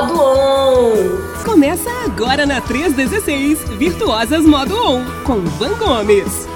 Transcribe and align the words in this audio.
Modo 0.00 0.18
On. 0.18 1.42
Começa 1.44 1.90
agora 2.06 2.46
na 2.46 2.60
316, 2.60 3.58
Virtuosas 3.76 4.46
Modo 4.46 4.74
On, 4.74 5.04
com 5.24 5.40
Van 5.42 5.74
Gomes. 5.74 6.48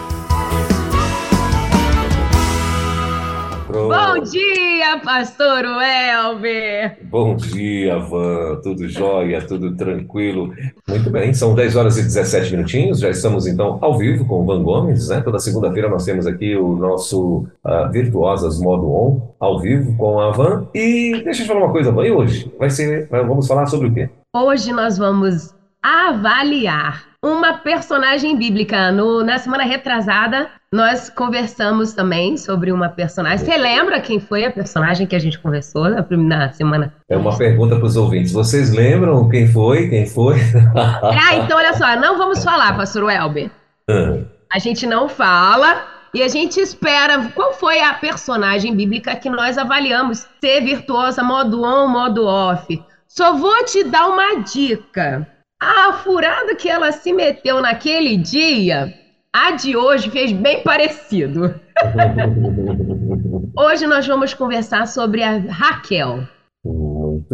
Bom 3.89 4.23
dia, 4.23 4.99
pastor 5.05 5.65
Welber! 5.65 6.97
Bom 7.03 7.37
dia, 7.37 7.99
Van. 7.99 8.61
Tudo 8.63 8.89
jóia, 8.89 9.47
tudo 9.47 9.77
tranquilo. 9.77 10.55
Muito 10.89 11.11
bem, 11.11 11.35
são 11.35 11.55
10 11.55 11.77
horas 11.77 11.99
e 11.99 12.03
17 12.03 12.53
minutinhos. 12.53 13.01
Já 13.01 13.11
estamos 13.11 13.47
então 13.47 13.79
ao 13.83 13.99
vivo 13.99 14.25
com 14.25 14.41
o 14.41 14.47
Van 14.47 14.63
Gomes, 14.63 15.09
né? 15.09 15.21
Toda 15.21 15.39
segunda-feira 15.39 15.91
nós 15.91 16.05
temos 16.05 16.27
aqui 16.27 16.57
o 16.57 16.77
nosso 16.77 17.47
uh, 17.63 17.91
Virtuosas 17.93 18.59
Modo 18.59 18.91
On, 18.91 19.35
ao 19.39 19.61
vivo 19.61 19.95
com 19.99 20.19
a 20.19 20.31
Van. 20.31 20.67
E 20.75 21.21
deixa 21.23 21.43
eu 21.43 21.45
te 21.45 21.49
falar 21.49 21.65
uma 21.65 21.73
coisa, 21.73 21.93
Van. 21.93 22.07
E 22.07 22.11
hoje? 22.11 22.51
Vai 22.59 22.71
ser, 22.71 23.07
vamos 23.11 23.47
falar 23.47 23.67
sobre 23.67 23.89
o 23.89 23.93
quê? 23.93 24.09
Hoje 24.35 24.73
nós 24.73 24.97
vamos 24.97 25.55
avaliar 25.85 27.05
uma 27.23 27.59
personagem 27.59 28.37
bíblica. 28.39 28.91
No, 28.91 29.23
na 29.23 29.39
semana 29.39 29.65
retrasada, 29.65 30.49
nós 30.73 31.11
conversamos 31.11 31.93
também 31.93 32.39
sobre 32.39 32.73
uma 32.73 32.89
personagem. 32.89 33.45
Você 33.45 33.57
lembra 33.57 34.01
quem 34.01 34.19
foi 34.19 34.47
a 34.47 34.51
personagem 34.51 35.07
que 35.07 35.15
a 35.15 35.19
gente 35.19 35.39
conversou 35.39 35.91
na, 35.91 36.07
na 36.11 36.53
semana? 36.53 36.95
É 37.09 37.17
uma 37.17 37.37
pergunta 37.37 37.77
para 37.77 37.85
os 37.85 37.97
ouvintes. 37.97 38.33
Vocês 38.33 38.73
lembram 38.73 39.29
quem 39.29 39.47
foi? 39.47 39.91
Quem 39.91 40.07
foi? 40.07 40.37
ah, 40.75 41.37
então 41.37 41.59
olha 41.59 41.75
só, 41.75 41.95
não 41.97 42.17
vamos 42.17 42.43
falar, 42.43 42.75
pastor 42.77 43.05
Welber. 43.05 43.51
Ah. 43.91 44.21
A 44.53 44.59
gente 44.59 44.87
não 44.87 45.07
fala 45.09 45.85
e 46.15 46.23
a 46.23 46.29
gente 46.29 46.61
espera. 46.61 47.31
Qual 47.35 47.53
foi 47.53 47.81
a 47.83 47.93
personagem 47.93 48.75
bíblica 48.75 49.17
que 49.17 49.29
nós 49.29 49.59
avaliamos 49.59 50.27
ser 50.41 50.63
virtuosa, 50.63 51.23
modo 51.23 51.63
on, 51.63 51.89
modo 51.89 52.25
off? 52.25 52.83
Só 53.07 53.35
vou 53.35 53.65
te 53.65 53.85
dar 53.85 54.09
uma 54.09 54.43
dica. 54.43 55.29
A 55.61 55.93
furada 55.95 56.55
que 56.55 56.69
ela 56.69 56.93
se 56.93 57.13
meteu 57.13 57.61
naquele 57.61 58.17
dia 58.17 58.93
a 59.33 59.51
de 59.51 59.77
hoje 59.77 60.11
fez 60.11 60.31
bem 60.31 60.63
parecido. 60.63 61.61
hoje 63.59 63.85
nós 63.87 64.07
vamos 64.07 64.33
conversar 64.33 64.87
sobre 64.87 65.25
a 65.25 65.39
Raquel. 65.39 66.29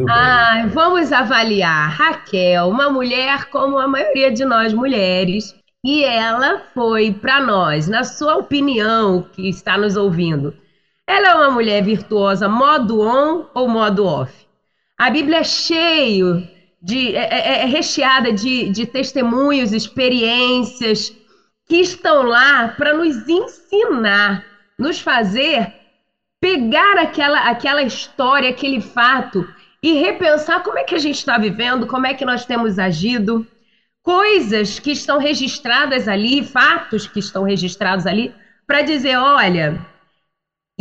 Ah, 0.08 0.64
vamos 0.72 1.12
avaliar 1.12 1.90
Raquel, 1.90 2.68
uma 2.68 2.88
mulher 2.88 3.50
como 3.50 3.78
a 3.78 3.86
maioria 3.86 4.30
de 4.30 4.44
nós 4.44 4.72
mulheres, 4.72 5.55
e 5.84 6.02
ela 6.02 6.62
foi 6.72 7.12
para 7.12 7.40
nós, 7.40 7.86
na 7.86 8.02
sua 8.02 8.36
opinião, 8.36 9.22
que 9.32 9.48
está 9.48 9.77
nos 9.77 9.96
ouvindo. 9.96 10.55
Ela 11.06 11.28
é 11.28 11.34
uma 11.34 11.50
mulher 11.50 11.82
virtuosa, 11.82 12.48
modo 12.48 13.00
on 13.00 13.46
ou 13.55 13.68
modo 13.68 14.06
off? 14.06 14.32
A 14.98 15.10
Bíblia 15.10 15.38
é 15.38 15.44
cheio 15.44 16.48
de 16.81 17.14
é, 17.14 17.20
é, 17.20 17.62
é 17.62 17.64
recheada 17.67 18.33
de, 18.33 18.70
de 18.70 18.86
testemunhos, 18.86 19.73
experiências, 19.73 21.12
que 21.69 21.77
estão 21.77 22.23
lá 22.23 22.69
para 22.69 22.95
nos 22.95 23.28
ensinar, 23.28 24.45
nos 24.78 25.01
fazer 25.01 25.81
pegar 26.41 26.98
aquela, 26.98 27.51
aquela 27.51 27.83
história, 27.83 28.48
aquele 28.48 28.81
fato 28.81 29.47
e 29.83 29.92
repensar 29.95 30.62
como 30.62 30.78
é 30.78 30.84
que 30.84 30.95
a 30.95 30.98
gente 30.98 31.17
está 31.17 31.36
vivendo, 31.39 31.86
como 31.86 32.06
é 32.06 32.14
que 32.14 32.25
nós 32.25 32.45
temos 32.45 32.78
agido, 32.78 33.47
coisas 34.03 34.78
que 34.78 34.91
estão 34.92 35.19
registradas 35.19 36.08
ali, 36.08 36.42
fatos 36.42 37.06
que 37.06 37.19
estão 37.19 37.45
registrados 37.45 38.06
ali, 38.06 38.34
para 38.67 38.83
dizer: 38.83 39.17
olha, 39.17 39.78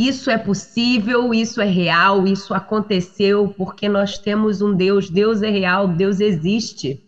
isso 0.08 0.32
é 0.32 0.38
possível, 0.38 1.34
isso 1.34 1.60
é 1.62 1.66
real, 1.66 2.26
isso 2.26 2.54
aconteceu, 2.54 3.54
porque 3.58 3.90
nós 3.90 4.18
temos 4.18 4.62
um 4.62 4.74
Deus, 4.74 5.10
Deus 5.10 5.42
é 5.42 5.50
real, 5.50 5.88
Deus 5.88 6.20
existe. 6.20 7.04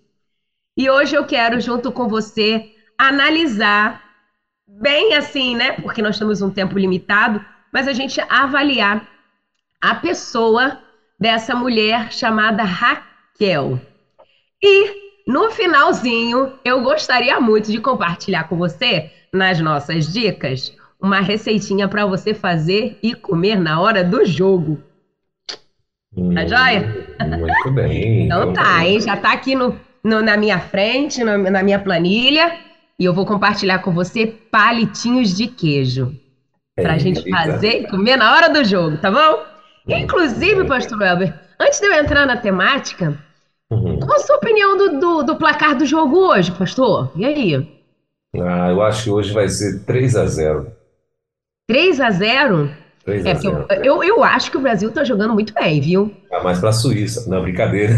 E 0.75 0.89
hoje 0.89 1.15
eu 1.15 1.25
quero, 1.25 1.59
junto 1.61 1.91
com 1.91 2.07
você, 2.07 2.71
analisar 2.97 4.01
bem 4.67 5.15
assim, 5.15 5.55
né? 5.55 5.73
Porque 5.73 6.01
nós 6.01 6.17
temos 6.17 6.41
um 6.41 6.49
tempo 6.49 6.77
limitado, 6.77 7.43
mas 7.71 7.87
a 7.87 7.93
gente 7.93 8.19
avaliar 8.29 9.07
a 9.81 9.95
pessoa 9.95 10.79
dessa 11.19 11.55
mulher 11.55 12.11
chamada 12.11 12.63
Raquel. 12.63 13.79
E 14.61 15.23
no 15.27 15.51
finalzinho, 15.51 16.59
eu 16.65 16.81
gostaria 16.81 17.39
muito 17.39 17.71
de 17.71 17.79
compartilhar 17.79 18.45
com 18.45 18.57
você, 18.57 19.11
nas 19.33 19.59
nossas 19.61 20.11
dicas, 20.11 20.75
uma 21.01 21.19
receitinha 21.19 21.87
para 21.87 22.05
você 22.05 22.33
fazer 22.33 22.99
e 23.01 23.15
comer 23.15 23.59
na 23.59 23.81
hora 23.81 24.03
do 24.03 24.23
jogo. 24.23 24.79
Hum, 26.15 26.33
tá 26.33 26.45
joia? 26.45 27.07
Muito 27.39 27.71
bem. 27.73 28.25
então, 28.25 28.51
então 28.51 28.53
tá, 28.53 28.85
hein? 28.85 28.99
Já 29.01 29.17
tá 29.17 29.33
aqui 29.33 29.55
no, 29.55 29.75
no 30.03 30.21
na 30.21 30.37
minha 30.37 30.59
frente, 30.59 31.23
no, 31.23 31.37
na 31.37 31.63
minha 31.63 31.79
planilha. 31.79 32.55
E 32.99 33.05
eu 33.05 33.13
vou 33.13 33.25
compartilhar 33.25 33.79
com 33.79 33.91
você 33.91 34.27
palitinhos 34.27 35.35
de 35.35 35.47
queijo. 35.47 36.15
Para 36.75 36.93
a 36.93 36.97
gente 36.97 37.27
fazer 37.29 37.81
e 37.81 37.87
comer 37.87 38.15
na 38.15 38.33
hora 38.33 38.49
do 38.49 38.63
jogo, 38.63 38.97
tá 38.97 39.11
bom? 39.11 39.43
Inclusive, 39.87 40.65
pastor 40.65 40.99
Welber, 40.99 41.33
antes 41.59 41.79
de 41.79 41.85
eu 41.85 41.93
entrar 41.93 42.25
na 42.25 42.37
temática, 42.37 43.17
uhum. 43.69 43.99
qual 43.99 44.15
a 44.15 44.19
sua 44.19 44.37
opinião 44.37 44.77
do, 44.77 44.99
do, 44.99 45.23
do, 45.23 45.35
placar 45.35 45.75
do 45.75 45.85
jogo 45.85 46.17
hoje, 46.17 46.51
pastor? 46.51 47.11
E 47.15 47.25
aí? 47.25 47.81
Ah, 48.35 48.69
eu 48.69 48.81
acho 48.81 49.03
que 49.03 49.09
hoje 49.09 49.33
vai 49.33 49.49
ser 49.49 49.83
3 49.83 50.15
a 50.15 50.25
0 50.25 50.71
3 51.71 52.01
a 52.01 52.11
0 52.11 52.69
3 53.05 53.25
é, 53.25 53.31
a 53.31 53.35
0. 53.35 53.65
Eu, 53.69 53.83
eu, 53.83 54.03
eu, 54.03 54.23
acho 54.25 54.51
que 54.51 54.57
o 54.57 54.59
Brasil 54.59 54.91
tá 54.91 55.05
jogando 55.05 55.33
muito 55.33 55.53
bem, 55.53 55.79
viu? 55.79 56.13
Ah, 56.29 56.43
mais 56.43 56.59
pra 56.59 56.73
Suíça. 56.73 57.29
Não, 57.29 57.41
brincadeira. 57.41 57.93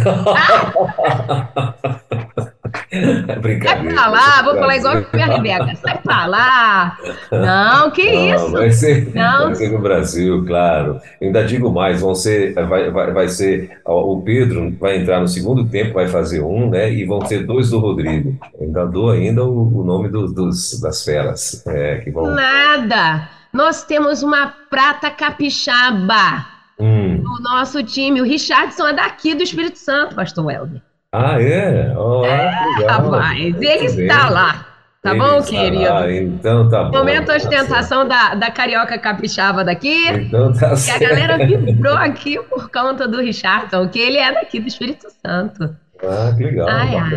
Brincadeira. 3.41 3.95
Sai 3.95 3.95
pra 3.95 4.07
lá, 4.07 4.41
vou 4.43 4.55
falar 4.55 4.77
igual 4.77 4.97
a 4.97 5.05
minha 5.11 5.25
Rebeca. 5.25 5.75
Sai 5.75 5.97
pra 6.03 6.25
lá. 6.27 6.97
Não, 7.31 7.89
que 7.89 8.11
não, 8.11 8.35
isso? 8.35 8.51
Vai 8.51 8.71
ser, 8.71 9.11
não. 9.15 9.45
vai 9.47 9.55
ser 9.55 9.71
no 9.71 9.79
Brasil, 9.79 10.45
claro. 10.45 11.01
Eu 11.19 11.27
ainda 11.27 11.43
digo 11.43 11.71
mais, 11.71 11.99
vão 11.99 12.13
ser, 12.13 12.53
vai, 12.53 12.91
vai, 12.91 13.11
vai 13.11 13.27
ser, 13.27 13.71
o 13.85 14.21
Pedro 14.21 14.71
vai 14.79 14.97
entrar 14.97 15.19
no 15.19 15.27
segundo 15.27 15.65
tempo, 15.65 15.95
vai 15.95 16.07
fazer 16.07 16.41
um, 16.41 16.69
né? 16.69 16.93
E 16.93 17.05
vão 17.05 17.25
ser 17.25 17.43
dois 17.45 17.71
do 17.71 17.79
Rodrigo. 17.79 18.37
Eu 18.53 18.67
ainda 18.67 18.85
dou 18.85 19.09
ainda 19.09 19.43
o, 19.43 19.79
o 19.79 19.83
nome 19.83 20.09
do, 20.09 20.31
dos, 20.31 20.79
das 20.79 21.03
feras. 21.03 21.63
É, 21.65 21.97
que 21.97 22.11
vão... 22.11 22.27
Nada. 22.27 23.42
Nós 23.53 23.83
temos 23.83 24.23
uma 24.23 24.47
prata 24.47 25.11
capixaba 25.11 26.47
hum. 26.79 27.21
no 27.21 27.39
nosso 27.39 27.83
time. 27.83 28.19
O 28.19 28.23
Richardson 28.25 28.87
é 28.87 28.93
daqui 28.93 29.35
do 29.35 29.43
Espírito 29.43 29.77
Santo, 29.77 30.15
pastor 30.15 30.51
Helder. 30.51 30.81
Ah, 31.11 31.39
é? 31.39 31.95
Oh, 31.95 32.25
é, 32.25 32.49
rapaz, 32.87 33.61
ele 33.61 33.85
está 33.85 34.29
lá. 34.29 34.65
Tá 35.03 35.11
ele 35.11 35.19
bom, 35.19 35.43
querido? 35.43 35.83
Lá, 35.83 36.11
então 36.11 36.67
tá 36.67 36.85
bom. 36.85 36.97
Momento 36.97 37.27
tá 37.27 37.35
ostentação 37.35 38.07
da, 38.07 38.33
da 38.33 38.49
carioca 38.49 38.97
capixaba 38.97 39.63
daqui. 39.63 40.07
Então 40.07 40.51
tá 40.53 40.75
certo. 40.75 41.01
E 41.01 41.05
a 41.05 41.09
galera 41.09 41.45
vibrou 41.45 41.93
aqui 41.93 42.41
por 42.43 42.71
conta 42.71 43.07
do 43.07 43.21
Richardson, 43.21 43.87
que 43.89 43.99
ele 43.99 44.17
é 44.17 44.33
daqui 44.33 44.59
do 44.59 44.67
Espírito 44.67 45.07
Santo. 45.23 45.75
Ah, 46.01 46.33
que 46.35 46.43
legal. 46.43 46.67
Ai, 46.67 46.95
ai. 46.95 47.13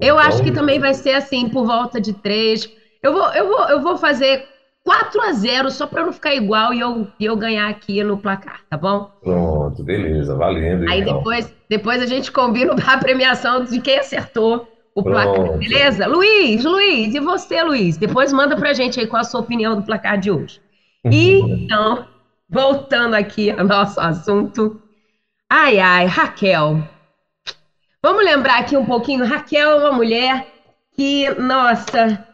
Eu 0.00 0.16
então... 0.16 0.18
acho 0.18 0.42
que 0.42 0.50
também 0.50 0.80
vai 0.80 0.94
ser 0.94 1.12
assim, 1.12 1.48
por 1.48 1.64
volta 1.64 2.00
de 2.00 2.12
três. 2.14 2.68
Eu 3.00 3.12
vou, 3.12 3.32
eu 3.34 3.46
vou, 3.46 3.68
eu 3.68 3.80
vou 3.80 3.96
fazer 3.96 4.48
4 4.84 5.20
a 5.22 5.32
0 5.32 5.70
só 5.70 5.86
para 5.86 6.04
não 6.04 6.12
ficar 6.12 6.34
igual 6.34 6.74
e 6.74 6.80
eu, 6.80 7.06
eu 7.20 7.36
ganhar 7.36 7.68
aqui 7.68 8.02
no 8.02 8.18
placar, 8.18 8.60
tá 8.68 8.76
bom? 8.76 9.10
Pronto, 9.22 9.82
beleza, 9.84 10.34
valendo. 10.34 10.88
Aí 10.90 11.00
então. 11.00 11.18
depois, 11.18 11.54
depois 11.68 12.02
a 12.02 12.06
gente 12.06 12.32
combina 12.32 12.74
a 12.86 12.98
premiação 12.98 13.64
de 13.64 13.80
quem 13.80 13.98
acertou 13.98 14.68
o 14.94 15.02
Pronto. 15.02 15.34
placar, 15.34 15.58
beleza? 15.58 16.06
Luiz, 16.06 16.64
Luiz, 16.64 17.14
e 17.14 17.20
você, 17.20 17.62
Luiz? 17.62 17.96
Depois 17.96 18.32
manda 18.32 18.56
pra 18.56 18.72
gente 18.72 18.98
aí 18.98 19.06
qual 19.06 19.20
a 19.20 19.24
sua 19.24 19.40
opinião 19.40 19.76
do 19.76 19.82
placar 19.82 20.18
de 20.18 20.30
hoje. 20.30 20.60
E 21.04 21.38
então, 21.38 22.06
voltando 22.48 23.14
aqui 23.14 23.50
ao 23.50 23.64
nosso 23.64 24.00
assunto. 24.00 24.80
Ai, 25.48 25.78
ai, 25.78 26.06
Raquel. 26.06 26.82
Vamos 28.02 28.24
lembrar 28.24 28.58
aqui 28.58 28.76
um 28.76 28.84
pouquinho. 28.84 29.24
Raquel 29.24 29.70
é 29.70 29.76
uma 29.76 29.92
mulher 29.92 30.46
que, 30.94 31.30
nossa, 31.34 32.26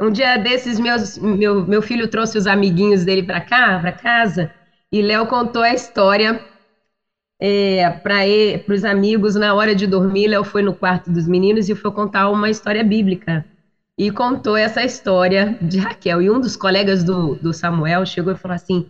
um 0.00 0.10
dia 0.10 0.36
desses, 0.36 0.78
meus, 0.80 1.16
meu, 1.18 1.64
meu 1.66 1.80
filho 1.80 2.08
trouxe 2.08 2.36
os 2.36 2.46
amiguinhos 2.46 3.04
dele 3.04 3.22
para 3.22 3.40
cá, 3.40 3.78
para 3.78 3.92
casa, 3.92 4.50
e 4.92 5.02
Léo 5.02 5.26
contou 5.26 5.62
a 5.62 5.72
história 5.72 6.40
é, 7.40 7.90
para 7.90 8.74
os 8.74 8.84
amigos 8.84 9.34
na 9.34 9.54
hora 9.54 9.74
de 9.74 9.86
dormir. 9.86 10.28
Léo 10.28 10.44
foi 10.44 10.62
no 10.62 10.74
quarto 10.74 11.10
dos 11.10 11.26
meninos 11.26 11.68
e 11.68 11.74
foi 11.74 11.90
contar 11.90 12.30
uma 12.30 12.48
história 12.48 12.82
bíblica. 12.82 13.44
E 13.98 14.10
contou 14.10 14.56
essa 14.56 14.82
história 14.82 15.56
de 15.60 15.78
Raquel. 15.78 16.22
E 16.22 16.30
um 16.30 16.40
dos 16.40 16.56
colegas 16.56 17.04
do, 17.04 17.36
do 17.36 17.52
Samuel 17.52 18.04
chegou 18.06 18.32
e 18.32 18.36
falou 18.36 18.54
assim: 18.54 18.88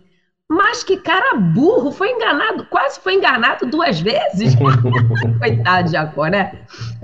Mas 0.49 0.83
que 0.83 0.97
cara 0.97 1.37
burro, 1.37 1.91
foi 1.91 2.09
enganado, 2.09 2.65
quase 2.65 2.99
foi 2.99 3.15
enganado 3.15 3.65
duas 3.67 3.99
vezes. 3.99 4.55
Coitado 5.39 5.85
de 5.85 5.91
Jacó, 5.91 6.25
né? 6.27 6.59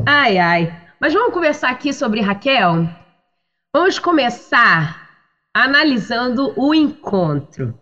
Ai, 0.05 0.37
ai. 0.37 0.75
Mas 0.99 1.13
vamos 1.13 1.33
conversar 1.33 1.69
aqui 1.69 1.91
sobre 1.93 2.21
Raquel? 2.21 2.87
Vamos 3.73 3.99
começar 3.99 5.09
analisando 5.53 6.53
o 6.57 6.73
encontro, 6.73 7.73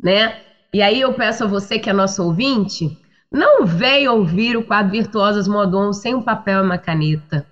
né? 0.00 0.40
E 0.72 0.80
aí 0.80 1.00
eu 1.00 1.12
peço 1.14 1.44
a 1.44 1.46
você 1.46 1.78
que 1.78 1.90
é 1.90 1.92
nosso 1.92 2.22
ouvinte 2.22 2.96
não 3.32 3.64
vem 3.64 4.06
ouvir 4.06 4.56
o 4.58 4.62
quadro 4.62 4.92
Virtuosas 4.92 5.48
Modon 5.48 5.92
sem 5.92 6.14
um 6.14 6.22
papel 6.22 6.60
e 6.60 6.66
uma 6.66 6.78
caneta. 6.78 7.46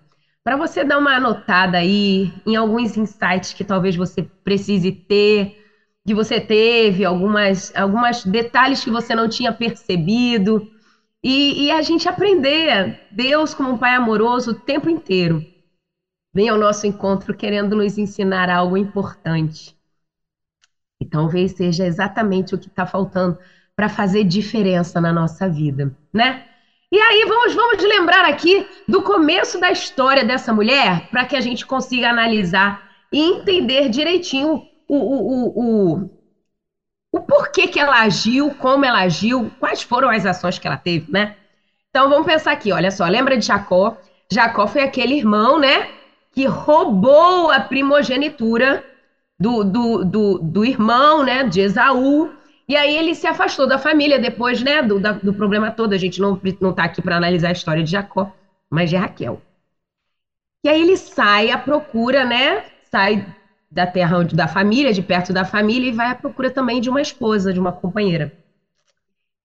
Para 0.45 0.57
você 0.57 0.85
dar 0.85 0.99
uma 0.99 1.17
anotada 1.17 1.79
aí 1.79 2.31
em 2.47 2.55
alguns 2.55 2.97
insights 2.99 3.55
que 3.55 3.65
talvez 3.65 3.97
você 3.97 4.29
precise 4.45 4.93
ter, 4.93 5.55
que 6.07 6.15
você 6.15 6.39
teve, 6.39 7.05
algumas, 7.05 7.75
algumas 7.75 8.25
detalhes 8.25 8.85
que 8.85 8.91
você 8.91 9.15
não 9.15 9.29
tinha 9.29 9.53
percebido. 9.53 10.63
E, 11.25 11.65
e 11.65 11.71
a 11.71 11.81
gente 11.81 12.09
aprender 12.09 13.09
Deus 13.11 13.55
como 13.55 13.71
um 13.71 13.79
Pai 13.79 13.95
amoroso 13.95 14.51
o 14.51 14.55
tempo 14.55 14.91
inteiro. 14.91 15.50
Vem 16.33 16.49
ao 16.49 16.59
nosso 16.59 16.87
encontro 16.87 17.35
querendo 17.35 17.75
nos 17.75 17.99
ensinar 17.99 18.49
algo 18.49 18.77
importante. 18.77 19.77
E 21.01 21.05
talvez 21.05 21.53
seja 21.53 21.85
exatamente 21.85 22.55
o 22.55 22.59
que 22.59 22.69
está 22.69 22.87
faltando 22.87 23.39
para 23.75 23.89
fazer 23.89 24.25
diferença 24.25 25.01
na 25.01 25.13
nossa 25.13 25.49
vida, 25.49 25.97
né? 26.13 26.45
E 26.93 26.99
aí 26.99 27.25
vamos, 27.27 27.55
vamos 27.55 27.83
lembrar 27.83 28.25
aqui 28.25 28.67
do 28.87 29.03
começo 29.03 29.61
da 29.61 29.71
história 29.71 30.25
dessa 30.25 30.53
mulher 30.53 31.09
para 31.11 31.25
que 31.25 31.37
a 31.37 31.41
gente 31.41 31.65
consiga 31.65 32.11
analisar 32.11 32.83
e 33.13 33.21
entender 33.21 33.89
direitinho 33.89 34.67
o, 34.89 34.97
o, 34.97 35.29
o, 35.29 36.01
o, 36.03 36.11
o 37.13 37.21
porquê 37.21 37.69
que 37.69 37.79
ela 37.79 38.01
agiu, 38.01 38.55
como 38.57 38.85
ela 38.85 39.01
agiu, 39.01 39.51
quais 39.61 39.83
foram 39.83 40.11
as 40.11 40.27
ações 40.27 40.59
que 40.59 40.67
ela 40.67 40.77
teve, 40.77 41.11
né? 41.11 41.37
Então 41.91 42.09
vamos 42.09 42.27
pensar 42.27 42.53
aqui, 42.53 42.73
olha 42.73 42.91
só, 42.91 43.07
lembra 43.07 43.37
de 43.37 43.47
Jacó? 43.47 43.97
Jacó 44.31 44.67
foi 44.67 44.83
aquele 44.83 45.15
irmão, 45.15 45.59
né, 45.59 45.89
que 46.33 46.47
roubou 46.47 47.51
a 47.51 47.61
primogenitura 47.61 48.85
do, 49.39 49.65
do, 49.65 50.05
do, 50.05 50.39
do 50.39 50.65
irmão, 50.65 51.25
né, 51.25 51.45
de 51.45 51.61
Esaú, 51.61 52.31
e 52.69 52.77
aí 52.77 52.97
ele 52.97 53.15
se 53.15 53.27
afastou 53.27 53.67
da 53.67 53.79
família 53.79 54.19
depois, 54.19 54.63
né, 54.63 54.83
do, 54.83 55.01
da, 55.01 55.13
do 55.13 55.35
problema 55.35 55.73
todo. 55.73 55.93
A 55.93 55.99
gente 55.99 56.21
não, 56.21 56.39
não 56.61 56.73
tá 56.73 56.85
aqui 56.85 57.03
para 57.03 57.17
analisar 57.17 57.49
a 57.49 57.53
história 57.53 57.83
de 57.83 57.91
Jacó, 57.91 58.31
mas 58.71 58.89
de 58.89 58.97
Raquel. 58.97 59.41
E 60.63 60.69
aí 60.69 60.81
ele 60.81 60.97
sai 60.97 61.51
à 61.51 61.59
procura, 61.59 62.25
né, 62.25 62.65
sai 62.91 63.27
da 63.71 63.87
terra 63.87 64.23
da 64.25 64.47
família, 64.47 64.93
de 64.93 65.03
perto 65.03 65.33
da 65.33 65.45
família, 65.45 65.89
e 65.89 65.93
vai 65.93 66.11
à 66.11 66.15
procura 66.15 66.51
também 66.51 66.81
de 66.81 66.91
uma 66.91 67.01
esposa, 67.01 67.53
de 67.53 67.59
uma 67.59 67.73
companheira. 67.73 68.33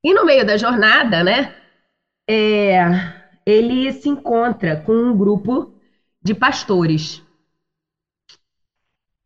E 0.03 0.13
no 0.13 0.25
meio 0.25 0.45
da 0.45 0.57
jornada, 0.57 1.23
né, 1.23 1.55
é, 2.29 2.79
ele 3.45 3.91
se 3.91 4.09
encontra 4.09 4.77
com 4.77 4.93
um 4.93 5.17
grupo 5.17 5.74
de 6.25 6.33
pastores. 6.33 7.21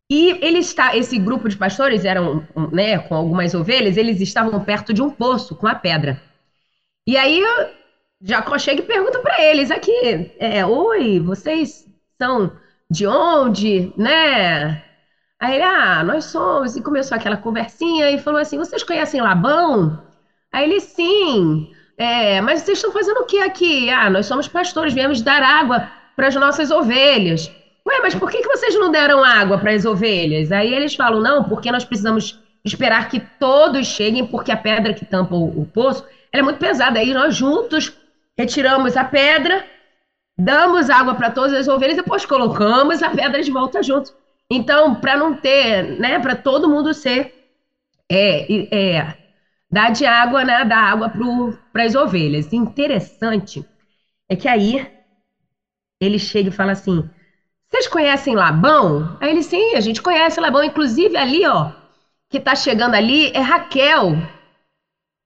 E 0.08 0.32
ele 0.44 0.58
está, 0.58 0.94
esse 0.94 1.18
grupo 1.18 1.48
de 1.48 1.56
pastores 1.56 2.04
eram, 2.04 2.46
né, 2.70 2.98
com 2.98 3.14
algumas 3.14 3.54
ovelhas, 3.54 3.96
eles 3.96 4.20
estavam 4.20 4.62
perto 4.62 4.92
de 4.92 5.00
um 5.00 5.08
poço 5.08 5.56
com 5.56 5.66
a 5.66 5.74
pedra. 5.74 6.20
E 7.06 7.16
aí 7.16 7.42
Jacó 8.20 8.58
chega 8.58 8.82
e 8.82 8.86
pergunta 8.86 9.18
para 9.20 9.42
eles 9.42 9.70
aqui, 9.70 10.34
é, 10.38 10.66
oi, 10.66 11.20
vocês 11.20 11.88
são 12.20 12.52
de 12.90 13.06
onde, 13.06 13.94
né? 13.96 14.84
Aí 15.38 15.54
ele, 15.54 15.64
ah, 15.64 16.04
nós 16.04 16.26
somos, 16.26 16.76
e 16.76 16.82
começou 16.82 17.16
aquela 17.16 17.38
conversinha 17.38 18.10
e 18.10 18.18
falou 18.18 18.40
assim, 18.40 18.58
vocês 18.58 18.82
conhecem 18.82 19.22
Labão? 19.22 20.04
Aí 20.52 20.64
ele, 20.64 20.80
sim, 20.80 21.72
é, 21.96 22.42
mas 22.42 22.60
vocês 22.60 22.76
estão 22.76 22.92
fazendo 22.92 23.20
o 23.20 23.26
que 23.26 23.40
aqui? 23.40 23.88
Ah, 23.88 24.10
nós 24.10 24.26
somos 24.26 24.48
pastores, 24.48 24.92
viemos 24.92 25.22
dar 25.22 25.42
água 25.42 25.99
para 26.20 26.28
as 26.28 26.34
nossas 26.34 26.70
ovelhas. 26.70 27.50
Ué, 27.88 27.98
mas 28.02 28.14
por 28.14 28.30
que, 28.30 28.42
que 28.42 28.48
vocês 28.48 28.74
não 28.78 28.90
deram 28.90 29.24
água 29.24 29.56
para 29.56 29.72
as 29.72 29.86
ovelhas? 29.86 30.52
Aí 30.52 30.70
eles 30.70 30.94
falam, 30.94 31.18
não, 31.18 31.44
porque 31.44 31.72
nós 31.72 31.82
precisamos 31.82 32.38
esperar 32.62 33.08
que 33.08 33.20
todos 33.38 33.86
cheguem, 33.86 34.26
porque 34.26 34.52
a 34.52 34.56
pedra 34.56 34.92
que 34.92 35.06
tampa 35.06 35.34
o, 35.34 35.62
o 35.62 35.64
poço 35.64 36.04
é 36.30 36.42
muito 36.42 36.58
pesada. 36.58 36.98
Aí 36.98 37.14
nós 37.14 37.34
juntos 37.34 37.90
retiramos 38.36 38.98
a 38.98 39.04
pedra, 39.04 39.64
damos 40.36 40.90
água 40.90 41.14
para 41.14 41.30
todas 41.30 41.54
as 41.54 41.68
ovelhas 41.68 41.96
depois 41.96 42.26
colocamos 42.26 43.02
a 43.02 43.08
pedra 43.08 43.42
de 43.42 43.50
volta 43.50 43.82
junto. 43.82 44.12
Então, 44.50 44.96
para 44.96 45.16
não 45.16 45.32
ter, 45.34 45.98
né, 45.98 46.18
para 46.18 46.36
todo 46.36 46.68
mundo 46.68 46.92
ser, 46.92 47.32
é, 48.10 48.76
é, 48.76 49.16
dar 49.70 49.88
de 49.88 50.04
água, 50.04 50.44
né, 50.44 50.66
dar 50.66 50.92
água 50.92 51.10
para 51.72 51.84
as 51.84 51.94
ovelhas. 51.94 52.52
Interessante 52.52 53.64
é 54.28 54.36
que 54.36 54.46
aí 54.46 54.99
ele 56.00 56.18
chega 56.18 56.48
e 56.48 56.52
fala 56.52 56.72
assim: 56.72 57.08
vocês 57.70 57.86
conhecem 57.86 58.34
Labão? 58.34 59.16
Aí 59.20 59.30
ele, 59.30 59.44
sim, 59.44 59.74
a 59.76 59.80
gente 59.80 60.02
conhece 60.02 60.40
Labão. 60.40 60.64
Inclusive 60.64 61.16
ali, 61.16 61.46
ó, 61.46 61.70
que 62.28 62.40
tá 62.40 62.56
chegando 62.56 62.94
ali 62.94 63.30
é 63.30 63.40
Raquel. 63.40 64.16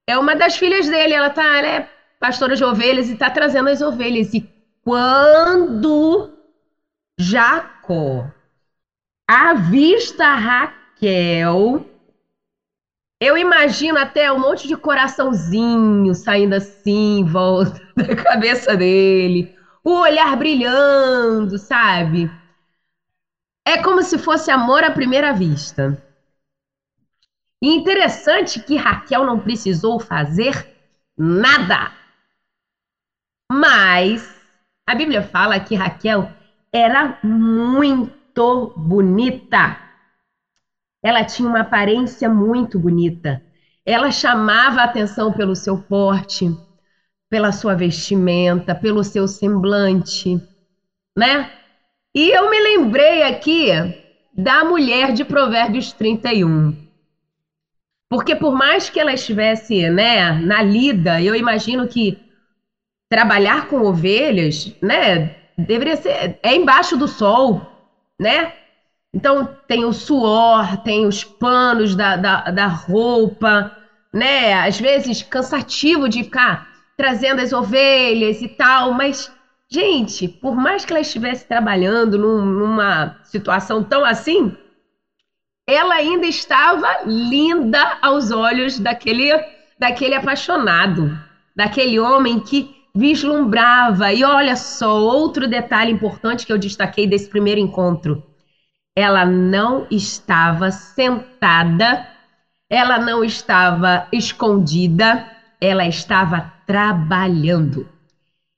É 0.06 0.18
uma 0.18 0.36
das 0.36 0.56
filhas 0.56 0.86
dele. 0.86 1.14
Ela 1.14 1.30
tá, 1.30 1.42
ela 1.42 1.66
é 1.66 1.88
pastora 2.20 2.54
de 2.54 2.62
ovelhas 2.62 3.08
e 3.08 3.16
tá 3.16 3.30
trazendo 3.30 3.70
as 3.70 3.80
ovelhas. 3.80 4.34
E 4.34 4.46
quando 4.82 6.32
Jacó 7.18 8.30
avista 9.26 10.34
Raquel, 10.34 11.82
eu 13.18 13.38
imagino 13.38 13.98
até 13.98 14.30
um 14.30 14.38
monte 14.38 14.68
de 14.68 14.76
coraçãozinho 14.76 16.14
saindo 16.14 16.56
assim 16.56 17.20
em 17.20 17.24
volta 17.24 17.80
da 17.96 18.14
cabeça 18.14 18.76
dele 18.76 19.54
o 19.84 20.00
olhar 20.00 20.34
brilhando, 20.36 21.58
sabe? 21.58 22.30
É 23.66 23.82
como 23.82 24.02
se 24.02 24.16
fosse 24.18 24.50
amor 24.50 24.82
à 24.82 24.90
primeira 24.90 25.32
vista. 25.34 26.02
E 27.62 27.68
interessante 27.68 28.60
que 28.60 28.76
Raquel 28.76 29.24
não 29.24 29.38
precisou 29.38 30.00
fazer 30.00 30.66
nada. 31.16 31.92
Mas 33.50 34.34
a 34.86 34.94
Bíblia 34.94 35.22
fala 35.22 35.60
que 35.60 35.74
Raquel 35.74 36.30
era 36.72 37.18
muito 37.22 38.72
bonita. 38.76 39.78
Ela 41.02 41.24
tinha 41.24 41.48
uma 41.48 41.60
aparência 41.60 42.28
muito 42.28 42.78
bonita. 42.78 43.42
Ela 43.84 44.10
chamava 44.10 44.80
a 44.80 44.84
atenção 44.84 45.32
pelo 45.32 45.54
seu 45.54 45.76
porte, 45.76 46.46
pela 47.34 47.50
sua 47.50 47.74
vestimenta, 47.74 48.76
pelo 48.76 49.02
seu 49.02 49.26
semblante, 49.26 50.40
né? 51.18 51.50
E 52.14 52.30
eu 52.30 52.48
me 52.48 52.60
lembrei 52.60 53.24
aqui 53.24 53.70
da 54.32 54.62
mulher 54.62 55.12
de 55.12 55.24
Provérbios 55.24 55.92
31. 55.92 56.76
Porque 58.08 58.36
por 58.36 58.54
mais 58.54 58.88
que 58.88 59.00
ela 59.00 59.12
estivesse, 59.12 59.90
né, 59.90 60.32
na 60.32 60.62
lida, 60.62 61.20
eu 61.20 61.34
imagino 61.34 61.88
que 61.88 62.16
trabalhar 63.10 63.66
com 63.66 63.80
ovelhas, 63.80 64.72
né, 64.80 65.34
deveria 65.58 65.96
ser 65.96 66.38
é 66.40 66.54
embaixo 66.54 66.96
do 66.96 67.08
sol, 67.08 67.60
né? 68.16 68.52
Então 69.12 69.58
tem 69.66 69.84
o 69.84 69.92
suor, 69.92 70.76
tem 70.84 71.04
os 71.04 71.24
panos 71.24 71.96
da, 71.96 72.14
da, 72.14 72.42
da 72.52 72.66
roupa, 72.68 73.76
né? 74.12 74.54
Às 74.54 74.78
vezes 74.78 75.20
cansativo 75.20 76.08
de 76.08 76.22
ficar 76.22 76.73
trazendo 76.96 77.40
as 77.40 77.52
ovelhas 77.52 78.40
e 78.40 78.48
tal, 78.48 78.92
mas, 78.92 79.30
gente, 79.70 80.28
por 80.28 80.54
mais 80.54 80.84
que 80.84 80.92
ela 80.92 81.00
estivesse 81.00 81.46
trabalhando 81.46 82.18
num, 82.18 82.44
numa 82.44 83.16
situação 83.24 83.82
tão 83.82 84.04
assim, 84.04 84.56
ela 85.66 85.94
ainda 85.94 86.26
estava 86.26 87.02
linda 87.06 87.98
aos 88.02 88.30
olhos 88.30 88.78
daquele, 88.78 89.32
daquele 89.78 90.14
apaixonado, 90.14 91.18
daquele 91.56 91.98
homem 91.98 92.38
que 92.38 92.74
vislumbrava. 92.94 94.12
E 94.12 94.22
olha 94.22 94.56
só, 94.56 95.00
outro 95.00 95.48
detalhe 95.48 95.90
importante 95.90 96.46
que 96.46 96.52
eu 96.52 96.58
destaquei 96.58 97.06
desse 97.06 97.28
primeiro 97.28 97.60
encontro. 97.60 98.22
Ela 98.96 99.24
não 99.24 99.86
estava 99.90 100.70
sentada, 100.70 102.06
ela 102.70 102.98
não 102.98 103.24
estava 103.24 104.06
escondida, 104.12 105.28
ela 105.64 105.86
estava 105.86 106.52
trabalhando. 106.66 107.88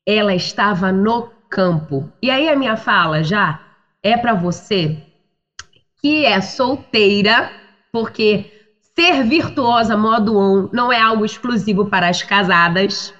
Ela 0.05 0.35
estava 0.35 0.91
no 0.91 1.31
campo. 1.49 2.11
E 2.21 2.31
aí 2.31 2.49
a 2.49 2.57
minha 2.57 2.77
fala 2.77 3.23
já 3.23 3.61
é 4.03 4.17
para 4.17 4.35
você 4.35 5.01
que 6.01 6.25
é 6.25 6.41
solteira, 6.41 7.51
porque 7.93 8.51
ser 8.97 9.23
virtuosa 9.25 9.97
modo 9.97 10.37
on 10.37 10.69
não 10.73 10.93
é 10.93 11.01
algo 11.01 11.25
exclusivo 11.25 11.87
para 11.87 12.09
as 12.09 12.23
casadas, 12.23 13.15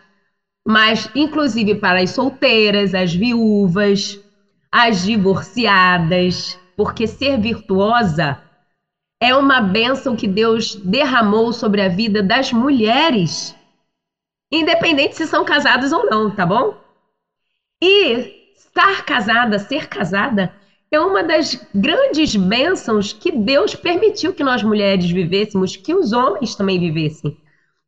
mas 0.67 1.09
inclusive 1.15 1.77
para 1.77 2.03
as 2.03 2.11
solteiras, 2.11 2.93
as 2.93 3.15
viúvas, 3.15 4.21
as 4.71 5.05
divorciadas, 5.05 6.59
porque 6.77 7.07
ser 7.07 7.39
virtuosa 7.39 8.37
é 9.21 9.35
uma 9.35 9.61
bênção 9.61 10.17
que 10.17 10.27
Deus 10.27 10.75
derramou 10.75 11.53
sobre 11.53 11.81
a 11.81 11.89
vida 11.89 12.23
das 12.23 12.53
mulheres 12.53 13.56
independente 14.51 15.17
se 15.17 15.27
são 15.27 15.45
casados 15.45 15.93
ou 15.93 16.07
não, 16.07 16.31
tá 16.31 16.47
bom? 16.47 16.77
E 17.83 18.53
estar 18.57 19.05
casada, 19.05 19.59
ser 19.59 19.89
casada, 19.89 20.55
é 20.91 21.01
uma 21.01 21.23
das 21.23 21.61
grandes 21.75 22.37
bênçãos 22.37 23.13
que 23.13 23.33
Deus 23.33 23.75
permitiu 23.75 24.33
que 24.33 24.45
nós 24.45 24.63
mulheres 24.63 25.11
vivêssemos, 25.11 25.77
que 25.77 25.95
os 25.95 26.13
homens 26.13 26.55
também 26.55 26.79
vivessem. 26.79 27.37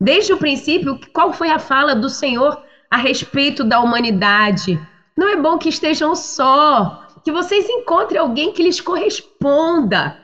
Desde 0.00 0.33
o 0.33 0.38
princípio, 0.38 0.99
qual 1.12 1.33
foi 1.33 1.50
a 1.50 1.59
fala 1.59 1.95
do 1.95 2.09
Senhor 2.09 2.62
a 2.91 2.97
respeito 2.97 3.65
da 3.65 3.81
humanidade? 3.81 4.81
Não 5.17 5.29
é 5.29 5.37
bom 5.37 5.59
que 5.59 5.69
estejam 5.69 6.15
só, 6.15 7.07
que 7.25 7.33
vocês 7.33 7.69
encontrem 7.69 8.21
alguém 8.21 8.53
que 8.53 8.62
lhes 8.62 8.81
corresponda, 8.81 10.19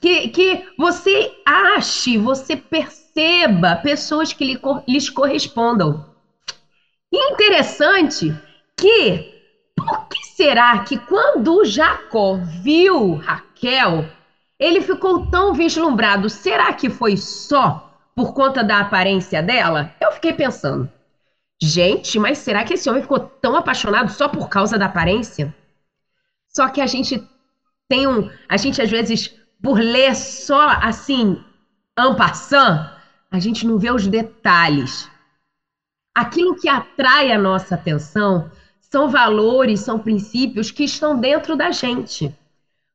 que, 0.00 0.28
que 0.28 0.64
você 0.78 1.32
ache, 1.46 2.18
você 2.18 2.56
perceba 2.56 3.01
pessoas 3.82 4.32
que 4.32 4.44
lhe, 4.44 4.60
lhes 4.88 5.10
correspondam. 5.10 6.04
Interessante 7.12 8.34
que, 8.76 9.42
por 9.76 10.08
que 10.08 10.26
será 10.34 10.78
que 10.80 10.98
quando 10.98 11.64
Jacó 11.64 12.38
viu 12.62 13.16
Raquel, 13.16 14.06
ele 14.58 14.80
ficou 14.80 15.26
tão 15.26 15.52
vislumbrado? 15.52 16.30
Será 16.30 16.72
que 16.72 16.88
foi 16.88 17.16
só 17.16 17.90
por 18.14 18.32
conta 18.32 18.64
da 18.64 18.80
aparência 18.80 19.42
dela? 19.42 19.92
Eu 20.00 20.12
fiquei 20.12 20.32
pensando, 20.32 20.90
gente, 21.60 22.18
mas 22.18 22.38
será 22.38 22.64
que 22.64 22.74
esse 22.74 22.88
homem 22.88 23.02
ficou 23.02 23.20
tão 23.20 23.56
apaixonado 23.56 24.10
só 24.10 24.28
por 24.28 24.48
causa 24.48 24.78
da 24.78 24.86
aparência? 24.86 25.54
Só 26.48 26.68
que 26.68 26.80
a 26.80 26.86
gente 26.86 27.22
tem 27.88 28.06
um. 28.06 28.30
A 28.48 28.56
gente, 28.56 28.80
às 28.80 28.90
vezes, 28.90 29.34
por 29.62 29.78
ler 29.78 30.14
só 30.14 30.68
assim, 30.82 31.42
en 31.98 32.14
passant, 32.14 32.90
a 33.32 33.38
gente 33.38 33.66
não 33.66 33.78
vê 33.78 33.90
os 33.90 34.06
detalhes. 34.06 35.10
Aquilo 36.14 36.54
que 36.54 36.68
atrai 36.68 37.32
a 37.32 37.38
nossa 37.38 37.74
atenção 37.74 38.50
são 38.78 39.08
valores, 39.08 39.80
são 39.80 39.98
princípios 39.98 40.70
que 40.70 40.84
estão 40.84 41.18
dentro 41.18 41.56
da 41.56 41.70
gente. 41.70 42.32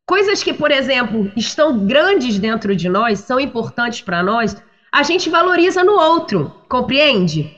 Coisas 0.05 0.43
que, 0.43 0.53
por 0.53 0.69
exemplo, 0.69 1.31
estão 1.35 1.85
grandes 1.87 2.37
dentro 2.37 2.75
de 2.75 2.87
nós, 2.87 3.19
são 3.19 3.39
importantes 3.39 4.01
para 4.01 4.21
nós, 4.21 4.55
a 4.91 5.01
gente 5.01 5.27
valoriza 5.27 5.83
no 5.83 5.93
outro, 5.93 6.53
compreende? 6.69 7.51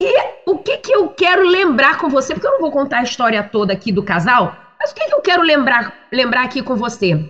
E 0.00 0.30
o 0.46 0.58
que, 0.58 0.78
que 0.78 0.92
eu 0.92 1.08
quero 1.08 1.46
lembrar 1.46 1.98
com 1.98 2.08
você, 2.08 2.32
porque 2.32 2.46
eu 2.46 2.52
não 2.52 2.60
vou 2.60 2.70
contar 2.70 3.00
a 3.00 3.02
história 3.02 3.42
toda 3.42 3.72
aqui 3.72 3.90
do 3.90 4.02
casal, 4.02 4.56
mas 4.78 4.92
o 4.92 4.94
que, 4.94 5.06
que 5.06 5.14
eu 5.14 5.20
quero 5.20 5.42
lembrar, 5.42 5.92
lembrar 6.10 6.44
aqui 6.44 6.62
com 6.62 6.76
você? 6.76 7.28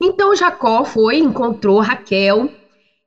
Então 0.00 0.36
Jacó 0.36 0.84
foi, 0.84 1.16
encontrou 1.16 1.80
Raquel, 1.80 2.50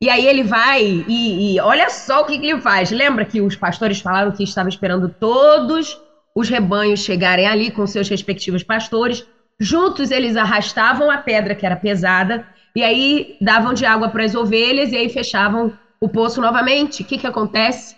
e 0.01 0.09
aí 0.09 0.25
ele 0.25 0.43
vai 0.43 0.83
e, 1.07 1.55
e 1.55 1.59
olha 1.59 1.89
só 1.89 2.21
o 2.21 2.25
que, 2.25 2.39
que, 2.39 2.47
ele 2.47 2.61
faz. 2.61 2.89
Lembra 2.89 3.25
que 3.25 3.41
os 3.41 3.55
pastores 3.55 3.99
falaram 3.99 4.31
que 4.31 4.43
estava 4.43 4.69
esperando 4.69 5.09
todos 5.09 5.99
os 6.33 6.47
rebanhos 6.47 7.01
chegarem 7.01 7.45
ali 7.45 7.69
com 7.69 7.85
seus 7.85 8.07
respectivos 8.07 8.63
pastores. 8.63 9.25
Juntos 9.59 10.09
eles 10.09 10.37
arrastavam 10.37 11.11
a 11.11 11.17
pedra 11.17 11.53
que 11.53 11.65
era 11.65 11.75
pesada 11.75 12.47
e 12.73 12.81
aí 12.81 13.35
davam 13.41 13.73
de 13.73 13.85
água 13.85 14.07
para 14.07 14.23
as 14.23 14.35
ovelhas 14.35 14.93
e 14.93 14.97
aí 14.97 15.09
fechavam 15.09 15.77
o 15.99 16.07
poço 16.07 16.39
novamente. 16.39 17.01
O 17.01 17.05
que, 17.05 17.17
que 17.17 17.27
acontece? 17.27 17.97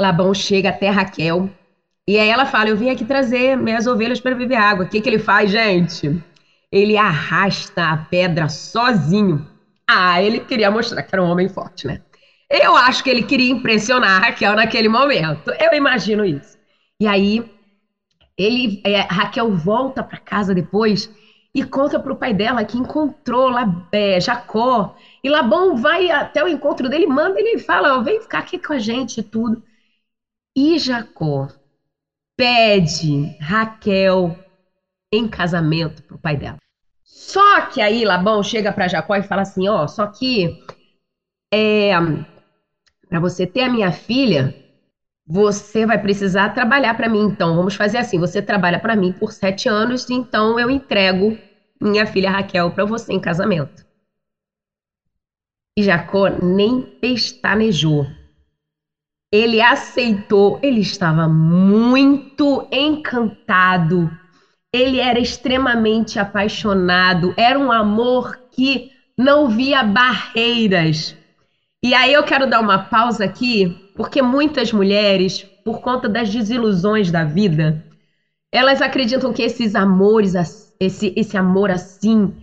Labão 0.00 0.32
chega 0.32 0.68
até 0.68 0.90
Raquel 0.90 1.50
e 2.06 2.18
aí 2.18 2.28
ela 2.28 2.46
fala: 2.46 2.68
Eu 2.68 2.76
vim 2.76 2.90
aqui 2.90 3.04
trazer 3.04 3.56
minhas 3.56 3.88
ovelhas 3.88 4.20
para 4.20 4.34
beber 4.34 4.56
água. 4.56 4.84
O 4.84 4.88
que, 4.88 5.00
que 5.00 5.08
ele 5.08 5.18
faz, 5.18 5.50
gente? 5.50 6.22
Ele 6.70 6.96
arrasta 6.96 7.90
a 7.90 7.96
pedra 7.96 8.48
sozinho 8.48 9.44
ah, 9.92 10.22
ele 10.22 10.40
queria 10.40 10.70
mostrar 10.70 11.02
que 11.02 11.14
era 11.14 11.22
um 11.22 11.28
homem 11.28 11.48
forte, 11.48 11.86
né? 11.86 12.00
Eu 12.48 12.76
acho 12.76 13.02
que 13.02 13.10
ele 13.10 13.22
queria 13.22 13.50
impressionar 13.50 14.16
a 14.16 14.26
Raquel 14.26 14.54
naquele 14.54 14.88
momento. 14.88 15.50
Eu 15.52 15.72
imagino 15.72 16.24
isso. 16.24 16.58
E 17.00 17.06
aí, 17.06 17.48
ele, 18.36 18.80
é, 18.84 19.00
Raquel 19.00 19.54
volta 19.56 20.02
para 20.02 20.18
casa 20.18 20.54
depois 20.54 21.10
e 21.54 21.64
conta 21.64 21.98
para 21.98 22.12
o 22.12 22.16
pai 22.16 22.32
dela 22.32 22.64
que 22.64 22.78
encontrou 22.78 23.48
lá 23.48 23.86
é, 23.92 24.20
Jacó. 24.20 24.96
E 25.22 25.28
Labão 25.28 25.76
vai 25.76 26.10
até 26.10 26.42
o 26.42 26.48
encontro 26.48 26.88
dele, 26.88 27.06
manda 27.06 27.38
ele 27.38 27.58
fala: 27.58 28.02
vem 28.02 28.20
ficar 28.20 28.40
aqui 28.40 28.58
com 28.58 28.72
a 28.72 28.78
gente 28.78 29.20
e 29.20 29.22
tudo. 29.22 29.62
E 30.56 30.78
Jacó 30.78 31.48
pede 32.36 33.36
Raquel 33.40 34.36
em 35.12 35.28
casamento 35.28 36.02
para 36.02 36.16
o 36.16 36.20
pai 36.20 36.36
dela. 36.36 36.58
Só 37.20 37.66
que 37.66 37.82
aí 37.82 38.02
Labão 38.02 38.42
chega 38.42 38.72
para 38.72 38.88
Jacó 38.88 39.14
e 39.14 39.22
fala 39.22 39.42
assim: 39.42 39.68
ó, 39.68 39.86
só 39.86 40.06
que 40.06 40.58
é, 41.52 41.90
para 43.06 43.20
você 43.20 43.46
ter 43.46 43.60
a 43.60 43.68
minha 43.68 43.92
filha, 43.92 44.54
você 45.26 45.84
vai 45.84 46.00
precisar 46.00 46.48
trabalhar 46.54 46.94
para 46.94 47.10
mim. 47.10 47.20
Então, 47.20 47.54
vamos 47.54 47.74
fazer 47.74 47.98
assim: 47.98 48.18
você 48.18 48.40
trabalha 48.40 48.80
para 48.80 48.96
mim 48.96 49.12
por 49.12 49.32
sete 49.32 49.68
anos, 49.68 50.08
então 50.08 50.58
eu 50.58 50.70
entrego 50.70 51.36
minha 51.78 52.06
filha 52.06 52.30
Raquel 52.30 52.70
para 52.70 52.86
você 52.86 53.12
em 53.12 53.20
casamento. 53.20 53.84
E 55.76 55.82
Jacó 55.82 56.30
nem 56.30 56.80
pestanejou. 57.02 58.06
Ele 59.30 59.60
aceitou, 59.60 60.58
ele 60.62 60.80
estava 60.80 61.28
muito 61.28 62.66
encantado 62.72 64.10
ele 64.72 65.00
era 65.00 65.18
extremamente 65.18 66.18
apaixonado, 66.18 67.34
era 67.36 67.58
um 67.58 67.72
amor 67.72 68.38
que 68.52 68.90
não 69.18 69.48
via 69.48 69.82
barreiras. 69.82 71.16
E 71.82 71.94
aí 71.94 72.12
eu 72.12 72.22
quero 72.22 72.48
dar 72.48 72.60
uma 72.60 72.78
pausa 72.78 73.24
aqui, 73.24 73.90
porque 73.96 74.22
muitas 74.22 74.72
mulheres, 74.72 75.42
por 75.64 75.80
conta 75.80 76.08
das 76.08 76.30
desilusões 76.30 77.10
da 77.10 77.24
vida, 77.24 77.84
elas 78.52 78.80
acreditam 78.82 79.32
que 79.32 79.42
esses 79.42 79.74
amores, 79.74 80.34
esse, 80.78 81.12
esse 81.16 81.36
amor 81.36 81.70
assim, 81.70 82.34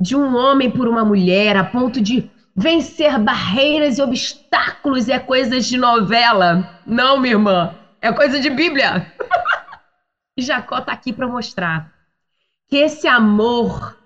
de 0.00 0.16
um 0.16 0.36
homem 0.36 0.70
por 0.70 0.88
uma 0.88 1.04
mulher, 1.04 1.56
a 1.56 1.64
ponto 1.64 2.00
de 2.00 2.30
vencer 2.54 3.18
barreiras 3.18 3.98
e 3.98 4.02
obstáculos, 4.02 5.08
é 5.08 5.18
coisa 5.18 5.60
de 5.60 5.76
novela. 5.76 6.80
Não, 6.86 7.18
minha 7.18 7.34
irmã, 7.34 7.74
é 8.00 8.12
coisa 8.12 8.40
de 8.40 8.50
Bíblia. 8.50 9.12
E 10.38 10.42
Jacó 10.42 10.78
está 10.78 10.92
aqui 10.92 11.12
para 11.12 11.26
mostrar 11.26 11.92
que 12.68 12.76
esse 12.76 13.08
amor 13.08 13.98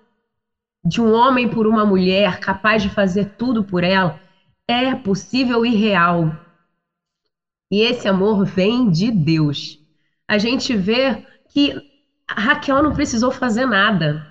de 0.83 0.99
um 0.99 1.13
homem 1.13 1.47
por 1.47 1.67
uma 1.67 1.85
mulher 1.85 2.39
capaz 2.39 2.81
de 2.81 2.89
fazer 2.89 3.35
tudo 3.37 3.63
por 3.63 3.83
ela 3.83 4.19
é 4.67 4.95
possível 4.95 5.63
e 5.63 5.75
real. 5.75 6.35
E 7.69 7.81
esse 7.81 8.07
amor 8.07 8.45
vem 8.45 8.89
de 8.89 9.11
Deus. 9.11 9.77
A 10.27 10.39
gente 10.39 10.75
vê 10.75 11.23
que 11.49 11.79
Raquel 12.27 12.81
não 12.81 12.95
precisou 12.95 13.29
fazer 13.29 13.67
nada. 13.67 14.25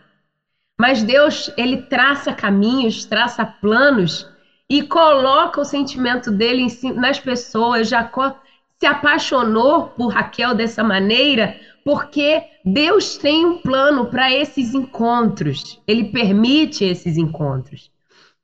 Mas 0.77 1.05
Deus, 1.05 1.53
ele 1.57 1.83
traça 1.83 2.35
caminhos, 2.35 3.05
traça 3.05 3.47
planos 3.47 4.29
e 4.69 4.83
coloca 4.83 5.61
o 5.61 5.65
sentimento 5.65 6.33
dele 6.33 6.67
nas 6.97 7.21
pessoas. 7.21 7.89
Jacó 7.89 8.37
se 8.81 8.87
apaixonou 8.87 9.85
por 9.91 10.09
Raquel 10.09 10.53
dessa 10.53 10.83
maneira 10.83 11.57
porque 11.85 12.43
Deus 12.65 13.17
tem 13.17 13.45
um 13.45 13.59
plano 13.59 14.07
para 14.07 14.33
esses 14.33 14.75
encontros. 14.75 15.81
Ele 15.87 16.05
permite 16.05 16.85
esses 16.85 17.17
encontros. 17.17 17.91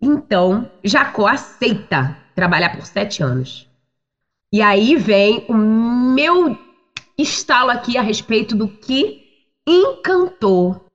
Então, 0.01 0.71
Jacó 0.83 1.27
aceita 1.27 2.17
trabalhar 2.35 2.77
por 2.77 2.87
sete 2.87 3.23
anos. 3.23 3.69
E 4.53 4.63
aí 4.63 4.97
vem 4.97 5.45
o 5.49 5.55
meu 5.55 6.57
estalo 7.19 7.71
aqui 7.71 7.99
a 7.99 8.03
respeito 8.03 8.57
do 8.57 8.69
que 8.69 9.27
encantou 9.67 10.87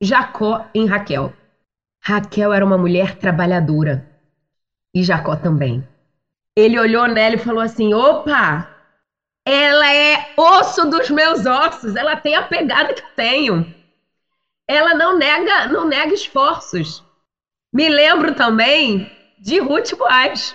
Jacó 0.00 0.66
em 0.74 0.86
Raquel. 0.86 1.32
Raquel 2.00 2.52
era 2.52 2.64
uma 2.64 2.78
mulher 2.78 3.16
trabalhadora 3.16 4.08
e 4.94 5.02
Jacó 5.02 5.36
também. 5.36 5.86
Ele 6.56 6.78
olhou 6.78 7.06
nela 7.06 7.36
e 7.36 7.38
falou 7.38 7.60
assim: 7.60 7.94
opa, 7.94 8.68
ela 9.44 9.92
é 9.92 10.32
osso 10.36 10.88
dos 10.88 11.10
meus 11.10 11.44
ossos, 11.46 11.96
ela 11.96 12.16
tem 12.16 12.34
a 12.34 12.42
pegada 12.42 12.94
que 12.94 13.02
eu 13.02 13.08
tenho. 13.16 13.74
Ela 14.68 14.94
não 14.94 15.18
nega, 15.18 15.66
não 15.68 15.86
nega 15.86 16.14
esforços. 16.14 17.02
Me 17.72 17.88
lembro 17.88 18.34
também 18.34 19.10
de 19.38 19.58
Ruth 19.58 19.94
Boaz. 19.96 20.54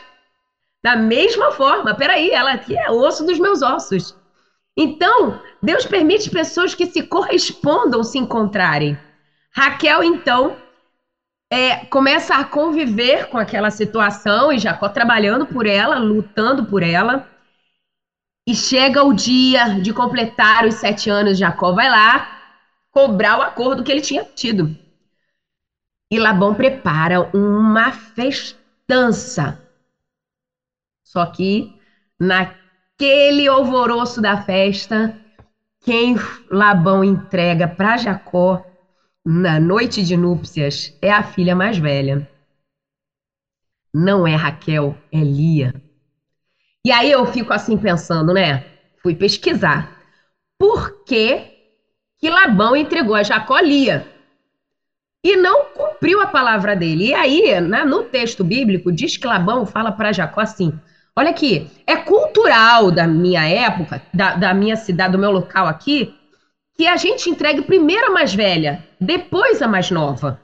Da 0.83 0.95
mesma 0.95 1.51
forma, 1.51 1.95
peraí, 1.95 2.31
ela 2.31 2.53
aqui 2.53 2.77
é 2.77 2.89
osso 2.89 3.25
dos 3.25 3.39
meus 3.39 3.61
ossos. 3.61 4.15
Então, 4.77 5.41
Deus 5.61 5.85
permite 5.85 6.29
pessoas 6.29 6.75
que 6.75 6.85
se 6.85 7.03
correspondam 7.03 8.03
se 8.03 8.17
encontrarem. 8.17 8.97
Raquel, 9.51 10.03
então, 10.03 10.55
é, 11.51 11.77
começa 11.85 12.35
a 12.35 12.45
conviver 12.45 13.27
com 13.27 13.37
aquela 13.37 13.71
situação 13.71 14.51
e 14.51 14.59
Jacó 14.59 14.87
trabalhando 14.87 15.45
por 15.45 15.65
ela, 15.65 15.97
lutando 15.97 16.65
por 16.65 16.83
ela. 16.83 17.27
E 18.47 18.55
chega 18.55 19.03
o 19.03 19.13
dia 19.13 19.81
de 19.81 19.93
completar 19.93 20.65
os 20.65 20.75
sete 20.75 21.09
anos, 21.09 21.37
Jacó 21.37 21.73
vai 21.73 21.89
lá 21.89 22.33
cobrar 22.91 23.37
o 23.37 23.41
acordo 23.41 23.83
que 23.83 23.91
ele 23.91 23.99
tinha 23.99 24.23
tido. 24.23 24.73
E 26.09 26.17
Labão 26.17 26.55
prepara 26.55 27.29
uma 27.35 27.91
festança. 27.91 29.61
Só 31.03 31.25
que 31.25 31.77
naquele 32.17 33.47
alvoroço 33.49 34.21
da 34.21 34.41
festa, 34.41 35.13
quem 35.81 36.15
Labão 36.49 37.03
entrega 37.03 37.67
para 37.67 37.97
Jacó 37.97 38.65
na 39.25 39.59
noite 39.59 40.01
de 40.03 40.15
núpcias 40.15 40.97
é 41.01 41.11
a 41.11 41.21
filha 41.21 41.53
mais 41.53 41.77
velha. 41.77 42.25
não 43.93 44.25
é 44.25 44.35
Raquel, 44.35 44.95
é 45.11 45.19
Lia. 45.19 45.86
E 46.87 46.91
aí 46.93 47.11
eu 47.11 47.25
fico 47.25 47.51
assim 47.51 47.75
pensando, 47.75 48.33
né? 48.33 48.63
Fui 49.03 49.13
pesquisar. 49.13 49.91
Por 50.57 51.03
que, 51.03 51.41
que 52.17 52.29
Labão 52.29 52.77
entregou 52.77 53.13
a 53.13 53.23
Jacó 53.23 53.59
Lia? 53.59 54.07
E 55.21 55.35
não 55.35 55.65
cumpriu 55.65 56.21
a 56.21 56.27
palavra 56.27 56.77
dele. 56.77 57.07
E 57.07 57.13
aí, 57.13 57.59
né, 57.59 57.83
no 57.83 58.03
texto 58.03 58.41
bíblico, 58.41 58.89
diz 58.89 59.17
que 59.17 59.27
Labão 59.27 59.65
fala 59.65 59.91
para 59.91 60.13
Jacó 60.13 60.39
assim: 60.39 60.79
Olha 61.13 61.31
aqui, 61.31 61.69
é 61.85 61.97
cultural 61.97 62.89
da 62.89 63.05
minha 63.05 63.45
época, 63.45 64.01
da, 64.13 64.37
da 64.37 64.53
minha 64.53 64.77
cidade, 64.77 65.11
do 65.11 65.19
meu 65.19 65.31
local 65.31 65.67
aqui, 65.67 66.15
que 66.73 66.87
a 66.87 66.95
gente 66.95 67.29
entregue 67.29 67.63
primeiro 67.63 68.07
a 68.07 68.11
mais 68.11 68.33
velha, 68.33 68.81
depois 68.97 69.61
a 69.61 69.67
mais 69.67 69.91
nova. 69.91 70.39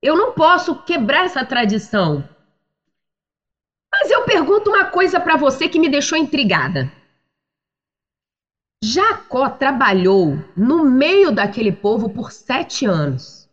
Eu 0.00 0.16
não 0.16 0.30
posso 0.30 0.76
quebrar 0.84 1.24
essa 1.24 1.44
tradição. 1.44 2.22
Mas 4.02 4.10
eu 4.10 4.24
pergunto 4.24 4.68
uma 4.68 4.86
coisa 4.86 5.20
para 5.20 5.36
você 5.36 5.68
que 5.68 5.78
me 5.78 5.88
deixou 5.88 6.18
intrigada. 6.18 6.90
Jacó 8.82 9.48
trabalhou 9.48 10.44
no 10.56 10.84
meio 10.84 11.30
daquele 11.30 11.70
povo 11.70 12.10
por 12.10 12.32
sete 12.32 12.84
anos. 12.84 13.48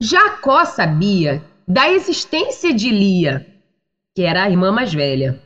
Jacó 0.00 0.64
sabia 0.64 1.44
da 1.66 1.90
existência 1.90 2.72
de 2.72 2.88
Lia, 2.88 3.44
que 4.14 4.22
era 4.22 4.44
a 4.44 4.48
irmã 4.48 4.70
mais 4.70 4.94
velha. 4.94 5.42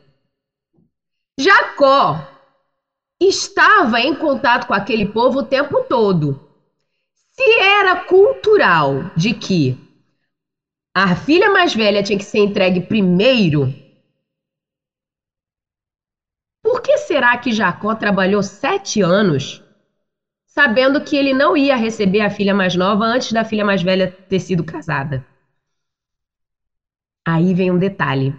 Jacó 1.41 2.21
estava 3.19 3.99
em 3.99 4.15
contato 4.15 4.67
com 4.67 4.75
aquele 4.75 5.07
povo 5.07 5.38
o 5.38 5.47
tempo 5.47 5.85
todo. 5.85 6.38
Se 7.31 7.61
era 7.61 8.05
cultural 8.05 9.11
de 9.17 9.33
que 9.33 9.87
a 10.95 11.17
filha 11.17 11.50
mais 11.50 11.75
velha 11.75 12.03
tinha 12.03 12.19
que 12.19 12.25
ser 12.25 12.38
entregue 12.38 12.81
primeiro. 12.81 13.87
Por 16.62 16.81
que 16.81 16.97
será 17.16 17.35
que 17.38 17.50
Jacó 17.50 17.94
trabalhou 17.94 18.42
sete 18.42 19.00
anos 19.00 19.64
sabendo 20.44 21.02
que 21.02 21.16
ele 21.16 21.32
não 21.32 21.56
ia 21.56 21.75
receber 21.75 22.20
a 22.20 22.28
filha 22.28 22.54
mais 22.54 22.76
nova 22.76 23.06
antes 23.06 23.32
da 23.32 23.42
filha 23.42 23.64
mais 23.64 23.82
velha 23.82 24.06
ter 24.28 24.38
sido 24.38 24.62
casada? 24.62 25.26
Aí 27.26 27.54
vem 27.54 27.70
um 27.70 27.78
detalhe. 27.78 28.38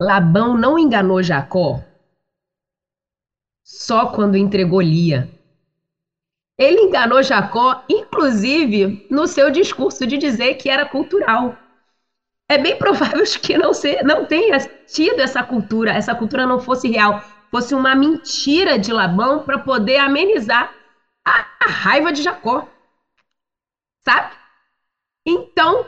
Labão 0.00 0.56
não 0.56 0.78
enganou 0.78 1.20
Jacó 1.24 1.82
só 3.64 4.12
quando 4.12 4.36
entregou 4.36 4.80
Lia. 4.80 5.28
Ele 6.56 6.82
enganou 6.82 7.20
Jacó, 7.20 7.84
inclusive 7.88 9.04
no 9.10 9.26
seu 9.26 9.50
discurso 9.50 10.06
de 10.06 10.16
dizer 10.16 10.54
que 10.54 10.70
era 10.70 10.88
cultural. 10.88 11.58
É 12.48 12.58
bem 12.58 12.76
provável 12.78 13.24
que 13.42 13.58
não, 13.58 13.74
se, 13.74 14.02
não 14.02 14.24
tenha 14.24 14.58
tido 14.86 15.20
essa 15.20 15.42
cultura, 15.42 15.92
essa 15.92 16.14
cultura 16.14 16.46
não 16.46 16.60
fosse 16.60 16.88
real, 16.88 17.22
fosse 17.50 17.74
uma 17.74 17.94
mentira 17.94 18.78
de 18.78 18.92
Labão 18.92 19.42
para 19.42 19.58
poder 19.58 19.96
amenizar 19.96 20.72
a, 21.24 21.46
a 21.60 21.68
raiva 21.68 22.12
de 22.12 22.22
Jacó. 22.22 22.68
Sabe? 24.04 24.32
Então, 25.26 25.84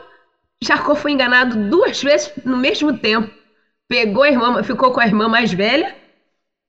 Jacó 0.61 0.95
foi 0.95 1.11
enganado 1.11 1.69
duas 1.69 2.03
vezes 2.03 2.33
no 2.43 2.57
mesmo 2.57 2.97
tempo. 2.97 3.33
Pegou 3.87 4.23
a 4.23 4.29
irmã, 4.29 4.61
ficou 4.61 4.91
com 4.91 4.99
a 4.99 5.07
irmã 5.07 5.29
mais 5.29 5.53
velha, 5.53 5.95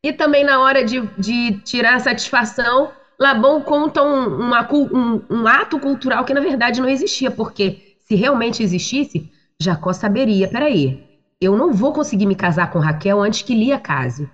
e 0.02 0.12
também 0.12 0.44
na 0.44 0.61
hora 0.61 0.85
de, 0.85 1.00
de 1.18 1.61
tirar 1.61 1.97
a 1.97 2.00
satisfação, 2.00 2.92
Labão 3.18 3.61
conta 3.61 4.02
um, 4.02 4.40
uma, 4.40 4.66
um, 4.73 5.23
um 5.28 5.47
ato 5.47 5.78
cultural 5.78 6.25
que 6.25 6.32
na 6.32 6.40
verdade 6.40 6.80
não 6.80 6.88
existia, 6.88 7.30
porque 7.30 7.97
se 7.99 8.14
realmente 8.14 8.62
existisse, 8.62 9.30
Jacó 9.61 9.93
saberia: 9.93 10.49
peraí, 10.49 11.07
eu 11.40 11.57
não 11.57 11.73
vou 11.73 11.93
conseguir 11.93 12.26
me 12.26 12.35
casar 12.35 12.70
com 12.70 12.79
Raquel 12.79 13.20
antes 13.20 13.42
que 13.42 13.55
Lia 13.55 13.79
case. 13.79 14.29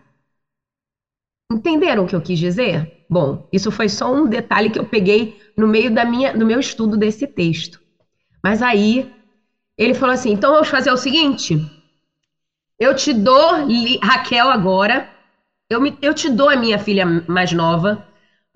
Entenderam 1.51 2.05
o 2.05 2.07
que 2.07 2.15
eu 2.15 2.21
quis 2.21 2.39
dizer? 2.39 3.05
Bom, 3.09 3.47
isso 3.53 3.71
foi 3.71 3.89
só 3.89 4.13
um 4.13 4.29
detalhe 4.29 4.71
que 4.71 4.79
eu 4.79 4.85
peguei 4.85 5.37
no 5.57 5.67
meio 5.67 5.93
da 5.93 6.05
minha, 6.05 6.33
do 6.33 6.45
meu 6.45 6.59
estudo 6.59 6.97
desse 6.97 7.27
texto. 7.27 7.81
Mas 8.43 8.63
aí 8.63 9.11
ele 9.79 9.95
falou 9.95 10.15
assim: 10.15 10.33
então 10.33 10.53
vamos 10.53 10.69
fazer 10.69 10.91
o 10.91 10.97
seguinte: 10.97 11.59
eu 12.79 12.95
te 12.95 13.13
dou 13.13 13.67
Raquel 14.03 14.49
agora, 14.49 15.09
eu, 15.71 15.81
me, 15.81 15.97
eu 16.03 16.15
te 16.15 16.29
dou 16.29 16.49
a 16.49 16.57
minha 16.57 16.79
filha 16.79 17.05
mais 17.27 17.53
nova, 17.53 18.05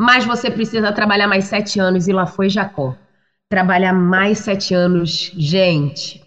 mas 0.00 0.24
você 0.24 0.50
precisa 0.50 0.92
trabalhar 0.92 1.26
mais 1.26 1.44
sete 1.44 1.80
anos, 1.80 2.06
e 2.06 2.12
lá 2.12 2.26
foi 2.26 2.48
Jacó. 2.48 2.94
Trabalhar 3.48 3.92
mais 3.92 4.38
sete 4.38 4.74
anos, 4.74 5.33
gente. 5.37 6.20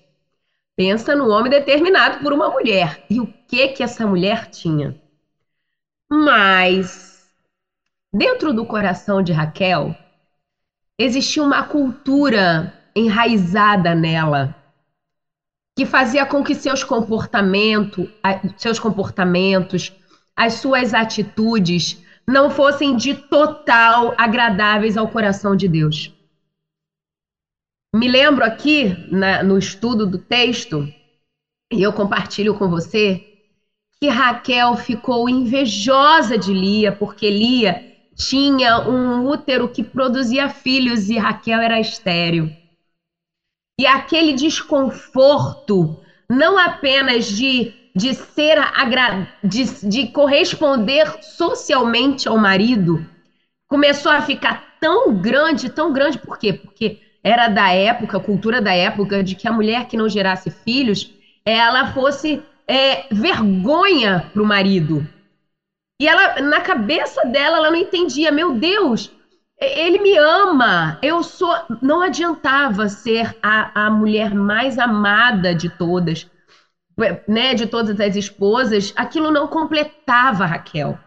Pensa 0.75 1.15
no 1.15 1.29
homem 1.29 1.51
determinado 1.51 2.19
por 2.19 2.33
uma 2.33 2.49
mulher. 2.49 3.03
E 3.09 3.19
o 3.19 3.27
que 3.47 3.69
que 3.69 3.83
essa 3.83 4.07
mulher 4.07 4.47
tinha? 4.47 4.95
Mas, 6.09 7.27
dentro 8.12 8.53
do 8.53 8.65
coração 8.65 9.21
de 9.21 9.31
Raquel, 9.31 9.95
existia 10.97 11.43
uma 11.43 11.63
cultura 11.63 12.73
enraizada 12.95 13.95
nela 13.95 14.55
que 15.75 15.86
fazia 15.86 16.25
com 16.25 16.43
que 16.43 16.53
seus 16.53 16.83
comportamentos, 16.83 18.07
seus 18.57 18.79
comportamentos, 18.79 19.91
as 20.36 20.53
suas 20.53 20.93
atitudes 20.93 21.99
não 22.27 22.49
fossem 22.49 22.95
de 22.95 23.15
total 23.15 24.13
agradáveis 24.17 24.97
ao 24.97 25.07
coração 25.07 25.55
de 25.55 25.67
Deus. 25.67 26.13
Me 28.03 28.09
lembro 28.09 28.43
aqui 28.43 28.93
na, 29.09 29.41
no 29.43 29.57
estudo 29.57 30.05
do 30.05 30.17
texto, 30.17 30.85
e 31.71 31.81
eu 31.81 31.93
compartilho 31.93 32.53
com 32.53 32.67
você, 32.67 33.17
que 33.97 34.09
Raquel 34.09 34.75
ficou 34.75 35.29
invejosa 35.29 36.37
de 36.37 36.51
Lia, 36.53 36.91
porque 36.91 37.29
Lia 37.29 37.81
tinha 38.13 38.79
um 38.79 39.25
útero 39.25 39.69
que 39.69 39.81
produzia 39.81 40.49
filhos 40.49 41.09
e 41.09 41.17
Raquel 41.17 41.61
era 41.61 41.79
estéril. 41.79 42.49
E 43.79 43.87
aquele 43.87 44.33
desconforto, 44.33 45.97
não 46.29 46.57
apenas 46.59 47.25
de 47.25 47.71
de 47.95 48.13
ser 48.13 48.57
de, 49.43 49.87
de 49.87 50.07
corresponder 50.07 51.19
socialmente 51.21 52.27
ao 52.27 52.37
marido 52.37 52.99
começou 53.69 54.11
a 54.11 54.19
ficar 54.19 54.61
tão 54.81 55.21
grande, 55.21 55.69
tão 55.69 55.93
grande, 55.93 56.17
por 56.17 56.37
quê? 56.37 56.51
Porque 56.51 57.02
era 57.23 57.47
da 57.47 57.71
época, 57.71 58.19
cultura 58.19 58.62
da 58.62 58.73
época, 58.73 59.23
de 59.23 59.36
que 59.36 59.47
a 59.47 59.51
mulher 59.51 59.88
que 59.88 59.97
não 59.97 60.09
gerasse 60.09 60.51
filhos, 60.51 61.13
ela 61.45 61.93
fosse 61.93 62.43
é, 62.67 63.05
vergonha 63.13 64.29
para 64.33 64.41
o 64.41 64.45
marido. 64.45 65.07
E 66.01 66.07
ela, 66.07 66.41
na 66.41 66.62
cabeça 66.62 67.25
dela, 67.25 67.57
ela 67.57 67.71
não 67.71 67.77
entendia, 67.77 68.31
meu 68.31 68.55
Deus, 68.55 69.12
ele 69.59 69.99
me 69.99 70.17
ama, 70.17 70.99
eu 71.01 71.23
sou. 71.23 71.55
Não 71.81 72.01
adiantava 72.01 72.89
ser 72.89 73.38
a, 73.41 73.86
a 73.86 73.89
mulher 73.89 74.33
mais 74.33 74.77
amada 74.77 75.55
de 75.55 75.69
todas 75.69 76.29
né, 77.27 77.53
de 77.53 77.67
todas 77.67 77.99
as 77.99 78.15
esposas, 78.15 78.93
aquilo 78.95 79.31
não 79.31 79.47
completava 79.47 80.45
Raquel. 80.45 80.97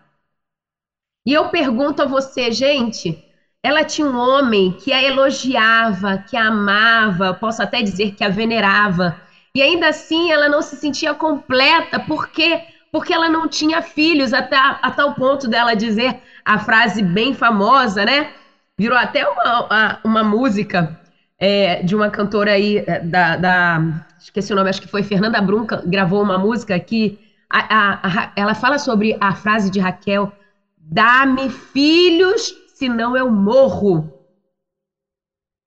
E 1.24 1.33
eu 1.33 1.48
pergunto 1.48 2.02
a 2.02 2.07
você, 2.07 2.52
gente, 2.52 3.24
ela 3.66 3.83
tinha 3.83 4.07
um 4.07 4.16
homem 4.16 4.70
que 4.70 4.92
a 4.92 5.02
elogiava, 5.02 6.18
que 6.18 6.37
a 6.37 6.46
amava, 6.46 7.35
posso 7.35 7.61
até 7.61 7.83
dizer 7.83 8.12
que 8.12 8.22
a 8.22 8.29
venerava, 8.29 9.20
e 9.52 9.61
ainda 9.61 9.88
assim 9.88 10.31
ela 10.31 10.48
não 10.48 10.62
se 10.62 10.76
sentia 10.76 11.12
completa, 11.14 11.98
por 11.98 12.29
quê? 12.29 12.62
Porque 12.92 13.12
ela 13.12 13.29
não 13.29 13.48
tinha 13.48 13.83
filhos, 13.83 14.33
até 14.33 14.57
a 14.57 14.88
tal 14.92 15.14
ponto 15.14 15.48
dela 15.48 15.74
dizer 15.74 16.16
a 16.44 16.61
frase 16.61 17.02
bem 17.02 17.35
famosa, 17.35 18.05
né? 18.05 18.31
Virou 18.79 18.96
até 18.96 19.26
uma, 19.29 19.98
uma 20.05 20.22
música 20.22 20.96
é, 21.37 21.83
de 21.83 21.96
uma 21.96 22.09
cantora 22.09 22.52
aí 22.52 22.85
é, 22.87 23.00
da, 23.00 23.37
da, 23.37 23.83
Esqueci 24.20 24.52
o 24.52 24.57
nome, 24.57 24.70
acho 24.70 24.81
que 24.81 24.87
foi 24.87 25.02
Fernanda 25.02 25.40
Brunca, 25.40 25.83
gravou 25.85 26.22
uma 26.22 26.38
música 26.38 26.79
que 26.79 27.18
a, 27.50 27.59
a, 27.59 27.92
a, 28.07 28.33
ela 28.37 28.55
fala 28.55 28.79
sobre 28.79 29.16
a 29.20 29.35
frase 29.35 29.70
de 29.70 29.81
Raquel: 29.81 30.33
Dá-me 30.79 31.50
filhos, 31.50 32.55
senão 32.76 33.16
eu 33.16 33.30
morro. 33.30 34.12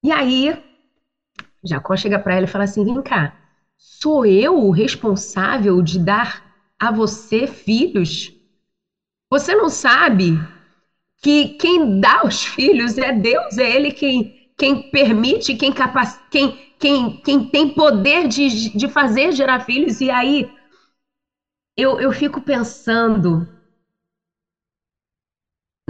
E 0.04 0.12
aí, 0.12 0.64
Jacó 1.64 1.96
chega 1.98 2.20
para 2.20 2.36
ela 2.36 2.46
e 2.46 2.50
fala 2.50 2.64
assim: 2.66 2.86
Vem 2.86 3.02
cá, 3.02 3.36
sou 3.78 4.26
eu 4.26 4.56
o 4.56 4.72
responsável 4.72 5.82
de 5.82 6.00
dar 6.00 6.46
a 6.80 6.92
você 6.92 7.48
filhos? 7.48 8.32
Você 9.30 9.56
não 9.56 9.70
sabe 9.70 10.40
que 11.22 11.50
quem 11.58 12.00
dá 12.00 12.24
os 12.24 12.46
filhos 12.46 12.98
é 12.98 13.12
Deus, 13.12 13.58
é 13.58 13.70
Ele 13.70 13.92
quem 13.92 14.40
quem 14.60 14.92
permite, 14.92 15.56
quem, 15.56 15.72
capac... 15.72 16.20
quem, 16.30 16.76
quem, 16.78 17.22
quem 17.22 17.50
tem 17.50 17.74
poder 17.74 18.28
de, 18.28 18.78
de 18.78 18.90
fazer 18.90 19.32
gerar 19.32 19.62
filhos. 19.62 20.02
E 20.02 20.12
aí 20.12 20.52
eu, 21.78 21.98
eu 22.02 22.12
fico 22.12 22.42
pensando 22.42 23.48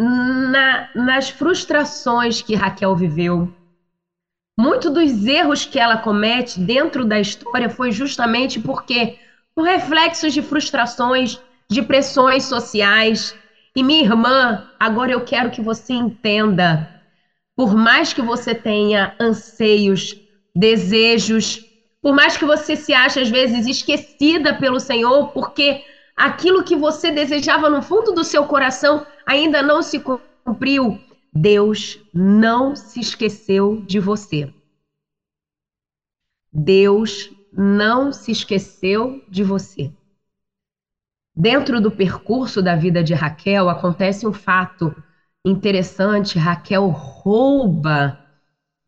na, 0.03 0.89
nas 0.95 1.29
frustrações 1.29 2.41
que 2.41 2.55
Raquel 2.55 2.95
viveu, 2.95 3.53
Muito 4.59 4.89
dos 4.89 5.25
erros 5.25 5.65
que 5.65 5.79
ela 5.79 5.97
comete 5.97 6.59
dentro 6.59 7.05
da 7.05 7.19
história 7.19 7.69
foi 7.69 7.91
justamente 7.91 8.59
porque 8.59 9.17
por 9.55 9.63
reflexos 9.65 10.33
de 10.33 10.41
frustrações, 10.41 11.39
de 11.69 11.81
pressões 11.81 12.43
sociais. 12.45 13.33
E 13.75 13.81
minha 13.83 14.03
irmã, 14.03 14.67
agora 14.79 15.11
eu 15.11 15.23
quero 15.23 15.49
que 15.51 15.61
você 15.61 15.93
entenda, 15.93 16.89
por 17.55 17.75
mais 17.75 18.13
que 18.13 18.21
você 18.21 18.53
tenha 18.55 19.15
anseios, 19.19 20.15
desejos, 20.55 21.65
por 22.01 22.13
mais 22.13 22.37
que 22.37 22.45
você 22.45 22.75
se 22.75 22.93
ache 22.93 23.19
às 23.21 23.29
vezes 23.29 23.67
esquecida 23.67 24.53
pelo 24.55 24.79
Senhor, 24.79 25.29
porque 25.29 25.83
aquilo 26.17 26.63
que 26.63 26.75
você 26.75 27.11
desejava 27.11 27.69
no 27.69 27.81
fundo 27.81 28.11
do 28.11 28.23
seu 28.25 28.45
coração 28.45 29.05
ainda 29.29 29.61
não 29.61 29.83
se 29.83 30.01
cumpriu, 30.43 30.99
Deus 31.31 31.99
não 32.11 32.75
se 32.75 32.99
esqueceu 32.99 33.79
de 33.85 33.99
você. 33.99 34.51
Deus 36.51 37.29
não 37.53 38.11
se 38.11 38.31
esqueceu 38.31 39.23
de 39.29 39.43
você. 39.43 39.93
Dentro 41.35 41.79
do 41.79 41.91
percurso 41.91 42.59
da 42.59 42.75
vida 42.75 43.03
de 43.03 43.13
Raquel 43.13 43.69
acontece 43.69 44.25
um 44.25 44.33
fato 44.33 44.91
interessante. 45.45 46.39
Raquel 46.39 46.87
rouba, 46.87 48.17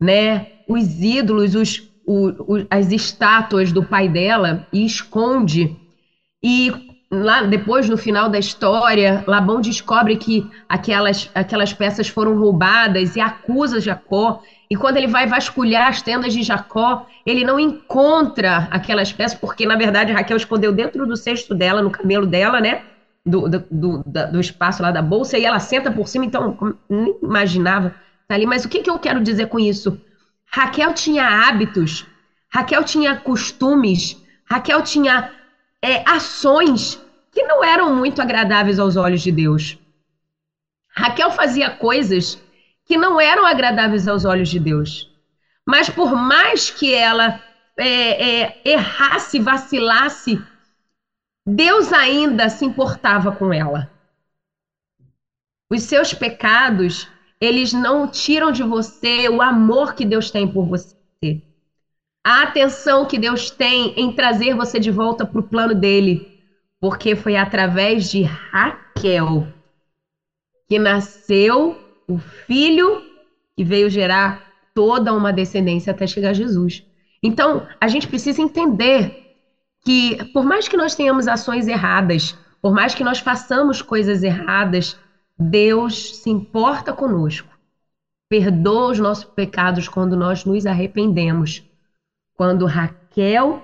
né, 0.00 0.64
os 0.68 1.00
ídolos, 1.00 1.54
os, 1.54 1.88
o, 2.04 2.56
o, 2.56 2.66
as 2.68 2.90
estátuas 2.90 3.70
do 3.70 3.84
pai 3.84 4.08
dela 4.08 4.66
e 4.72 4.84
esconde. 4.84 5.76
E 6.42 6.91
lá 7.12 7.42
depois 7.42 7.88
no 7.90 7.98
final 7.98 8.30
da 8.30 8.38
história, 8.38 9.22
Labão 9.26 9.60
descobre 9.60 10.16
que 10.16 10.50
aquelas, 10.66 11.30
aquelas 11.34 11.74
peças 11.74 12.08
foram 12.08 12.38
roubadas 12.38 13.14
e 13.14 13.20
acusa 13.20 13.78
Jacó. 13.78 14.42
E 14.70 14.74
quando 14.74 14.96
ele 14.96 15.06
vai 15.06 15.26
vasculhar 15.26 15.88
as 15.88 16.00
tendas 16.00 16.32
de 16.32 16.42
Jacó, 16.42 17.06
ele 17.26 17.44
não 17.44 17.60
encontra 17.60 18.66
aquelas 18.70 19.12
peças, 19.12 19.38
porque 19.38 19.66
na 19.66 19.76
verdade 19.76 20.10
Raquel 20.10 20.38
escondeu 20.38 20.72
dentro 20.72 21.06
do 21.06 21.14
cesto 21.14 21.54
dela, 21.54 21.82
no 21.82 21.90
cabelo 21.90 22.26
dela, 22.26 22.58
né? 22.60 22.80
Do, 23.24 23.48
do, 23.48 23.64
do, 23.70 24.02
do 24.32 24.40
espaço 24.40 24.82
lá 24.82 24.90
da 24.90 25.02
bolsa, 25.02 25.38
e 25.38 25.44
ela 25.44 25.60
senta 25.60 25.92
por 25.92 26.08
cima, 26.08 26.24
então 26.24 26.56
nem 26.88 27.14
imaginava 27.22 27.94
tá 28.26 28.34
ali. 28.34 28.46
Mas 28.46 28.64
o 28.64 28.68
que, 28.68 28.80
que 28.80 28.90
eu 28.90 28.98
quero 28.98 29.22
dizer 29.22 29.46
com 29.46 29.60
isso? 29.60 30.00
Raquel 30.50 30.94
tinha 30.94 31.46
hábitos, 31.46 32.06
Raquel 32.52 32.82
tinha 32.82 33.16
costumes, 33.16 34.20
Raquel 34.44 34.82
tinha 34.82 35.30
é, 35.82 36.08
ações 36.08 37.00
que 37.32 37.42
não 37.42 37.64
eram 37.64 37.94
muito 37.94 38.22
agradáveis 38.22 38.78
aos 38.78 38.96
olhos 38.96 39.20
de 39.20 39.32
Deus. 39.32 39.78
Raquel 40.88 41.30
fazia 41.30 41.70
coisas 41.70 42.40
que 42.84 42.96
não 42.96 43.20
eram 43.20 43.44
agradáveis 43.44 44.06
aos 44.06 44.24
olhos 44.24 44.48
de 44.48 44.60
Deus. 44.60 45.10
Mas 45.66 45.88
por 45.88 46.14
mais 46.14 46.70
que 46.70 46.94
ela 46.94 47.42
é, 47.76 48.42
é, 48.42 48.62
errasse, 48.64 49.38
vacilasse, 49.38 50.40
Deus 51.46 51.92
ainda 51.92 52.48
se 52.48 52.64
importava 52.64 53.32
com 53.32 53.52
ela. 53.52 53.90
Os 55.70 55.82
seus 55.84 56.12
pecados, 56.12 57.08
eles 57.40 57.72
não 57.72 58.06
tiram 58.06 58.52
de 58.52 58.62
você 58.62 59.28
o 59.28 59.40
amor 59.40 59.94
que 59.94 60.04
Deus 60.04 60.30
tem 60.30 60.46
por 60.46 60.66
você. 60.66 60.94
A 62.24 62.42
atenção 62.42 63.04
que 63.06 63.18
Deus 63.18 63.50
tem 63.50 63.94
em 63.96 64.12
trazer 64.12 64.54
você 64.54 64.78
de 64.78 64.90
volta 64.90 65.26
para 65.26 65.40
o 65.40 65.42
plano 65.42 65.74
dele 65.74 66.32
porque 66.82 67.14
foi 67.14 67.36
através 67.36 68.10
de 68.10 68.22
Raquel 68.22 69.46
que 70.68 70.80
nasceu 70.80 71.78
o 72.08 72.18
filho 72.18 73.00
que 73.56 73.62
veio 73.62 73.88
gerar 73.88 74.42
toda 74.74 75.12
uma 75.12 75.32
descendência 75.32 75.92
até 75.92 76.08
chegar 76.08 76.30
a 76.30 76.34
Jesus. 76.34 76.84
Então, 77.22 77.68
a 77.80 77.86
gente 77.86 78.08
precisa 78.08 78.42
entender 78.42 79.36
que, 79.84 80.24
por 80.32 80.44
mais 80.44 80.66
que 80.66 80.76
nós 80.76 80.96
tenhamos 80.96 81.28
ações 81.28 81.68
erradas, 81.68 82.36
por 82.60 82.72
mais 82.72 82.94
que 82.96 83.04
nós 83.04 83.20
façamos 83.20 83.80
coisas 83.80 84.24
erradas, 84.24 84.98
Deus 85.38 86.16
se 86.16 86.30
importa 86.30 86.92
conosco. 86.92 87.48
Perdoa 88.28 88.90
os 88.90 88.98
nossos 88.98 89.24
pecados 89.24 89.86
quando 89.88 90.16
nós 90.16 90.44
nos 90.44 90.66
arrependemos. 90.66 91.62
Quando 92.42 92.66
Raquel 92.66 93.62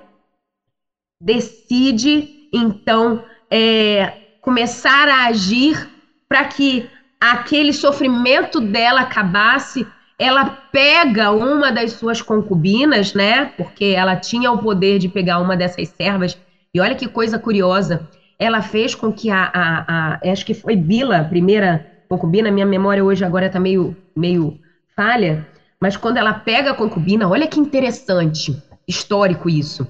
decide 1.20 2.48
então 2.54 3.24
é, 3.50 4.36
começar 4.40 5.08
a 5.08 5.26
agir 5.26 5.90
para 6.28 6.44
que 6.44 6.88
aquele 7.20 7.72
sofrimento 7.72 8.60
dela 8.60 9.00
acabasse. 9.00 9.84
Ela 10.16 10.44
pega 10.70 11.32
uma 11.32 11.72
das 11.72 11.94
suas 11.94 12.22
concubinas, 12.22 13.14
né? 13.14 13.46
Porque 13.56 13.86
ela 13.86 14.14
tinha 14.14 14.52
o 14.52 14.58
poder 14.58 15.00
de 15.00 15.08
pegar 15.08 15.40
uma 15.40 15.56
dessas 15.56 15.88
servas. 15.88 16.38
E 16.72 16.80
olha 16.80 16.94
que 16.94 17.08
coisa 17.08 17.36
curiosa. 17.36 18.08
Ela 18.38 18.62
fez 18.62 18.94
com 18.94 19.12
que 19.12 19.28
a, 19.28 19.50
a, 19.52 20.12
a 20.22 20.30
acho 20.30 20.46
que 20.46 20.54
foi 20.54 20.76
Bila, 20.76 21.18
a 21.18 21.24
primeira 21.24 21.84
concubina, 22.08 22.48
minha 22.48 22.64
memória 22.64 23.04
hoje 23.04 23.24
agora 23.24 23.46
está 23.46 23.58
meio, 23.58 23.96
meio 24.14 24.56
falha, 24.94 25.44
mas 25.80 25.96
quando 25.96 26.16
ela 26.16 26.32
pega 26.32 26.70
a 26.70 26.74
concubina, 26.74 27.28
olha 27.28 27.48
que 27.48 27.58
interessante, 27.58 28.56
histórico 28.88 29.48
isso 29.48 29.86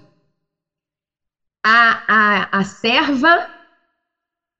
a, 1.65 2.03
a, 2.09 2.59
a 2.61 2.65
serva 2.65 3.47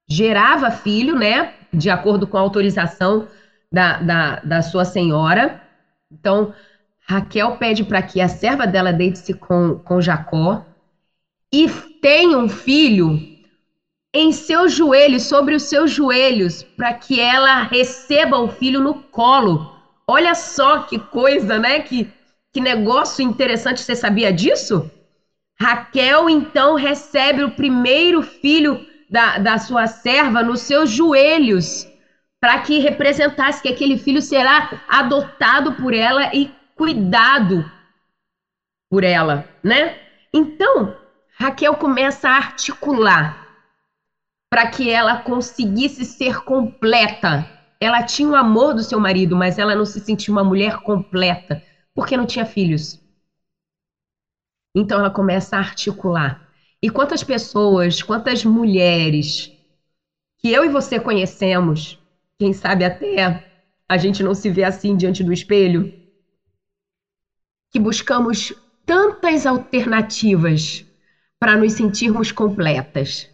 gerava 0.09 0.71
filho, 0.71 1.17
né? 1.17 1.55
De 1.73 1.89
acordo 1.91 2.27
com 2.27 2.37
a 2.37 2.41
autorização 2.41 3.27
da, 3.73 3.99
da, 3.99 4.37
da 4.41 4.63
sua 4.63 4.85
senhora. 4.85 5.61
Então, 6.11 6.53
Raquel 7.07 7.57
pede 7.57 7.85
para 7.85 8.03
que 8.03 8.21
a 8.21 8.29
serva 8.29 8.67
dela 8.67 8.93
deite-se 8.93 9.33
com, 9.35 9.79
com 9.85 10.01
Jacó 10.01 10.63
e 11.53 11.69
tenha 12.03 12.37
um 12.39 12.49
filho 12.49 13.19
em 14.15 14.33
seus 14.33 14.73
joelhos, 14.73 15.25
sobre 15.25 15.55
os 15.55 15.65
seus 15.65 15.91
joelhos, 15.91 16.63
para 16.63 16.95
que 16.95 17.21
ela 17.21 17.63
receba 17.63 18.39
o 18.39 18.49
filho 18.49 18.81
no 18.81 18.95
colo. 18.95 19.75
Olha 20.07 20.35
só 20.35 20.81
que 20.81 20.99
coisa, 20.99 21.59
né? 21.59 21.81
Que, 21.81 22.11
que 22.59 22.61
negócio 22.61 23.23
interessante. 23.23 23.81
Você 23.83 23.95
sabia 23.95 24.33
disso? 24.33 24.91
Raquel 25.61 26.29
então 26.29 26.75
recebe 26.75 27.45
o 27.45 27.53
primeiro 27.53 28.21
filho 28.21 28.85
da, 29.09 29.39
da 29.39 29.59
sua 29.59 29.87
serva 29.87 30.43
nos 30.43 30.63
seus 30.63 30.91
joelhos, 30.91 31.87
para 32.41 32.59
que 32.61 32.81
representasse 32.81 33.63
que 33.63 33.69
aquele 33.69 33.97
filho 33.97 34.21
será 34.21 34.83
adotado 34.89 35.75
por 35.75 35.95
ela 35.95 36.35
e 36.35 36.53
cuidado 36.75 37.65
por 38.91 39.05
ela, 39.05 39.49
né? 39.63 39.97
Então, 40.33 40.97
Raquel 41.39 41.77
começa 41.77 42.29
a 42.29 42.37
articular 42.37 43.47
para 44.51 44.67
que 44.67 44.91
ela 44.91 45.19
conseguisse 45.19 46.05
ser 46.05 46.43
completa. 46.43 47.49
Ela 47.81 48.03
tinha 48.03 48.29
o 48.29 48.37
amor 48.37 48.75
do 48.75 48.83
seu 48.83 48.99
marido, 48.99 49.37
mas 49.37 49.59
ela 49.59 49.77
não 49.77 49.85
se 49.85 50.01
sentia 50.01 50.33
uma 50.33 50.43
mulher 50.43 50.79
completa, 50.79 51.63
porque 51.99 52.17
não 52.17 52.27
tinha 52.27 52.47
filhos. 52.47 53.03
Então 54.73 55.01
ela 55.01 55.11
começa 55.11 55.57
a 55.57 55.59
articular. 55.59 56.49
E 56.81 56.89
quantas 56.89 57.25
pessoas, 57.25 58.01
quantas 58.01 58.45
mulheres 58.45 59.51
que 60.39 60.53
eu 60.53 60.65
e 60.65 60.69
você 60.69 61.01
conhecemos, 61.01 61.99
quem 62.39 62.53
sabe 62.53 62.85
até 62.85 63.45
a 63.89 63.97
gente 63.97 64.23
não 64.23 64.33
se 64.33 64.49
vê 64.49 64.63
assim 64.63 64.97
diante 64.97 65.25
do 65.25 65.33
espelho, 65.33 65.93
que 67.69 67.81
buscamos 67.81 68.53
tantas 68.87 69.45
alternativas 69.45 70.87
para 71.37 71.57
nos 71.57 71.73
sentirmos 71.73 72.31
completas. 72.31 73.29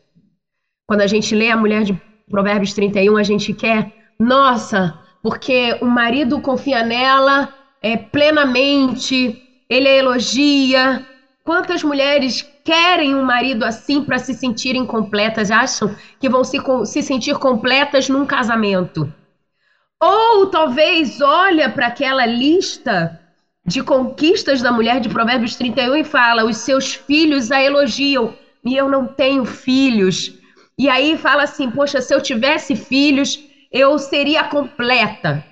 Quando 0.86 1.02
a 1.02 1.06
gente 1.06 1.34
lê 1.34 1.50
a 1.50 1.56
mulher 1.56 1.84
de 1.84 1.92
Provérbios 2.30 2.72
31, 2.72 3.18
a 3.18 3.22
gente 3.22 3.52
quer, 3.52 3.92
nossa, 4.18 4.98
porque 5.22 5.78
o 5.82 5.86
marido 5.86 6.40
confia 6.40 6.82
nela 6.82 7.62
é, 7.84 7.96
plenamente, 7.96 9.42
ele 9.68 9.88
a 9.88 9.96
elogia, 9.96 11.06
Quantas 11.44 11.82
mulheres 11.82 12.40
querem 12.64 13.14
um 13.14 13.22
marido 13.22 13.66
assim 13.66 14.02
para 14.02 14.18
se 14.18 14.32
sentirem 14.32 14.86
completas, 14.86 15.50
acham 15.50 15.94
que 16.18 16.26
vão 16.26 16.42
se, 16.42 16.56
se 16.86 17.02
sentir 17.02 17.36
completas 17.36 18.08
num 18.08 18.24
casamento? 18.24 19.12
Ou 20.00 20.46
talvez 20.46 21.20
olha 21.20 21.68
para 21.68 21.88
aquela 21.88 22.24
lista 22.24 23.20
de 23.66 23.82
conquistas 23.82 24.62
da 24.62 24.72
mulher 24.72 25.00
de 25.00 25.10
Provérbios 25.10 25.54
31 25.54 25.96
e 25.96 26.04
fala: 26.04 26.46
os 26.46 26.56
seus 26.56 26.94
filhos 26.94 27.52
a 27.52 27.62
elogiam, 27.62 28.34
e 28.64 28.74
eu 28.74 28.88
não 28.88 29.06
tenho 29.06 29.44
filhos. 29.44 30.32
E 30.78 30.88
aí 30.88 31.18
fala 31.18 31.42
assim: 31.42 31.70
poxa, 31.70 32.00
se 32.00 32.14
eu 32.14 32.22
tivesse 32.22 32.74
filhos, 32.74 33.38
eu 33.70 33.98
seria 33.98 34.44
completa. 34.44 35.44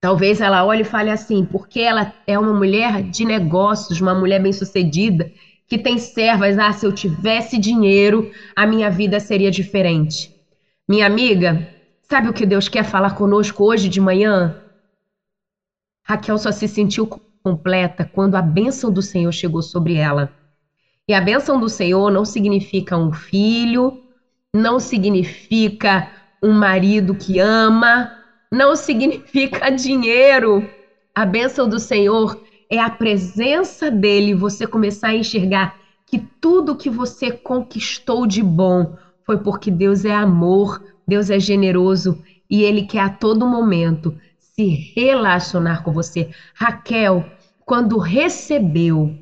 Talvez 0.00 0.40
ela 0.40 0.64
olhe 0.64 0.82
e 0.82 0.84
fale 0.84 1.10
assim, 1.10 1.44
porque 1.44 1.80
ela 1.80 2.12
é 2.26 2.38
uma 2.38 2.52
mulher 2.52 3.02
de 3.02 3.24
negócios, 3.24 4.00
uma 4.00 4.14
mulher 4.14 4.40
bem-sucedida, 4.40 5.30
que 5.66 5.78
tem 5.78 5.98
servas. 5.98 6.58
Ah, 6.58 6.72
se 6.72 6.86
eu 6.86 6.92
tivesse 6.92 7.58
dinheiro, 7.58 8.30
a 8.54 8.66
minha 8.66 8.90
vida 8.90 9.18
seria 9.18 9.50
diferente. 9.50 10.30
Minha 10.88 11.06
amiga, 11.06 11.68
sabe 12.02 12.28
o 12.28 12.32
que 12.32 12.46
Deus 12.46 12.68
quer 12.68 12.84
falar 12.84 13.14
conosco 13.14 13.64
hoje 13.64 13.88
de 13.88 14.00
manhã? 14.00 14.62
Raquel 16.04 16.38
só 16.38 16.52
se 16.52 16.68
sentiu 16.68 17.08
completa 17.42 18.04
quando 18.04 18.36
a 18.36 18.42
bênção 18.42 18.92
do 18.92 19.02
Senhor 19.02 19.32
chegou 19.32 19.62
sobre 19.62 19.94
ela. 19.94 20.32
E 21.08 21.14
a 21.14 21.20
bênção 21.20 21.58
do 21.58 21.68
Senhor 21.68 22.10
não 22.10 22.24
significa 22.24 22.96
um 22.96 23.12
filho, 23.12 23.92
não 24.54 24.78
significa 24.78 26.12
um 26.42 26.52
marido 26.52 27.14
que 27.14 27.38
ama, 27.38 28.12
não 28.50 28.76
significa 28.76 29.70
dinheiro. 29.74 30.68
A 31.14 31.24
bênção 31.24 31.68
do 31.68 31.78
Senhor 31.78 32.40
é 32.70 32.78
a 32.78 32.90
presença 32.90 33.90
dele, 33.90 34.34
você 34.34 34.66
começar 34.66 35.08
a 35.08 35.16
enxergar 35.16 35.76
que 36.06 36.18
tudo 36.40 36.76
que 36.76 36.90
você 36.90 37.30
conquistou 37.30 38.26
de 38.26 38.42
bom 38.42 38.96
foi 39.24 39.38
porque 39.38 39.70
Deus 39.70 40.04
é 40.04 40.14
amor, 40.14 40.80
Deus 41.06 41.30
é 41.30 41.38
generoso 41.38 42.22
e 42.48 42.62
ele 42.62 42.82
quer 42.82 43.00
a 43.00 43.08
todo 43.08 43.46
momento 43.46 44.16
se 44.38 44.92
relacionar 44.94 45.82
com 45.82 45.92
você. 45.92 46.30
Raquel, 46.54 47.24
quando 47.64 47.98
recebeu 47.98 49.16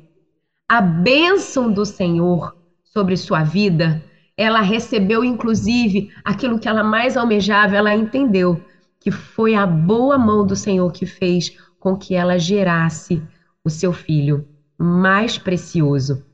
a 0.69 0.81
bênção 0.81 1.71
do 1.71 1.85
Senhor 1.85 2.55
sobre 2.83 3.17
sua 3.17 3.43
vida, 3.43 4.03
ela 4.37 4.61
recebeu 4.61 5.23
inclusive 5.23 6.11
aquilo 6.23 6.59
que 6.59 6.67
ela 6.67 6.83
mais 6.83 7.17
almejava, 7.17 7.75
ela 7.75 7.95
entendeu 7.95 8.61
que 9.05 9.11
foi 9.11 9.53
a 9.53 9.67
boa 9.67 10.17
mão 10.17 10.43
do 10.43 10.55
Senhor 10.55 10.91
que 10.91 11.05
fez 11.05 11.55
com 11.79 11.95
que 11.95 12.15
ela 12.15 12.39
gerasse 12.39 13.21
o 13.63 13.69
seu 13.69 13.93
filho 13.93 14.47
mais 14.79 15.37
precioso. 15.37 16.25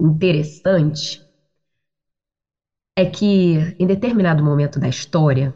Interessante 0.00 1.20
é 2.96 3.04
que 3.04 3.74
em 3.76 3.88
determinado 3.88 4.40
momento 4.40 4.78
da 4.78 4.86
história, 4.86 5.52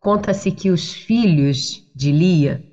conta-se 0.00 0.50
que 0.50 0.70
os 0.70 0.92
filhos 0.92 1.88
de 1.94 2.10
Lia 2.10 2.64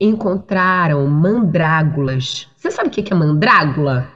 encontraram 0.00 1.04
mandrágulas. 1.08 2.48
Você 2.56 2.70
sabe 2.70 2.90
o 2.90 2.92
que 2.92 3.12
é 3.12 3.16
mandrágula? 3.16 4.08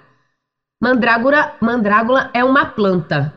Mandrágora, 0.80 1.56
mandrágula 1.60 2.30
é 2.32 2.44
uma 2.44 2.64
planta, 2.64 3.34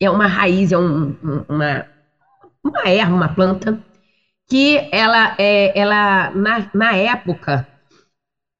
é 0.00 0.08
uma 0.08 0.28
raiz, 0.28 0.70
é 0.70 0.78
um, 0.78 1.16
uma, 1.48 1.88
uma 2.62 2.88
erva, 2.88 3.14
uma 3.16 3.34
planta, 3.34 3.87
que 4.48 4.88
ela, 4.90 5.34
é, 5.38 5.78
ela 5.78 6.30
na, 6.30 6.70
na 6.74 6.96
época, 6.96 7.66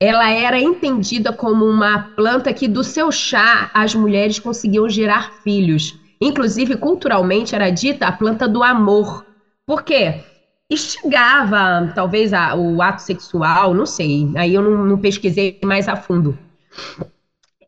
ela 0.01 0.31
era 0.31 0.61
entendida 0.61 1.33
como 1.33 1.65
uma 1.65 2.11
planta 2.15 2.53
que 2.53 2.69
do 2.69 2.85
seu 2.85 3.11
chá 3.11 3.71
as 3.75 3.95
mulheres 3.95 4.39
conseguiam 4.39 4.89
gerar 4.89 5.33
filhos. 5.43 5.95
Inclusive, 6.21 6.77
culturalmente, 6.77 7.55
era 7.55 7.71
dita 7.71 8.07
a 8.07 8.13
planta 8.13 8.47
do 8.47 8.63
amor. 8.63 9.25
Por 9.67 9.83
quê? 9.83 10.23
instigava 10.71 11.91
talvez 11.95 12.33
a, 12.33 12.55
o 12.55 12.83
ato 12.83 13.03
sexual, 13.03 13.75
não 13.75 13.87
sei. 13.87 14.29
Aí 14.37 14.55
eu 14.55 14.63
não, 14.63 14.85
não 14.85 14.99
pesquisei 14.99 15.57
mais 15.65 15.89
a 15.89 15.97
fundo. 15.97 16.39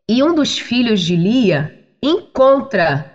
E 0.07 0.21
um 0.21 0.35
dos 0.35 0.57
filhos 0.57 1.01
de 1.01 1.15
Lia 1.15 1.73
encontra 2.03 3.09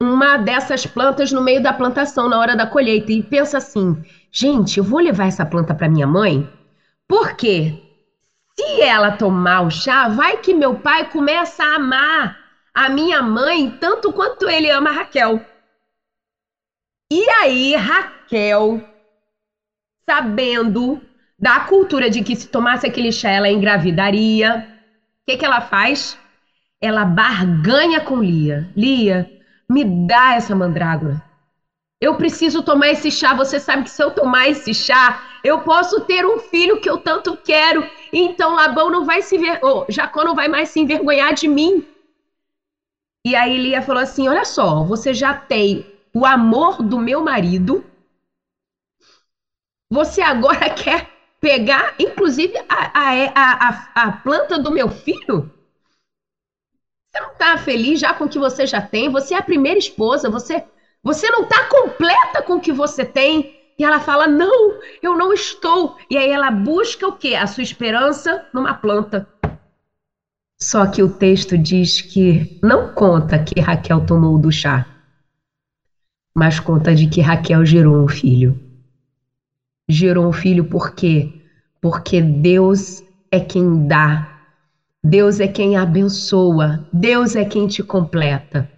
uma 0.00 0.36
dessas 0.36 0.86
plantas 0.86 1.30
no 1.32 1.42
meio 1.42 1.62
da 1.62 1.72
plantação 1.72 2.28
na 2.28 2.38
hora 2.38 2.56
da 2.56 2.66
colheita 2.66 3.12
e 3.12 3.22
pensa 3.22 3.58
assim: 3.58 3.96
gente, 4.32 4.78
eu 4.78 4.84
vou 4.84 5.00
levar 5.00 5.26
essa 5.26 5.44
planta 5.44 5.74
para 5.74 5.88
minha 5.88 6.06
mãe, 6.06 6.48
porque 7.08 7.82
se 8.58 8.80
ela 8.80 9.12
tomar 9.16 9.62
o 9.62 9.70
chá, 9.70 10.08
vai 10.08 10.38
que 10.38 10.54
meu 10.54 10.74
pai 10.76 11.10
começa 11.10 11.64
a 11.64 11.76
amar 11.76 12.38
a 12.74 12.88
minha 12.88 13.22
mãe 13.22 13.70
tanto 13.80 14.12
quanto 14.12 14.48
ele 14.48 14.70
ama 14.70 14.90
a 14.90 14.94
Raquel. 14.94 15.44
E 17.10 17.28
aí, 17.28 17.74
Raquel 17.74 18.90
sabendo 20.10 21.00
da 21.38 21.60
cultura 21.60 22.10
de 22.10 22.22
que 22.22 22.34
se 22.34 22.48
tomasse 22.48 22.84
aquele 22.84 23.12
chá 23.12 23.30
ela 23.30 23.48
engravidaria. 23.48 24.66
O 25.22 25.30
que, 25.30 25.36
que 25.36 25.44
ela 25.44 25.60
faz? 25.60 26.18
Ela 26.80 27.04
barganha 27.04 28.00
com 28.00 28.20
Lia. 28.20 28.68
Lia, 28.76 29.30
me 29.68 29.84
dá 30.06 30.34
essa 30.34 30.54
mandrágora. 30.56 31.22
Eu 32.00 32.16
preciso 32.16 32.62
tomar 32.62 32.88
esse 32.88 33.10
chá. 33.10 33.34
Você 33.34 33.60
sabe 33.60 33.84
que 33.84 33.90
se 33.90 34.02
eu 34.02 34.10
tomar 34.10 34.48
esse 34.48 34.72
chá, 34.72 35.22
eu 35.44 35.60
posso 35.60 36.00
ter 36.02 36.24
um 36.24 36.38
filho 36.38 36.80
que 36.80 36.88
eu 36.88 36.98
tanto 36.98 37.36
quero. 37.36 37.84
Então 38.12 38.54
Labão 38.54 38.90
não 38.90 39.04
vai 39.04 39.22
se 39.22 39.36
ver, 39.36 39.60
oh, 39.62 39.84
Jacó 39.88 40.24
não 40.24 40.34
vai 40.34 40.48
mais 40.48 40.70
se 40.70 40.80
envergonhar 40.80 41.34
de 41.34 41.46
mim. 41.46 41.86
E 43.24 43.36
aí 43.36 43.56
Lia 43.58 43.82
falou 43.82 44.02
assim: 44.02 44.28
Olha 44.28 44.44
só, 44.44 44.82
você 44.82 45.12
já 45.12 45.34
tem 45.34 45.86
o 46.14 46.24
amor 46.24 46.82
do 46.82 46.98
meu 46.98 47.22
marido 47.22 47.84
você 49.90 50.22
agora 50.22 50.70
quer 50.72 51.10
pegar, 51.40 51.94
inclusive, 51.98 52.56
a, 52.68 52.92
a, 52.94 53.68
a, 53.68 53.92
a, 53.94 54.12
planta 54.12 54.58
do 54.58 54.70
meu 54.70 54.88
filho? 54.88 55.52
Você 57.10 57.20
não 57.20 57.32
está 57.32 57.58
feliz 57.58 57.98
já 57.98 58.14
com 58.14 58.24
o 58.24 58.28
que 58.28 58.38
você 58.38 58.66
já 58.66 58.80
tem? 58.80 59.10
Você 59.10 59.34
é 59.34 59.38
a 59.38 59.42
primeira 59.42 59.78
esposa, 59.78 60.30
você, 60.30 60.64
você 61.02 61.30
não 61.30 61.42
está 61.42 61.64
completa 61.64 62.42
com 62.42 62.54
o 62.54 62.60
que 62.60 62.72
você 62.72 63.04
tem. 63.04 63.54
E 63.78 63.84
ela 63.84 64.00
fala: 64.00 64.26
Não, 64.26 64.78
eu 65.02 65.16
não 65.16 65.32
estou. 65.32 65.96
E 66.10 66.16
aí 66.16 66.30
ela 66.30 66.50
busca 66.50 67.06
o 67.06 67.16
quê? 67.16 67.34
A 67.34 67.46
sua 67.46 67.62
esperança 67.62 68.46
numa 68.52 68.74
planta. 68.74 69.26
Só 70.60 70.86
que 70.86 71.02
o 71.02 71.08
texto 71.08 71.56
diz 71.56 72.02
que 72.02 72.58
não 72.62 72.92
conta 72.92 73.42
que 73.42 73.58
Raquel 73.60 74.04
tomou 74.04 74.38
do 74.38 74.52
chá, 74.52 74.86
mas 76.34 76.60
conta 76.60 76.94
de 76.94 77.06
que 77.08 77.22
Raquel 77.22 77.64
gerou 77.64 77.96
um 77.96 78.08
filho 78.08 78.60
gerou 79.90 80.28
um 80.28 80.32
filho 80.32 80.64
por 80.64 80.94
quê? 80.94 81.28
Porque 81.80 82.22
Deus 82.22 83.02
é 83.30 83.40
quem 83.40 83.86
dá, 83.86 84.40
Deus 85.02 85.40
é 85.40 85.48
quem 85.48 85.76
abençoa, 85.76 86.86
Deus 86.92 87.34
é 87.34 87.44
quem 87.44 87.66
te 87.66 87.82
completa. 87.82 88.68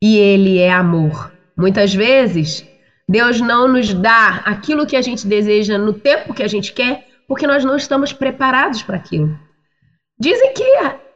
E 0.00 0.16
Ele 0.16 0.58
é 0.58 0.72
amor. 0.72 1.33
Muitas 1.56 1.94
vezes, 1.94 2.66
Deus 3.08 3.40
não 3.40 3.68
nos 3.68 3.92
dá 3.92 4.42
aquilo 4.44 4.86
que 4.86 4.96
a 4.96 5.02
gente 5.02 5.26
deseja 5.26 5.78
no 5.78 5.92
tempo 5.92 6.34
que 6.34 6.42
a 6.42 6.48
gente 6.48 6.72
quer, 6.72 7.06
porque 7.28 7.46
nós 7.46 7.64
não 7.64 7.76
estamos 7.76 8.12
preparados 8.12 8.82
para 8.82 8.96
aquilo. 8.96 9.38
Dizem 10.18 10.52
que 10.54 10.64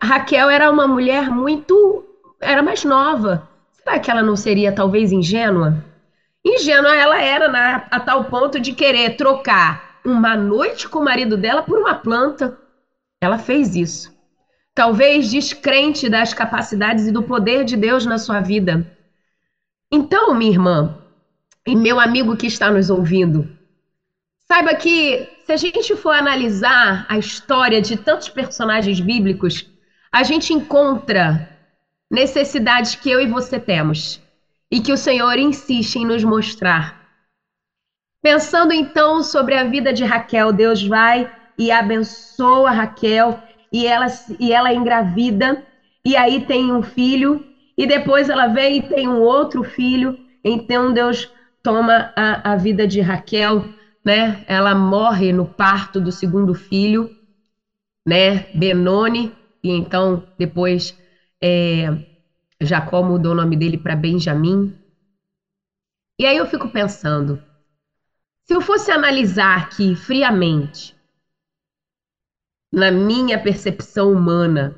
Raquel 0.03 0.51
era 0.51 0.71
uma 0.71 0.87
mulher 0.87 1.31
muito. 1.31 2.05
era 2.41 2.63
mais 2.63 2.85
nova. 2.85 3.49
Será 3.73 3.99
que 3.99 4.11
ela 4.11 4.23
não 4.23 4.37
seria 4.37 4.73
talvez 4.73 5.13
ingênua? 5.13 5.85
Ingênua 6.45 6.95
ela 6.95 7.21
era 7.21 7.49
né, 7.49 7.87
a 7.91 8.01
tal 8.01 8.25
ponto 8.25 8.61
de 8.61 8.73
querer 8.73 9.17
trocar 9.17 9.99
uma 10.05 10.37
noite 10.37 10.89
com 10.89 11.01
o 11.01 11.05
marido 11.05 11.37
dela 11.37 11.63
por 11.63 11.79
uma 11.79 11.95
planta. 11.95 12.57
Ela 13.21 13.39
fez 13.39 13.75
isso. 13.75 14.17
Talvez 14.75 15.31
descrente 15.31 16.09
das 16.09 16.33
capacidades 16.33 17.07
e 17.07 17.13
do 17.13 17.23
poder 17.23 17.65
de 17.65 17.77
Deus 17.77 18.07
na 18.07 18.19
sua 18.19 18.41
vida. 18.41 18.87
Então, 19.91 20.35
minha 20.35 20.51
irmã 20.51 20.99
e 21.67 21.75
meu 21.75 21.99
amigo 21.99 22.37
que 22.37 22.47
está 22.47 22.71
nos 22.71 22.91
ouvindo, 22.91 23.49
saiba 24.47 24.75
que 24.75 25.29
se 25.45 25.53
a 25.53 25.57
gente 25.57 25.97
for 25.97 26.15
analisar 26.15 27.07
a 27.09 27.19
história 27.19 27.81
de 27.81 27.97
tantos 27.97 28.29
personagens 28.29 29.01
bíblicos, 29.01 29.67
a 30.13 30.23
gente 30.23 30.53
encontra 30.53 31.49
necessidades 32.11 32.95
que 32.95 33.11
eu 33.11 33.21
e 33.21 33.27
você 33.27 33.59
temos 33.59 34.21
e 34.71 34.81
que 34.81 34.93
o 34.93 34.97
Senhor 34.97 35.39
insiste 35.39 35.97
em 35.97 36.07
nos 36.07 36.25
mostrar. 36.25 36.99
Pensando 38.23 38.73
então 38.73 39.23
sobre 39.23 39.55
a 39.55 39.65
vida 39.65 39.93
de 39.93 40.05
Raquel, 40.05 40.53
Deus 40.53 40.83
vai 40.83 41.31
e 41.57 41.71
abençoa 41.71 42.71
Raquel 42.71 43.43
e 43.73 43.87
ela, 43.87 44.07
e 44.39 44.53
ela 44.53 44.73
engravida, 44.73 45.65
e 46.05 46.17
aí 46.17 46.45
tem 46.47 46.73
um 46.73 46.83
filho, 46.83 47.45
e 47.79 47.87
depois 47.87 48.29
ela 48.29 48.49
vem 48.49 48.79
e 48.79 48.89
tem 48.89 49.07
um 49.07 49.21
outro 49.21 49.63
filho. 49.63 50.19
Então 50.43 50.93
Deus 50.93 51.31
toma 51.63 52.13
a, 52.17 52.53
a 52.53 52.57
vida 52.57 52.89
de 52.89 53.01
Raquel, 53.01 53.65
né? 54.05 54.45
Ela 54.49 54.75
morre 54.75 55.33
no 55.33 55.47
parto 55.47 56.01
do 56.01 56.11
segundo 56.11 56.53
filho, 56.55 57.09
né? 58.05 58.49
Benoni, 58.53 59.33
e 59.63 59.71
então 59.71 60.27
depois 60.37 60.93
é, 61.41 61.87
Jacó 62.61 63.01
mudou 63.01 63.31
o 63.31 63.37
nome 63.37 63.57
dele 63.57 63.79
para 63.79 63.95
Benjamim. 63.95 64.77
E 66.19 66.27
aí 66.27 66.37
eu 66.37 66.47
fico 66.47 66.69
pensando, 66.69 67.41
se 68.45 68.55
eu 68.55 68.61
fosse 68.61 68.91
analisar 68.91 69.57
aqui 69.57 69.95
friamente, 69.95 70.97
na 72.73 72.91
minha 72.91 73.41
percepção 73.41 74.13
humana, 74.13 74.77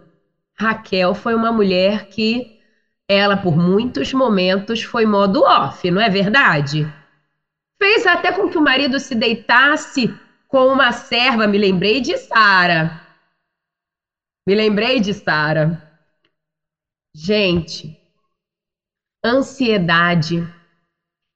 Raquel 0.55 1.15
foi 1.15 1.35
uma 1.35 1.51
mulher 1.51 2.07
que 2.07 2.60
ela 3.13 3.37
por 3.37 3.57
muitos 3.57 4.13
momentos 4.13 4.85
foi 4.85 5.05
modo 5.05 5.43
off, 5.43 5.91
não 5.91 6.01
é 6.01 6.09
verdade? 6.09 6.87
Fez 7.77 8.07
até 8.07 8.31
com 8.31 8.49
que 8.49 8.57
o 8.57 8.63
marido 8.63 9.01
se 9.01 9.17
deitasse 9.17 10.15
com 10.47 10.69
uma 10.69 10.93
serva, 10.93 11.49
me 11.49 11.59
lembrei 11.59 12.01
de 12.01 12.17
Sara. 12.17 13.05
Me 14.47 14.55
lembrei 14.55 15.01
de 15.01 15.13
Sara. 15.13 15.83
Gente, 17.13 18.01
ansiedade, 19.25 20.47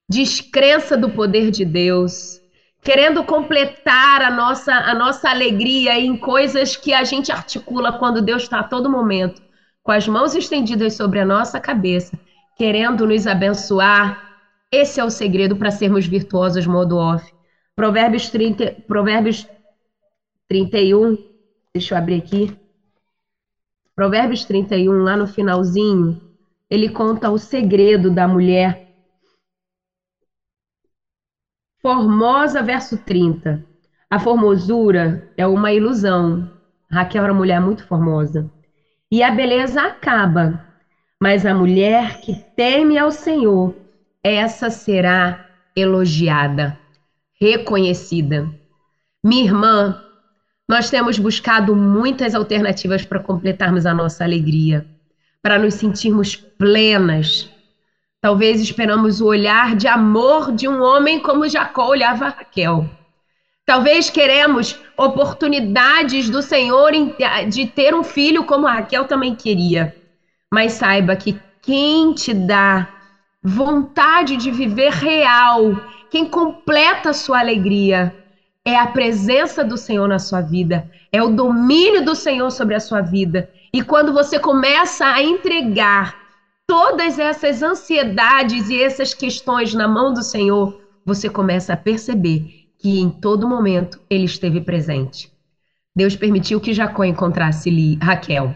descrença 0.09 0.95
do 0.95 1.09
poder 1.09 1.51
de 1.51 1.65
Deus, 1.65 2.39
querendo 2.81 3.21
completar 3.25 4.21
a 4.21 4.31
nossa, 4.31 4.73
a 4.73 4.95
nossa 4.95 5.29
alegria 5.29 5.99
em 5.99 6.15
coisas 6.15 6.77
que 6.77 6.93
a 6.93 7.03
gente 7.03 7.33
articula 7.33 7.91
quando 7.99 8.21
Deus 8.21 8.43
está 8.43 8.61
a 8.61 8.63
todo 8.63 8.89
momento, 8.89 9.44
com 9.85 9.91
as 9.91 10.07
mãos 10.07 10.33
estendidas 10.33 10.95
sobre 10.95 11.19
a 11.19 11.25
nossa 11.25 11.59
cabeça, 11.59 12.19
querendo 12.57 13.05
nos 13.05 13.27
abençoar. 13.27 14.19
Esse 14.71 14.99
é 14.99 15.03
o 15.05 15.11
segredo 15.11 15.55
para 15.55 15.69
sermos 15.69 16.07
virtuosos 16.07 16.65
modo 16.65 16.97
off. 16.97 17.31
Provérbios, 17.75 18.29
30, 18.31 18.81
Provérbios 18.87 19.47
31, 20.49 21.15
deixa 21.71 21.93
eu 21.93 21.99
abrir 21.99 22.15
aqui. 22.15 22.57
Provérbios 23.95 24.43
31, 24.43 25.03
lá 25.03 25.15
no 25.15 25.27
finalzinho, 25.27 26.19
ele 26.67 26.89
conta 26.89 27.29
o 27.29 27.37
segredo 27.37 28.09
da 28.09 28.27
mulher 28.27 28.83
Formosa, 31.79 32.63
verso 32.63 32.97
30. 32.97 33.63
A 34.09 34.19
formosura 34.19 35.31
é 35.37 35.45
uma 35.45 35.71
ilusão. 35.71 36.49
Raquel 36.89 37.23
era 37.23 37.31
uma 37.31 37.37
mulher 37.37 37.61
muito 37.61 37.85
formosa. 37.85 38.51
E 39.11 39.23
a 39.23 39.31
beleza 39.31 39.81
acaba. 39.81 40.63
Mas 41.21 41.45
a 41.45 41.53
mulher 41.53 42.19
que 42.21 42.35
teme 42.55 42.97
ao 42.97 43.11
Senhor, 43.11 43.75
essa 44.23 44.69
será 44.69 45.47
elogiada, 45.75 46.77
reconhecida. 47.39 48.49
Minha 49.23 49.45
irmã, 49.45 50.03
nós 50.67 50.89
temos 50.89 51.17
buscado 51.17 51.75
muitas 51.75 52.35
alternativas 52.35 53.05
para 53.05 53.19
completarmos 53.19 53.85
a 53.85 53.93
nossa 53.93 54.23
alegria, 54.23 54.85
para 55.41 55.57
nos 55.57 55.75
sentirmos 55.75 56.35
plenas, 56.35 57.49
Talvez 58.25 58.59
esperamos 58.59 59.21
o 59.21 59.27
olhar 59.27 59.75
de 59.75 59.87
amor 59.87 60.51
de 60.51 60.67
um 60.67 60.81
homem 60.81 61.19
como 61.19 61.47
Jacó 61.47 61.89
olhava 61.89 62.29
Raquel. 62.29 62.89
Talvez 63.65 64.11
queremos 64.11 64.79
oportunidades 64.95 66.29
do 66.29 66.41
Senhor 66.43 66.91
de 67.49 67.65
ter 67.65 67.95
um 67.95 68.03
filho 68.03 68.43
como 68.43 68.67
Raquel 68.67 69.05
também 69.05 69.33
queria. 69.33 69.95
Mas 70.53 70.73
saiba 70.73 71.15
que 71.15 71.39
quem 71.63 72.13
te 72.13 72.31
dá 72.31 72.87
vontade 73.43 74.37
de 74.37 74.51
viver 74.51 74.91
real, 74.91 75.81
quem 76.11 76.25
completa 76.25 77.09
a 77.09 77.13
sua 77.13 77.39
alegria, 77.39 78.15
é 78.63 78.77
a 78.77 78.87
presença 78.87 79.63
do 79.63 79.77
Senhor 79.77 80.07
na 80.07 80.19
sua 80.19 80.41
vida, 80.41 80.87
é 81.11 81.21
o 81.23 81.29
domínio 81.29 82.05
do 82.05 82.15
Senhor 82.15 82.51
sobre 82.51 82.75
a 82.75 82.79
sua 82.79 83.01
vida. 83.01 83.49
E 83.73 83.81
quando 83.81 84.13
você 84.13 84.39
começa 84.39 85.07
a 85.07 85.21
entregar 85.23 86.15
todas 86.67 87.17
essas 87.17 87.63
ansiedades 87.63 88.69
e 88.69 88.81
essas 88.81 89.13
questões 89.13 89.73
na 89.73 89.87
mão 89.87 90.13
do 90.13 90.21
Senhor, 90.21 90.79
você 91.03 91.29
começa 91.29 91.73
a 91.73 91.77
perceber 91.77 92.54
que 92.85 92.99
em 92.99 93.09
todo 93.09 93.49
momento 93.49 93.99
ele 94.07 94.25
esteve 94.25 94.61
presente. 94.61 95.31
Deus 95.95 96.15
permitiu 96.15 96.61
que 96.61 96.71
Jacó 96.71 97.03
encontrasse 97.03 97.97
Raquel. 97.99 98.55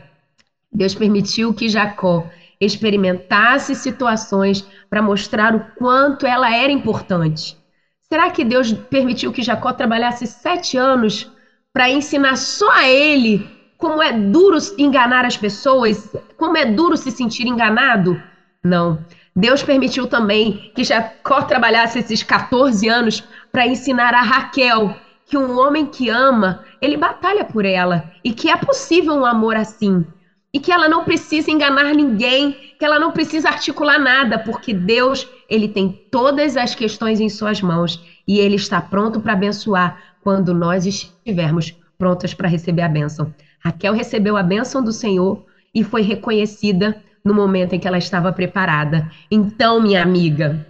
Deus 0.71 0.93
permitiu 0.93 1.51
que 1.51 1.67
Jacó 1.67 2.29
experimentasse 2.61 3.73
situações 3.73 4.63
para 4.87 5.01
mostrar 5.01 5.55
o 5.55 5.65
quanto 5.79 6.27
ela 6.27 6.55
era 6.55 6.71
importante. 6.71 7.57
Será 8.01 8.29
que 8.29 8.45
Deus 8.45 8.71
permitiu 8.71 9.31
que 9.31 9.41
Jacó 9.41 9.73
trabalhasse 9.73 10.27
sete 10.27 10.77
anos 10.77 11.27
para 11.73 11.89
ensinar 11.89 12.35
só 12.35 12.69
a 12.69 12.87
ele 12.87 13.49
como 13.79 13.99
é 13.99 14.13
duro 14.13 14.59
enganar 14.77 15.25
as 15.25 15.37
pessoas, 15.37 16.15
como 16.37 16.55
é 16.55 16.65
duro 16.65 16.95
se 16.95 17.09
sentir 17.09 17.47
enganado. 17.47 18.21
Não. 18.63 19.03
Deus 19.39 19.63
permitiu 19.63 20.05
também 20.05 20.69
que 20.75 20.83
Jacó 20.83 21.41
trabalhasse 21.43 21.99
esses 21.99 22.21
14 22.21 22.89
anos 22.89 23.23
para 23.49 23.65
ensinar 23.65 24.13
a 24.13 24.21
Raquel 24.21 24.93
que 25.25 25.37
um 25.37 25.57
homem 25.57 25.85
que 25.85 26.09
ama, 26.09 26.65
ele 26.81 26.97
batalha 26.97 27.45
por 27.45 27.63
ela 27.63 28.11
e 28.21 28.33
que 28.33 28.49
é 28.49 28.57
possível 28.57 29.13
um 29.13 29.25
amor 29.25 29.55
assim. 29.55 30.05
E 30.53 30.59
que 30.59 30.73
ela 30.73 30.89
não 30.89 31.05
precisa 31.05 31.51
enganar 31.51 31.93
ninguém, 31.93 32.51
que 32.77 32.83
ela 32.83 32.99
não 32.99 33.11
precisa 33.11 33.47
articular 33.47 33.97
nada, 33.97 34.39
porque 34.39 34.73
Deus, 34.73 35.25
ele 35.47 35.69
tem 35.69 35.89
todas 36.11 36.57
as 36.57 36.75
questões 36.75 37.21
em 37.21 37.29
suas 37.29 37.61
mãos 37.61 38.03
e 38.27 38.39
ele 38.39 38.55
está 38.55 38.81
pronto 38.81 39.21
para 39.21 39.33
abençoar 39.33 40.01
quando 40.21 40.53
nós 40.53 40.85
estivermos 40.85 41.73
prontas 41.97 42.33
para 42.33 42.49
receber 42.49 42.81
a 42.81 42.89
bênção. 42.89 43.33
Raquel 43.63 43.93
recebeu 43.93 44.35
a 44.35 44.43
bênção 44.43 44.83
do 44.83 44.91
Senhor 44.91 45.45
e 45.73 45.81
foi 45.81 46.01
reconhecida 46.01 47.01
no 47.23 47.33
momento 47.33 47.73
em 47.73 47.79
que 47.79 47.87
ela 47.87 47.97
estava 47.97 48.31
preparada. 48.31 49.09
Então, 49.29 49.81
minha 49.81 50.01
amiga, 50.01 50.65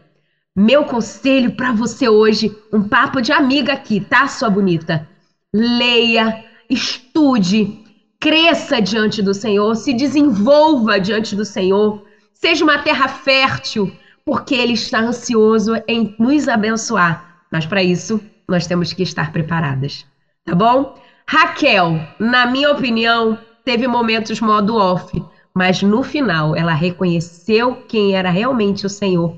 meu 0.55 0.83
conselho 0.83 1.51
para 1.51 1.71
você 1.71 2.09
hoje, 2.09 2.55
um 2.73 2.83
papo 2.83 3.21
de 3.21 3.31
amiga 3.31 3.73
aqui, 3.73 4.01
tá, 4.01 4.27
sua 4.27 4.49
bonita? 4.49 5.07
Leia, 5.53 6.43
estude, 6.69 7.83
cresça 8.19 8.81
diante 8.81 9.21
do 9.21 9.33
Senhor, 9.33 9.75
se 9.75 9.93
desenvolva 9.93 10.99
diante 10.99 11.35
do 11.35 11.45
Senhor, 11.45 12.03
seja 12.33 12.63
uma 12.63 12.79
terra 12.79 13.07
fértil, 13.07 13.91
porque 14.25 14.53
Ele 14.53 14.73
está 14.73 14.99
ansioso 14.99 15.73
em 15.87 16.15
nos 16.19 16.47
abençoar. 16.47 17.43
Mas 17.51 17.65
para 17.65 17.81
isso, 17.81 18.21
nós 18.47 18.67
temos 18.67 18.91
que 18.93 19.03
estar 19.03 19.31
preparadas, 19.31 20.05
tá 20.45 20.53
bom? 20.53 20.99
Raquel, 21.27 21.99
na 22.19 22.47
minha 22.47 22.71
opinião, 22.71 23.37
teve 23.63 23.87
momentos 23.87 24.41
modo 24.41 24.75
off, 24.75 25.23
mas 25.59 25.83
no 25.83 26.03
final 26.03 26.55
ela 26.55 26.73
reconheceu 26.73 27.75
quem 27.85 28.15
era 28.15 28.29
realmente 28.29 28.85
o 28.85 28.89
Senhor, 28.89 29.35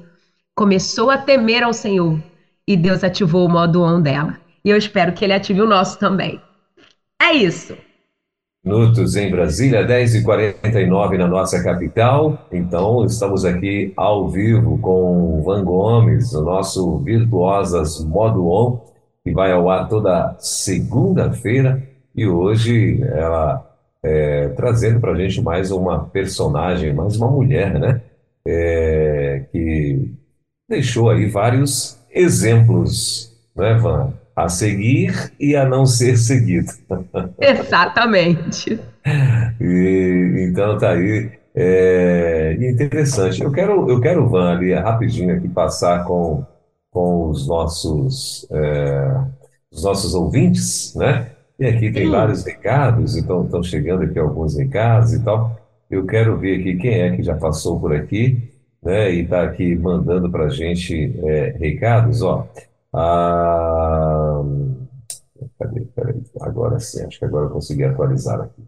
começou 0.54 1.10
a 1.10 1.18
temer 1.18 1.64
ao 1.64 1.74
Senhor 1.74 2.22
e 2.68 2.78
Deus 2.78 3.04
ativou 3.04 3.48
o 3.48 3.50
modo 3.50 3.82
on 3.82 4.00
dela. 4.00 4.38
E 4.64 4.70
eu 4.70 4.78
espero 4.78 5.14
que 5.14 5.26
ele 5.26 5.34
ative 5.34 5.64
o 5.64 5.68
nosso 5.68 5.98
também. 5.98 6.40
É 7.20 7.34
isso. 7.34 7.76
Minutos 8.64 9.16
em 9.16 9.32
Brasília, 9.32 9.84
10h49 9.84 11.18
na 11.18 11.28
nossa 11.28 11.64
capital. 11.64 12.48
Então, 12.52 13.04
estamos 13.04 13.44
aqui 13.44 13.92
ao 13.98 14.30
vivo 14.30 14.78
com 14.78 15.42
Van 15.42 15.64
Gomes, 15.64 16.36
o 16.36 16.44
nosso 16.44 17.00
Virtuosas 17.00 18.00
Modo 18.06 18.48
On 18.48 18.80
que 19.24 19.32
vai 19.32 19.52
ao 19.52 19.72
ar 19.72 19.90
toda 19.90 20.36
segunda-feira, 20.38 21.82
e 22.16 22.28
hoje 22.28 23.02
ela 23.04 23.71
é, 24.04 24.50
trazendo 24.50 25.00
para 25.00 25.12
a 25.12 25.16
gente 25.16 25.42
mais 25.42 25.72
uma 25.72 26.06
personagem, 26.06 26.94
mais 26.94 27.16
uma 27.18 27.30
mulher, 27.30 27.80
né? 27.80 28.02
É, 28.48 29.46
que 29.52 30.12
deixou 30.70 31.10
aí 31.10 31.28
vários 31.28 32.00
exemplos, 32.12 33.32
né, 33.56 33.76
Van? 33.76 34.14
A 34.36 34.48
seguir 34.50 35.34
e 35.40 35.56
a 35.56 35.66
não 35.68 35.86
ser 35.86 36.18
seguido. 36.18 36.72
Exatamente. 37.40 38.80
e, 39.60 40.48
então 40.50 40.78
tá 40.78 40.92
aí. 40.92 41.32
É, 41.54 42.58
interessante. 42.60 43.42
Eu 43.42 43.52
quero, 43.52 43.90
eu 43.90 44.00
quero, 44.00 44.30
Van, 44.30 44.52
ali 44.54 44.74
rapidinho 44.74 45.36
aqui 45.36 45.50
passar 45.50 46.06
com 46.06 46.46
com 46.92 47.30
os 47.30 47.48
nossos, 47.48 48.46
é, 48.52 49.24
os 49.72 49.84
nossos 49.84 50.14
ouvintes, 50.14 50.94
né? 50.96 51.32
E 51.62 51.66
aqui 51.68 51.92
tem 51.92 52.06
Sim. 52.06 52.12
vários 52.12 52.44
recados, 52.44 53.16
então 53.16 53.46
estão 53.46 53.62
chegando 53.62 54.02
aqui 54.02 54.18
alguns 54.18 54.58
recados 54.58 55.14
e 55.14 55.24
tal. 55.24 55.56
Eu 55.92 56.08
quero 56.08 56.36
ver 56.36 56.60
aqui 56.60 56.76
quem 56.76 57.02
é 57.02 57.16
que 57.16 57.22
já 57.22 57.36
passou 57.36 57.80
por 57.80 57.94
aqui, 57.94 58.52
né? 58.82 59.14
E 59.14 59.22
está 59.22 59.44
aqui 59.44 59.76
mandando 59.76 60.28
para 60.32 60.46
a 60.46 60.50
gente 60.50 61.16
é, 61.24 61.56
recados, 61.60 62.24
ó. 62.24 62.48
Ah, 62.92 64.42
cadê? 65.60 65.82
Peraí, 65.82 66.24
agora 66.42 66.80
sim, 66.80 67.06
acho 67.06 67.20
que 67.20 67.26
agora 67.26 67.46
eu 67.46 67.52
consegui 67.52 67.84
atualizar 67.84 68.42
aqui. 68.42 68.64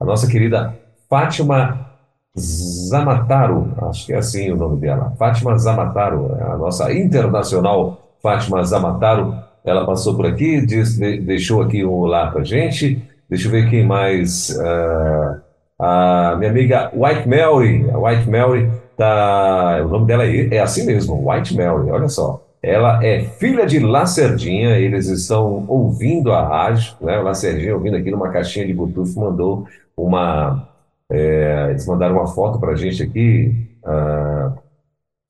A 0.00 0.04
nossa 0.06 0.26
querida 0.26 0.74
Fátima 1.10 1.86
Zamataro, 2.34 3.74
acho 3.90 4.06
que 4.06 4.14
é 4.14 4.16
assim 4.16 4.50
o 4.50 4.56
nome 4.56 4.80
dela, 4.80 5.10
Fátima 5.18 5.58
Zamataro, 5.58 6.32
a 6.42 6.56
nossa 6.56 6.90
internacional 6.94 8.16
Fátima 8.22 8.64
Zamataro, 8.64 9.34
ela 9.64 9.86
passou 9.86 10.16
por 10.16 10.26
aqui, 10.26 10.64
diz, 10.64 10.98
deixou 10.98 11.62
aqui 11.62 11.84
um 11.84 11.92
olá 11.92 12.30
para 12.30 12.44
gente. 12.44 13.02
Deixa 13.28 13.48
eu 13.48 13.52
ver 13.52 13.70
quem 13.70 13.84
mais. 13.86 14.50
Uh, 14.50 15.40
a 15.78 16.36
minha 16.38 16.50
amiga 16.50 16.90
White 16.94 17.28
Mary, 17.28 17.90
a 17.90 17.98
White 17.98 18.30
Mary, 18.30 18.70
tá, 18.96 19.82
o 19.84 19.88
nome 19.88 20.06
dela 20.06 20.24
é, 20.24 20.54
é 20.54 20.60
assim 20.60 20.86
mesmo, 20.86 21.28
White 21.28 21.56
Mary, 21.56 21.90
olha 21.90 22.08
só. 22.08 22.44
Ela 22.62 23.04
é 23.04 23.24
filha 23.24 23.66
de 23.66 23.80
Lacerdinha, 23.80 24.78
eles 24.78 25.08
estão 25.08 25.64
ouvindo 25.66 26.32
a 26.32 26.46
rádio, 26.46 26.94
né? 27.00 27.18
O 27.18 27.24
Lacerdinha 27.24 27.74
ouvindo 27.74 27.96
aqui 27.96 28.10
numa 28.10 28.30
caixinha 28.30 28.64
de 28.64 28.72
Bluetooth, 28.72 29.18
mandou 29.18 29.66
uma 29.96 30.68
é, 31.12 31.66
eles 31.70 31.86
mandaram 31.86 32.14
uma 32.14 32.26
foto 32.26 32.58
para 32.58 32.74
gente 32.74 33.02
aqui, 33.02 33.68
uh, 33.84 34.58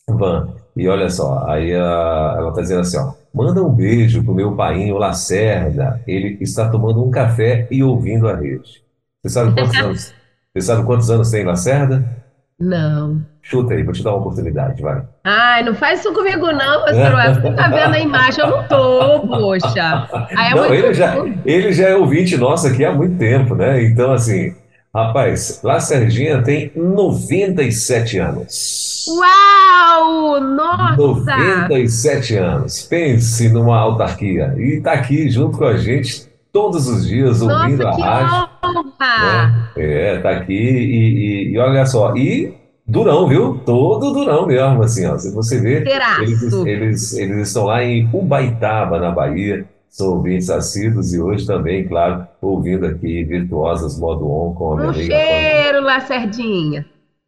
Van, 0.08 0.54
e 0.76 0.86
olha 0.86 1.10
só, 1.10 1.44
aí 1.48 1.72
uh, 1.72 2.36
ela 2.36 2.50
está 2.50 2.60
dizendo 2.60 2.80
assim, 2.82 2.98
ó, 2.98 3.14
manda 3.34 3.62
um 3.62 3.70
beijo 3.70 4.22
pro 4.22 4.34
meu 4.34 4.54
painho 4.54 4.98
Lacerda, 4.98 6.00
ele 6.06 6.38
está 6.40 6.68
tomando 6.68 7.04
um 7.04 7.10
café 7.10 7.66
e 7.70 7.82
ouvindo 7.82 8.28
a 8.28 8.36
rede. 8.36 8.82
Você 9.22 9.32
sabe 9.32 9.52
quantos 9.58 9.78
anos, 9.78 10.14
você 10.52 10.60
sabe 10.60 10.84
quantos 10.84 11.10
anos 11.10 11.30
tem 11.30 11.44
Lacerda? 11.44 12.22
Não. 12.58 13.22
Chuta 13.44 13.74
aí, 13.74 13.82
vou 13.82 13.92
te 13.92 14.04
dar 14.04 14.10
uma 14.10 14.20
oportunidade, 14.20 14.80
vai. 14.80 15.02
Ai, 15.24 15.64
não 15.64 15.74
faz 15.74 15.98
isso 15.98 16.12
comigo 16.12 16.52
não, 16.52 16.84
pastor 16.84 17.14
Web. 17.14 17.40
Você 17.40 17.52
tá 17.54 17.68
vendo 17.68 17.94
a 17.94 17.98
imagem? 17.98 18.44
Eu 18.44 18.50
não 18.50 18.68
tô, 18.68 19.26
poxa. 19.26 20.08
É 20.30 20.54
não, 20.54 20.72
ele 20.72 20.94
já, 20.94 21.16
ele 21.44 21.72
já 21.72 21.88
é 21.88 21.96
ouvinte 21.96 22.36
nosso 22.36 22.68
aqui 22.68 22.84
há 22.84 22.92
muito 22.92 23.18
tempo, 23.18 23.56
né? 23.56 23.82
Então, 23.82 24.12
assim, 24.12 24.54
rapaz, 24.94 25.60
lá 25.62 25.80
Serginha 25.80 26.42
tem 26.42 26.70
97 26.76 28.18
anos. 28.18 29.06
Uau! 29.08 30.40
Nossa! 30.40 31.36
97 31.36 32.36
anos. 32.36 32.82
Pense 32.82 33.48
numa 33.48 33.78
autarquia. 33.78 34.54
E 34.58 34.80
tá 34.80 34.92
aqui 34.92 35.30
junto 35.30 35.58
com 35.58 35.64
a 35.64 35.76
gente 35.76 36.30
todos 36.52 36.86
os 36.86 37.06
dias 37.06 37.40
ouvindo 37.40 37.82
Nossa, 37.82 38.02
a 38.02 38.20
rádio. 38.20 38.48
Honra. 38.64 39.72
É, 39.76 40.18
tá 40.18 40.30
aqui 40.30 40.52
e, 40.52 41.48
e, 41.50 41.52
e, 41.52 41.58
olha 41.58 41.86
só, 41.86 42.14
e 42.14 42.54
durão, 42.86 43.26
viu? 43.26 43.60
Todo 43.64 44.12
durão 44.12 44.46
mesmo, 44.46 44.82
assim, 44.82 45.06
ó. 45.06 45.16
Se 45.16 45.32
você 45.34 45.58
ver, 45.58 45.86
eles, 46.20 46.52
eles, 46.52 47.12
eles 47.14 47.48
estão 47.48 47.64
lá 47.64 47.82
em 47.82 48.08
Ubaitaba, 48.12 49.00
na 49.00 49.10
Bahia, 49.10 49.64
são 49.92 50.14
ouvintes 50.14 50.48
assíduos 50.48 51.12
e 51.12 51.20
hoje 51.20 51.46
também, 51.46 51.86
claro, 51.86 52.26
ouvindo 52.40 52.86
aqui 52.86 53.22
Virtuosas 53.24 53.98
Modo 53.98 54.26
On 54.26 54.54
com 54.54 54.72
a 54.72 54.76
minha 54.76 54.88
um 54.88 54.90
amiga. 54.90 55.14
cheiro, 55.14 55.82
Lacerdinha. 55.82 56.86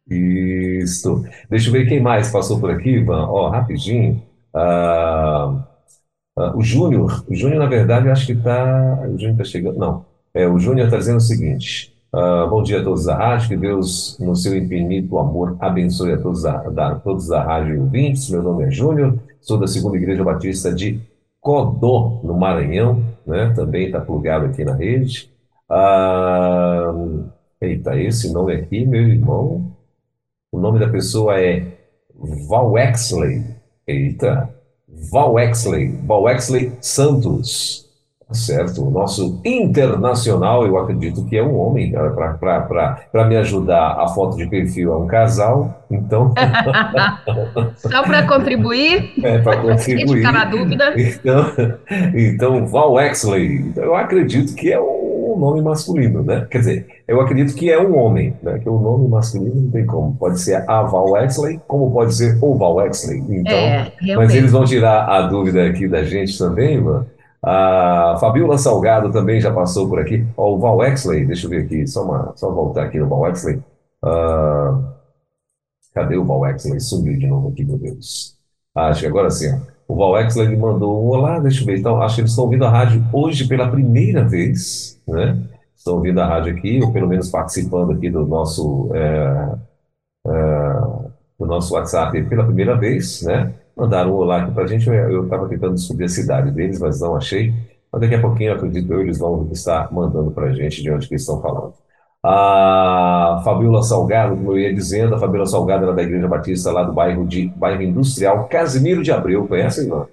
Isso. 0.09 1.23
Deixa 1.47 1.69
eu 1.69 1.73
ver 1.73 1.87
quem 1.87 2.01
mais 2.01 2.31
passou 2.31 2.59
por 2.59 2.71
aqui, 2.71 2.89
Ivan. 2.89 3.27
Ó, 3.27 3.49
rapidinho. 3.49 4.19
Ah, 4.51 5.63
ah, 6.35 6.57
o 6.57 6.63
Júnior, 6.63 7.23
o 7.29 7.35
Júnior, 7.35 7.59
na 7.59 7.67
verdade, 7.67 8.07
eu 8.07 8.11
acho 8.11 8.25
que 8.25 8.31
está. 8.31 8.99
O 9.09 9.11
Júnior 9.11 9.33
está 9.33 9.43
chegando. 9.43 9.77
Não. 9.77 10.03
É, 10.33 10.47
o 10.47 10.57
Júnior 10.57 10.87
está 10.87 10.97
dizendo 10.97 11.17
o 11.17 11.21
seguinte: 11.21 11.93
uh, 12.11 12.49
Bom 12.49 12.63
dia 12.63 12.81
a 12.81 12.83
todos 12.83 13.05
da 13.05 13.15
rádio, 13.15 13.49
que 13.49 13.57
Deus, 13.57 14.17
no 14.19 14.35
seu 14.35 14.57
infinito 14.57 15.19
amor, 15.19 15.55
abençoe 15.59 16.13
a 16.13 16.17
todos 16.17 16.41
da, 16.41 16.57
da, 16.69 16.95
todos 16.95 17.27
da 17.27 17.43
rádio 17.43 17.79
ouvintes. 17.79 18.27
Meu 18.31 18.41
nome 18.41 18.65
é 18.65 18.71
Júnior, 18.71 19.19
sou 19.39 19.59
da 19.59 19.67
Segunda 19.67 19.97
Igreja 19.97 20.23
Batista 20.23 20.73
de 20.73 20.99
Codó, 21.45 22.21
no 22.23 22.33
Maranhão, 22.33 23.03
né? 23.23 23.53
também 23.55 23.85
está 23.85 24.01
plugado 24.01 24.45
aqui 24.47 24.65
na 24.65 24.73
rede. 24.73 25.31
Uh, 25.69 27.29
eita, 27.61 27.95
esse 27.95 28.33
nome 28.33 28.55
aqui, 28.55 28.83
meu 28.83 29.07
irmão, 29.07 29.71
o 30.51 30.59
nome 30.59 30.79
da 30.79 30.89
pessoa 30.89 31.39
é 31.39 31.67
Val 32.49 32.75
Exley. 32.79 33.43
Eita, 33.85 34.49
Val 35.11 35.37
Exley, 35.37 35.95
Val 36.07 36.27
Exley 36.29 36.73
Santos. 36.81 37.84
Certo, 38.31 38.83
o 38.83 38.89
nosso 38.89 39.39
internacional, 39.45 40.65
eu 40.65 40.79
acredito 40.79 41.23
que 41.25 41.37
é 41.37 41.43
um 41.43 41.55
homem, 41.59 41.91
para 41.91 43.25
me 43.27 43.37
ajudar, 43.37 43.97
a 43.99 44.07
foto 44.07 44.35
de 44.35 44.47
perfil 44.47 44.93
é 44.93 44.97
um 44.97 45.05
casal, 45.05 45.85
então. 45.91 46.33
Só 47.77 48.01
para 48.01 48.23
contribuir? 48.27 49.13
É, 49.23 49.37
para 49.37 49.57
contribuir. 49.57 50.17
ficar 50.17 50.31
na 50.31 50.45
dúvida. 50.45 50.95
Então, 50.97 51.45
então, 52.15 52.65
Val 52.65 52.99
Exley, 52.99 53.71
eu 53.75 53.95
acredito 53.95 54.55
que 54.55 54.73
é 54.73 54.81
um 54.81 55.37
nome 55.37 55.61
masculino, 55.61 56.23
né? 56.23 56.47
Quer 56.49 56.57
dizer, 56.59 56.87
eu 57.07 57.21
acredito 57.21 57.53
que 57.53 57.71
é 57.71 57.79
um 57.79 57.95
homem, 57.95 58.33
né? 58.41 58.57
Que 58.57 58.67
o 58.67 58.79
nome 58.79 59.07
masculino 59.07 59.55
não 59.55 59.71
tem 59.71 59.85
como. 59.85 60.15
Pode 60.15 60.39
ser 60.39 60.67
a 60.67 60.81
Val 60.81 61.15
Exley, 61.17 61.59
como 61.67 61.91
pode 61.91 62.15
ser 62.15 62.37
o 62.41 62.55
Val 62.55 62.87
Exley. 62.87 63.23
Então, 63.29 63.53
é, 63.53 63.91
mas 64.15 64.33
eles 64.33 64.51
vão 64.51 64.65
tirar 64.65 65.05
a 65.07 65.21
dúvida 65.27 65.63
aqui 65.67 65.87
da 65.87 66.03
gente 66.03 66.35
também, 66.37 66.81
mano. 66.81 67.05
A 67.47 68.17
Fabiola 68.19 68.57
Salgado 68.57 69.11
também 69.11 69.39
já 69.39 69.53
passou 69.53 69.87
por 69.87 69.99
aqui. 69.99 70.25
O 70.35 70.57
Val 70.57 70.83
Exley, 70.83 71.27
deixa 71.27 71.45
eu 71.45 71.51
ver 71.51 71.65
aqui, 71.65 71.85
só, 71.85 72.03
uma, 72.03 72.33
só 72.35 72.49
voltar 72.51 72.85
aqui 72.85 72.97
no 72.97 73.07
Val 73.07 73.29
Exley. 73.29 73.61
Uh, 74.03 74.83
cadê 75.93 76.17
o 76.17 76.25
Val 76.25 76.47
Exley? 76.47 76.79
Sumiu 76.79 77.19
de 77.19 77.27
novo 77.27 77.49
aqui, 77.49 77.63
meu 77.63 77.77
Deus. 77.77 78.35
Ah, 78.73 78.87
acho 78.87 79.01
que 79.01 79.07
agora 79.07 79.29
sim. 79.29 79.53
Ó. 79.53 79.93
O 79.93 79.95
Val 79.95 80.19
Exley 80.21 80.47
me 80.49 80.57
mandou 80.57 81.05
um 81.05 81.09
olá, 81.09 81.39
deixa 81.39 81.61
eu 81.61 81.67
ver. 81.67 81.77
Então, 81.77 82.01
acho 82.01 82.15
que 82.15 82.21
eles 82.21 82.31
estão 82.31 82.45
ouvindo 82.45 82.65
a 82.65 82.69
rádio 82.71 83.05
hoje 83.13 83.47
pela 83.47 83.69
primeira 83.69 84.23
vez, 84.27 84.99
né? 85.07 85.37
Estão 85.77 85.97
ouvindo 85.97 86.19
a 86.19 86.25
rádio 86.25 86.51
aqui, 86.57 86.81
ou 86.81 86.91
pelo 86.91 87.07
menos 87.07 87.29
participando 87.29 87.91
aqui 87.91 88.09
do 88.09 88.25
nosso, 88.25 88.89
é, 88.95 89.55
é, 90.27 90.73
do 91.39 91.45
nosso 91.45 91.75
WhatsApp 91.75 92.23
pela 92.23 92.43
primeira 92.43 92.75
vez, 92.75 93.21
né? 93.21 93.53
Mandaram 93.75 94.11
um 94.11 94.15
olá 94.15 94.43
aqui 94.43 94.51
para 94.51 94.63
a 94.63 94.67
gente. 94.67 94.87
Eu 94.87 95.23
estava 95.25 95.47
tentando 95.47 95.75
descobrir 95.75 96.05
a 96.05 96.09
cidade 96.09 96.51
deles, 96.51 96.79
mas 96.79 97.01
não 97.01 97.15
achei. 97.15 97.53
Mas 97.91 98.01
daqui 98.01 98.15
a 98.15 98.21
pouquinho, 98.21 98.53
acredito 98.53 98.91
eu, 98.91 99.01
eles 99.01 99.17
vão 99.17 99.49
estar 99.51 99.91
mandando 99.91 100.31
para 100.31 100.47
a 100.47 100.53
gente 100.53 100.81
de 100.81 100.91
onde 100.91 101.07
que 101.07 101.15
estão 101.15 101.41
falando. 101.41 101.73
A 102.23 103.41
Fabiola 103.43 103.83
Salgado, 103.83 104.35
como 104.35 104.53
eu 104.53 104.59
ia 104.59 104.73
dizendo, 104.73 105.13
a 105.13 105.19
Fabiola 105.19 105.45
Salgado 105.45 105.83
era 105.83 105.93
da 105.93 106.01
Igreja 106.01 106.27
Batista 106.27 106.71
lá 106.71 106.83
do 106.83 106.91
bairro, 106.91 107.25
de, 107.27 107.47
bairro 107.55 107.83
Industrial 107.83 108.47
Casimiro 108.47 109.03
de 109.03 109.11
Abreu. 109.11 109.47
Conhece, 109.47 109.85
Ivan? 109.85 110.07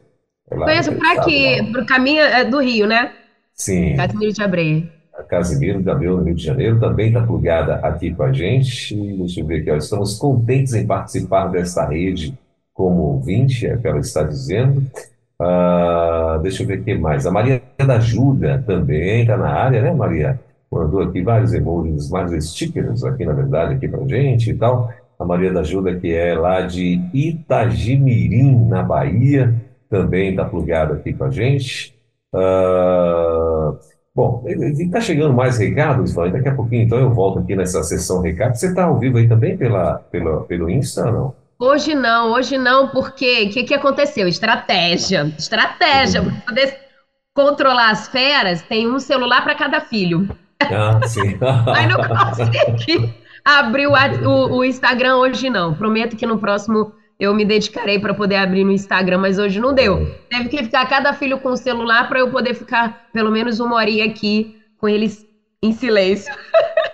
É 0.50 0.56
Conheço 0.56 0.92
para 0.92 1.12
aqui, 1.12 1.72
para 1.72 1.82
o 1.82 1.86
caminho 1.86 2.22
é, 2.22 2.44
do 2.44 2.60
Rio, 2.60 2.86
né? 2.86 3.12
Sim. 3.54 3.96
Casimiro 3.96 4.32
de 4.32 4.42
Abreu. 4.42 4.82
A 5.14 5.22
Casimiro 5.22 5.82
de 5.82 5.90
Abreu, 5.90 6.18
no 6.18 6.24
Rio 6.24 6.34
de 6.34 6.44
Janeiro, 6.44 6.78
também 6.78 7.08
está 7.08 7.22
plugada 7.22 7.76
aqui 7.76 8.14
com 8.14 8.24
a 8.24 8.32
gente. 8.32 8.94
Deixa 8.94 9.40
eu 9.40 9.46
ver 9.46 9.60
aqui, 9.60 9.70
ó. 9.70 9.76
estamos 9.76 10.18
contentes 10.18 10.74
em 10.74 10.86
participar 10.86 11.46
desta 11.46 11.86
rede 11.88 12.38
como 12.74 13.02
ouvinte, 13.02 13.66
é 13.66 13.74
o 13.74 13.80
que 13.80 13.88
ela 13.88 13.98
está 13.98 14.22
dizendo. 14.22 14.82
Ah, 15.40 16.38
deixa 16.42 16.62
eu 16.62 16.66
ver 16.66 16.80
o 16.80 16.84
que 16.84 16.94
mais. 16.94 17.26
A 17.26 17.30
Maria 17.30 17.60
da 17.78 17.96
Ajuda 17.96 18.62
também 18.66 19.22
está 19.22 19.36
na 19.36 19.50
área, 19.50 19.82
né, 19.82 19.92
Maria? 19.92 20.40
Mandou 20.70 21.02
aqui 21.02 21.22
vários 21.22 21.52
emojis, 21.52 22.08
vários 22.08 22.50
stickers 22.50 23.04
aqui, 23.04 23.24
na 23.26 23.32
verdade, 23.32 23.74
aqui 23.74 23.88
para 23.88 24.06
gente 24.06 24.50
e 24.50 24.54
tal. 24.54 24.90
A 25.18 25.24
Maria 25.24 25.52
da 25.52 25.60
Ajuda, 25.60 25.94
que 25.98 26.14
é 26.14 26.34
lá 26.34 26.62
de 26.62 27.00
Itagimirim, 27.12 28.66
na 28.66 28.82
Bahia, 28.82 29.54
também 29.90 30.30
está 30.30 30.44
plugada 30.44 30.94
aqui 30.94 31.12
com 31.12 31.24
a 31.24 31.30
gente. 31.30 31.94
Ah, 32.34 33.74
bom, 34.14 34.44
está 34.46 35.00
chegando 35.00 35.34
mais 35.34 35.58
recados. 35.58 36.14
Daqui 36.14 36.48
a 36.48 36.54
pouquinho, 36.54 36.82
então, 36.82 36.98
eu 36.98 37.12
volto 37.12 37.40
aqui 37.40 37.54
nessa 37.56 37.82
sessão 37.82 38.20
recado. 38.20 38.54
Você 38.56 38.68
está 38.68 38.84
ao 38.84 38.98
vivo 38.98 39.18
aí 39.18 39.28
também 39.28 39.56
pela, 39.56 39.96
pela, 40.10 40.44
pelo 40.44 40.70
Insta 40.70 41.06
ou 41.06 41.12
não? 41.12 41.41
Hoje 41.62 41.94
não, 41.94 42.32
hoje 42.32 42.58
não, 42.58 42.88
porque 42.88 43.44
o 43.44 43.50
que, 43.50 43.62
que 43.62 43.72
aconteceu? 43.72 44.26
Estratégia. 44.26 45.32
Estratégia. 45.38 46.20
Para 46.20 46.32
poder 46.40 46.78
controlar 47.32 47.90
as 47.90 48.08
feras, 48.08 48.62
tem 48.62 48.90
um 48.90 48.98
celular 48.98 49.44
para 49.44 49.54
cada 49.54 49.80
filho. 49.80 50.28
Ah, 50.60 51.00
sim. 51.06 51.38
Aí 51.72 51.86
não 51.86 52.00
consegui 52.02 53.14
abrir 53.44 53.86
o, 53.86 53.92
o, 53.92 54.56
o, 54.56 54.64
Instagram 54.64 55.18
hoje 55.18 55.48
não. 55.48 55.72
Prometo 55.72 56.16
que 56.16 56.26
no 56.26 56.36
próximo 56.36 56.94
eu 57.16 57.32
me 57.32 57.44
dedicarei 57.44 58.00
para 58.00 58.12
poder 58.12 58.38
abrir 58.38 58.64
no 58.64 58.72
Instagram, 58.72 59.18
mas 59.18 59.38
hoje 59.38 59.60
não 59.60 59.72
deu. 59.72 60.16
Teve 60.28 60.48
que 60.48 60.64
ficar 60.64 60.84
cada 60.88 61.12
filho 61.12 61.38
com 61.38 61.50
o 61.50 61.56
celular 61.56 62.08
para 62.08 62.18
eu 62.18 62.28
poder 62.32 62.54
ficar 62.54 63.06
pelo 63.12 63.30
menos 63.30 63.60
uma 63.60 63.76
horinha 63.76 64.06
aqui 64.06 64.60
com 64.78 64.88
eles 64.88 65.24
em 65.62 65.70
silêncio. 65.70 66.34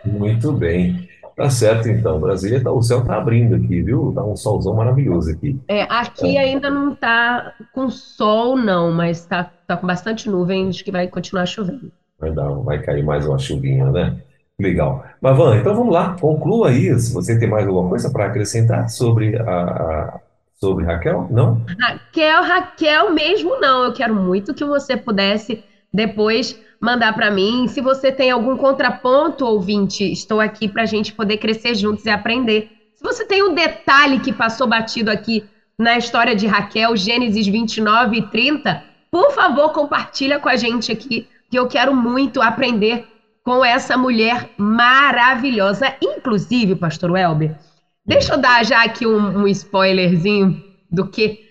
Muito 0.04 0.52
bem. 0.52 1.08
Tá 1.38 1.48
certo, 1.48 1.88
então. 1.88 2.18
Brasília, 2.18 2.60
tá, 2.60 2.72
o 2.72 2.82
céu 2.82 3.04
tá 3.04 3.16
abrindo 3.16 3.54
aqui, 3.54 3.80
viu? 3.80 4.12
Tá 4.12 4.24
um 4.24 4.34
solzão 4.34 4.74
maravilhoso 4.74 5.30
aqui. 5.30 5.56
É, 5.68 5.82
aqui 5.82 6.36
é. 6.36 6.40
ainda 6.40 6.68
não 6.68 6.96
tá 6.96 7.54
com 7.72 7.88
sol, 7.88 8.56
não, 8.56 8.90
mas 8.90 9.24
tá, 9.24 9.48
tá 9.64 9.76
com 9.76 9.86
bastante 9.86 10.28
nuvem, 10.28 10.68
acho 10.68 10.84
que 10.84 10.90
vai 10.90 11.06
continuar 11.06 11.46
chovendo. 11.46 11.92
Vai, 12.18 12.32
dar, 12.32 12.50
vai 12.50 12.82
cair 12.82 13.04
mais 13.04 13.24
uma 13.24 13.38
chuvinha, 13.38 13.88
né? 13.92 14.16
Legal. 14.60 15.04
Mas, 15.20 15.36
Van, 15.36 15.56
então 15.56 15.76
vamos 15.76 15.94
lá, 15.94 16.16
conclua 16.20 16.70
aí. 16.70 16.92
Se 16.98 17.14
você 17.14 17.38
tem 17.38 17.48
mais 17.48 17.64
alguma 17.68 17.88
coisa 17.88 18.10
para 18.10 18.26
acrescentar 18.26 18.88
sobre 18.90 19.36
a, 19.36 19.42
a, 19.42 20.20
sobre 20.54 20.84
Raquel, 20.84 21.28
não? 21.30 21.64
Raquel, 21.78 22.42
Raquel 22.42 23.14
mesmo 23.14 23.60
não. 23.60 23.84
Eu 23.84 23.92
quero 23.92 24.12
muito 24.12 24.52
que 24.52 24.64
você 24.64 24.96
pudesse 24.96 25.62
depois 25.94 26.60
mandar 26.80 27.12
para 27.12 27.30
mim. 27.30 27.66
Se 27.68 27.80
você 27.80 28.12
tem 28.12 28.30
algum 28.30 28.56
contraponto, 28.56 29.44
ouvinte, 29.44 30.04
estou 30.10 30.40
aqui 30.40 30.68
para 30.68 30.82
a 30.82 30.86
gente 30.86 31.12
poder 31.12 31.38
crescer 31.38 31.74
juntos 31.74 32.04
e 32.04 32.10
aprender. 32.10 32.70
Se 32.94 33.02
você 33.02 33.24
tem 33.24 33.42
um 33.42 33.54
detalhe 33.54 34.20
que 34.20 34.32
passou 34.32 34.66
batido 34.66 35.10
aqui 35.10 35.44
na 35.78 35.96
história 35.96 36.34
de 36.34 36.46
Raquel, 36.46 36.96
Gênesis 36.96 37.46
29 37.46 38.18
e 38.18 38.22
30, 38.22 38.82
por 39.10 39.30
favor, 39.32 39.72
compartilha 39.72 40.38
com 40.38 40.48
a 40.48 40.56
gente 40.56 40.90
aqui, 40.90 41.28
que 41.50 41.58
eu 41.58 41.68
quero 41.68 41.94
muito 41.94 42.42
aprender 42.42 43.06
com 43.44 43.64
essa 43.64 43.96
mulher 43.96 44.50
maravilhosa. 44.58 45.94
Inclusive, 46.02 46.74
pastor 46.74 47.12
Welber, 47.12 47.56
deixa 48.04 48.34
eu 48.34 48.38
dar 48.38 48.64
já 48.64 48.82
aqui 48.82 49.06
um, 49.06 49.42
um 49.42 49.48
spoilerzinho 49.48 50.62
do 50.90 51.06
que... 51.08 51.46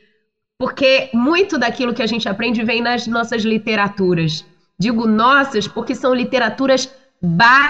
Porque 0.59 1.09
muito 1.13 1.57
daquilo 1.57 1.93
que 1.93 2.01
a 2.01 2.07
gente 2.07 2.27
aprende 2.27 2.63
vem 2.63 2.81
nas 2.81 3.05
nossas 3.07 3.43
literaturas. 3.43 4.43
Digo 4.79 5.07
nossas 5.07 5.67
porque 5.67 5.95
são 5.95 6.13
literaturas 6.13 6.93
batistas. 7.21 7.61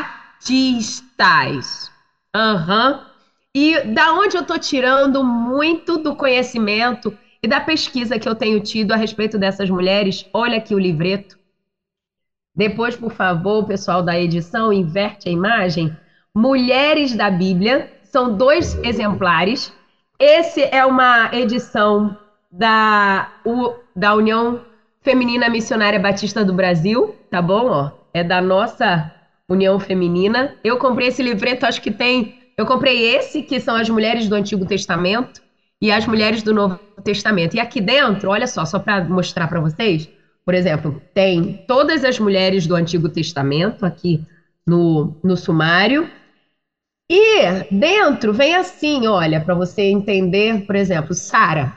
Uhum. 2.35 2.99
E 3.55 3.79
da 3.81 4.13
onde 4.13 4.35
eu 4.35 4.41
estou 4.41 4.59
tirando 4.59 5.23
muito 5.23 5.97
do 5.97 6.15
conhecimento 6.15 7.17
e 7.41 7.47
da 7.47 7.61
pesquisa 7.61 8.19
que 8.19 8.27
eu 8.27 8.35
tenho 8.35 8.59
tido 8.59 8.91
a 8.91 8.95
respeito 8.95 9.37
dessas 9.37 9.69
mulheres, 9.69 10.27
olha 10.33 10.57
aqui 10.57 10.75
o 10.75 10.79
livreto. 10.79 11.37
Depois, 12.55 12.95
por 12.95 13.11
favor, 13.11 13.65
pessoal 13.65 14.01
da 14.01 14.19
edição, 14.19 14.73
inverte 14.73 15.29
a 15.29 15.31
imagem. 15.31 15.95
Mulheres 16.33 17.15
da 17.15 17.29
Bíblia 17.29 17.91
São 18.03 18.35
dois 18.35 18.75
exemplares. 18.83 19.71
Esse 20.19 20.63
é 20.63 20.85
uma 20.85 21.29
edição 21.33 22.17
da, 22.51 23.31
o, 23.45 23.75
da 23.95 24.15
União 24.15 24.61
Feminina 25.07 25.47
Missionária 25.47 25.97
Batista 25.97 26.43
do 26.43 26.51
Brasil, 26.51 27.15
tá 27.31 27.41
bom? 27.41 27.67
Ó, 27.67 27.91
é 28.13 28.25
da 28.25 28.41
nossa 28.41 29.09
União 29.47 29.79
Feminina. 29.79 30.53
Eu 30.61 30.75
comprei 30.75 31.07
esse 31.07 31.23
livreto, 31.23 31.65
acho 31.65 31.81
que 31.81 31.91
tem. 31.91 32.35
Eu 32.57 32.65
comprei 32.65 33.15
esse, 33.15 33.41
que 33.41 33.57
são 33.57 33.77
as 33.77 33.87
mulheres 33.89 34.27
do 34.27 34.35
Antigo 34.35 34.65
Testamento 34.65 35.41
e 35.81 35.93
as 35.93 36.05
mulheres 36.05 36.43
do 36.43 36.53
Novo 36.53 36.77
Testamento. 37.05 37.55
E 37.55 37.59
aqui 37.61 37.79
dentro, 37.79 38.29
olha 38.29 38.45
só, 38.45 38.65
só 38.65 38.79
para 38.79 39.05
mostrar 39.05 39.47
para 39.47 39.61
vocês, 39.61 40.09
por 40.43 40.53
exemplo, 40.53 41.01
tem 41.13 41.63
todas 41.65 42.03
as 42.03 42.19
mulheres 42.19 42.67
do 42.67 42.75
Antigo 42.75 43.07
Testamento 43.07 43.85
aqui 43.85 44.21
no, 44.67 45.15
no 45.23 45.37
sumário. 45.37 46.09
E 47.09 47.63
dentro 47.71 48.33
vem 48.33 48.55
assim, 48.55 49.07
olha, 49.07 49.39
para 49.39 49.55
você 49.55 49.83
entender, 49.83 50.65
por 50.65 50.75
exemplo, 50.75 51.13
Sara. 51.13 51.76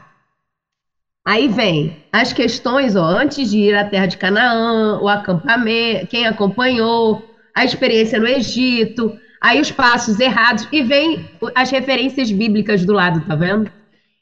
Aí 1.26 1.48
vem 1.48 1.96
as 2.12 2.32
questões, 2.32 2.96
ó, 2.96 3.04
antes 3.04 3.50
de 3.50 3.58
ir 3.58 3.74
à 3.74 3.84
terra 3.84 4.06
de 4.06 4.16
Canaã, 4.16 4.98
o 5.00 5.08
acampamento, 5.08 6.06
quem 6.06 6.26
acompanhou, 6.26 7.22
a 7.54 7.64
experiência 7.64 8.18
no 8.18 8.26
Egito, 8.26 9.12
aí 9.40 9.60
os 9.60 9.70
passos 9.70 10.18
errados 10.18 10.66
e 10.72 10.82
vem 10.82 11.28
as 11.54 11.70
referências 11.70 12.30
bíblicas 12.32 12.84
do 12.84 12.92
lado, 12.92 13.20
tá 13.26 13.34
vendo? 13.34 13.70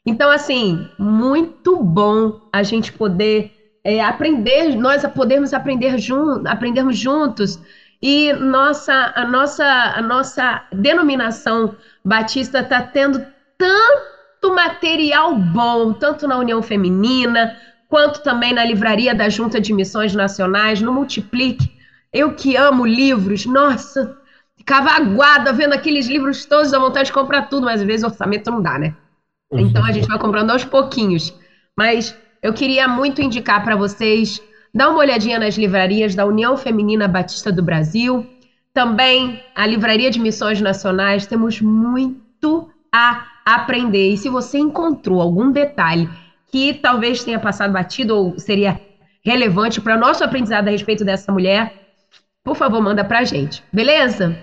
Então, 0.05 0.29
assim, 0.29 0.87
muito 0.97 1.81
bom 1.83 2.39
a 2.51 2.63
gente 2.63 2.91
poder 2.91 3.51
é, 3.83 4.01
aprender, 4.01 4.75
nós 4.75 5.05
podermos 5.13 5.53
aprender 5.53 5.97
juntos, 5.97 6.45
aprendermos 6.45 6.97
juntos 6.97 7.59
e 8.01 8.31
nossa, 8.33 9.13
a 9.15 9.25
nossa, 9.25 9.65
a 9.65 10.01
nossa 10.01 10.63
denominação 10.71 11.75
batista 12.03 12.59
está 12.59 12.81
tendo 12.81 13.25
tanto 13.57 14.18
material 14.47 15.35
bom, 15.35 15.93
tanto 15.93 16.27
na 16.27 16.37
União 16.37 16.61
Feminina, 16.61 17.55
quanto 17.87 18.23
também 18.23 18.53
na 18.53 18.63
livraria 18.63 19.13
da 19.13 19.29
Junta 19.29 19.59
de 19.59 19.73
Missões 19.73 20.15
Nacionais, 20.15 20.81
no 20.81 20.93
Multiplique. 20.93 21.71
Eu 22.11 22.33
que 22.33 22.55
amo 22.55 22.85
livros, 22.85 23.45
nossa, 23.45 24.17
ficava 24.57 24.91
aguada 24.91 25.53
vendo 25.53 25.73
aqueles 25.73 26.07
livros 26.07 26.45
todos, 26.45 26.71
dá 26.71 26.79
vontade 26.79 27.07
de 27.07 27.13
comprar 27.13 27.43
tudo, 27.49 27.65
mas 27.65 27.81
às 27.81 27.87
vezes 27.87 28.03
orçamento 28.03 28.49
não 28.49 28.61
dá, 28.61 28.79
né? 28.79 28.95
Então 29.51 29.83
a 29.83 29.91
gente 29.91 30.07
vai 30.07 30.19
comprando 30.19 30.51
aos 30.51 30.63
pouquinhos. 30.63 31.33
Mas 31.75 32.15
eu 32.41 32.53
queria 32.53 32.87
muito 32.87 33.21
indicar 33.21 33.63
para 33.63 33.75
vocês 33.75 34.41
Dá 34.73 34.89
uma 34.89 34.99
olhadinha 34.99 35.39
nas 35.39 35.55
livrarias 35.55 36.13
da 36.13 36.25
União 36.25 36.55
Feminina 36.55 37.07
Batista 37.07 37.51
do 37.51 37.63
Brasil. 37.63 38.25
Também 38.73 39.41
a 39.55 39.65
Livraria 39.65 40.11
de 40.11 40.19
Missões 40.19 40.61
Nacionais. 40.61 41.25
Temos 41.25 41.59
muito 41.59 42.69
a 42.93 43.25
aprender. 43.45 44.11
E 44.11 44.17
se 44.17 44.29
você 44.29 44.57
encontrou 44.57 45.21
algum 45.21 45.51
detalhe 45.51 46.09
que 46.51 46.73
talvez 46.73 47.23
tenha 47.23 47.39
passado 47.39 47.73
batido 47.73 48.15
ou 48.15 48.39
seria 48.39 48.79
relevante 49.23 49.81
para 49.81 49.95
o 49.95 49.99
nosso 49.99 50.23
aprendizado 50.23 50.67
a 50.67 50.71
respeito 50.71 51.05
dessa 51.05 51.31
mulher, 51.31 51.73
por 52.43 52.55
favor, 52.55 52.81
manda 52.81 53.03
para 53.03 53.19
a 53.19 53.23
gente. 53.23 53.63
Beleza? 53.71 54.35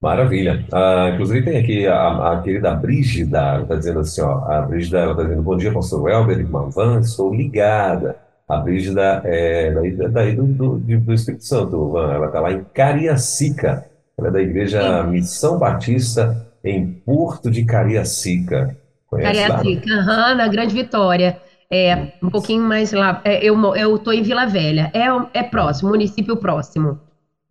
Maravilha. 0.00 0.64
Ah, 0.72 1.10
inclusive 1.12 1.44
tem 1.44 1.58
aqui 1.58 1.86
a, 1.86 2.32
a 2.32 2.42
querida 2.42 2.74
Brígida, 2.74 3.62
está 3.62 3.74
dizendo 3.76 4.00
assim, 4.00 4.20
ó, 4.20 4.44
a 4.44 4.62
Brígida, 4.62 5.10
está 5.10 5.22
dizendo, 5.22 5.42
bom 5.42 5.56
dia, 5.56 5.72
pastor 5.72 6.02
Welber, 6.02 6.38
irmã 6.38 6.68
Van, 6.68 7.00
estou 7.00 7.34
ligada. 7.34 8.16
A 8.48 8.58
Brígida 8.58 9.22
é 9.24 9.72
daí, 9.72 9.96
daí 9.96 10.36
do, 10.36 10.44
do, 10.44 10.78
do 10.78 11.12
Espírito 11.12 11.44
Santo, 11.44 11.98
ela 11.98 12.26
está 12.26 12.40
lá 12.40 12.52
em 12.52 12.64
Cariacica. 12.72 13.86
Ela 14.16 14.28
é 14.28 14.30
da 14.30 14.40
Igreja 14.40 15.02
Missão 15.02 15.58
Batista 15.58 16.45
em 16.66 16.86
Porto 16.86 17.50
de 17.50 17.64
Cariacica. 17.64 18.76
Conhece 19.06 19.46
Cariacica? 19.46 19.90
Uhum, 19.90 20.34
na 20.36 20.48
Grande 20.48 20.74
Vitória. 20.74 21.40
É, 21.70 22.12
um 22.22 22.30
pouquinho 22.30 22.62
mais 22.62 22.92
lá. 22.92 23.20
É, 23.24 23.44
eu 23.44 23.96
estou 23.96 24.12
em 24.12 24.22
Vila 24.22 24.46
Velha. 24.46 24.90
É, 24.92 25.38
é 25.38 25.42
próximo, 25.42 25.90
município 25.90 26.36
próximo. 26.36 26.98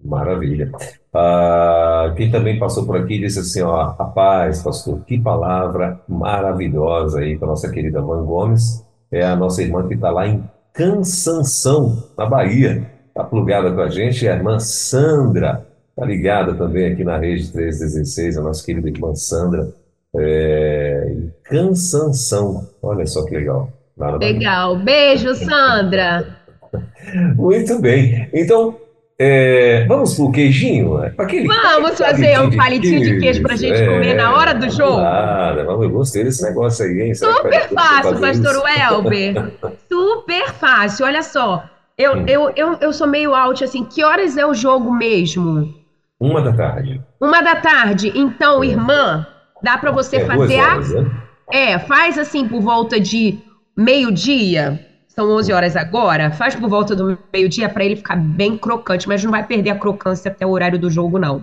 Maravilha. 0.03 0.71
Ah, 1.13 2.13
quem 2.15 2.29
também 2.29 2.59
passou 2.59 2.85
por 2.85 2.97
aqui 2.97 3.19
disse 3.19 3.39
assim, 3.39 3.61
ó, 3.61 3.93
rapaz, 3.97 4.61
pastor, 4.61 4.99
que 5.05 5.19
palavra 5.19 5.99
maravilhosa 6.07 7.21
aí 7.21 7.37
para 7.37 7.47
nossa 7.47 7.71
querida 7.71 8.01
Van 8.01 8.23
Gomes. 8.23 8.85
É 9.11 9.23
a 9.23 9.35
nossa 9.35 9.61
irmã 9.61 9.87
que 9.87 9.95
está 9.95 10.11
lá 10.11 10.27
em 10.27 10.43
Cansanção, 10.73 12.03
na 12.17 12.25
Bahia. 12.25 12.91
Está 13.07 13.23
plugada 13.23 13.71
com 13.71 13.81
a 13.81 13.89
gente, 13.89 14.27
a 14.27 14.35
irmã 14.35 14.59
Sandra. 14.59 15.65
Está 15.95 16.05
ligada 16.05 16.53
também 16.53 16.91
aqui 16.91 17.05
na 17.05 17.17
Rede 17.17 17.49
316, 17.53 18.37
a 18.37 18.41
nossa 18.41 18.65
querida 18.65 18.89
irmã 18.89 19.15
Sandra. 19.15 19.69
É, 20.13 21.15
Cansanção, 21.43 22.67
olha 22.83 23.05
só 23.05 23.25
que 23.25 23.33
legal. 23.33 23.71
Legal, 24.19 24.77
beijo, 24.77 25.33
Sandra. 25.35 26.35
Muito 27.37 27.79
bem. 27.79 28.29
Então, 28.33 28.75
é, 29.17 29.85
vamos 29.87 30.15
pro 30.15 30.33
queijinho? 30.33 30.97
Aquele, 31.17 31.47
vamos 31.47 31.97
fazer 31.97 32.41
um 32.41 32.53
palitinho 32.53 33.01
de 33.01 33.17
queijo 33.21 33.41
para 33.41 33.53
a 33.53 33.57
gente 33.57 33.81
é, 33.81 33.85
comer 33.85 34.15
na 34.15 34.35
hora 34.35 34.53
do 34.53 34.69
jogo? 34.69 34.97
Nada, 34.97 35.63
vamos, 35.63 35.85
eu 35.85 35.89
gostei 35.91 36.25
desse 36.25 36.43
negócio 36.43 36.83
aí, 36.83 37.03
hein? 37.03 37.15
Super 37.15 37.69
fácil, 37.69 38.19
pastor 38.19 38.61
Welber. 38.61 39.53
Super 39.89 40.51
fácil, 40.55 41.05
olha 41.05 41.23
só. 41.23 41.63
Eu, 41.97 42.17
hum. 42.17 42.25
eu, 42.27 42.51
eu, 42.53 42.77
eu 42.81 42.91
sou 42.91 43.07
meio 43.07 43.33
out, 43.33 43.63
assim, 43.63 43.85
que 43.85 44.03
horas 44.03 44.35
é 44.35 44.45
o 44.45 44.53
jogo 44.53 44.91
mesmo? 44.91 45.84
Uma 46.19 46.41
da 46.41 46.53
tarde. 46.53 47.01
Uma 47.19 47.41
da 47.41 47.55
tarde. 47.55 48.11
Então, 48.15 48.63
é. 48.63 48.67
irmã, 48.67 49.27
dá 49.61 49.77
para 49.77 49.91
você 49.91 50.17
é, 50.17 50.25
fazer... 50.25 50.59
Horas, 50.59 50.95
a... 50.95 51.01
né? 51.01 51.21
É, 51.51 51.79
faz 51.79 52.17
assim 52.17 52.47
por 52.47 52.61
volta 52.61 52.99
de 52.99 53.37
meio-dia 53.77 54.79
são 55.15 55.31
11 55.31 55.53
horas 55.53 55.75
agora, 55.77 56.29
faz 56.29 56.55
por 56.55 56.69
volta 56.69 56.93
do 56.93 57.17
meio-dia 57.31 57.69
para 57.69 57.85
ele 57.85 57.95
ficar 57.95 58.17
bem 58.17 58.57
crocante, 58.57 59.07
mas 59.07 59.23
não 59.23 59.31
vai 59.31 59.47
perder 59.47 59.69
a 59.69 59.79
crocância 59.79 60.29
até 60.29 60.45
o 60.45 60.49
horário 60.49 60.77
do 60.77 60.89
jogo, 60.91 61.17
não. 61.17 61.41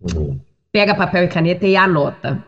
Uhum. 0.00 0.40
Pega 0.72 0.94
papel 0.94 1.24
e 1.24 1.28
caneta 1.28 1.66
e 1.66 1.76
anota. 1.76 2.42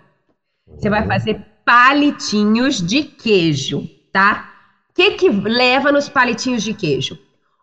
Você 0.66 0.88
vai 0.88 1.06
fazer 1.06 1.44
palitinhos 1.66 2.80
de 2.80 3.02
queijo, 3.02 3.86
tá? 4.10 4.50
O 4.88 4.94
que, 4.94 5.10
que 5.12 5.28
leva 5.28 5.92
nos 5.92 6.08
palitinhos 6.08 6.62
de 6.62 6.72
queijo? 6.72 7.18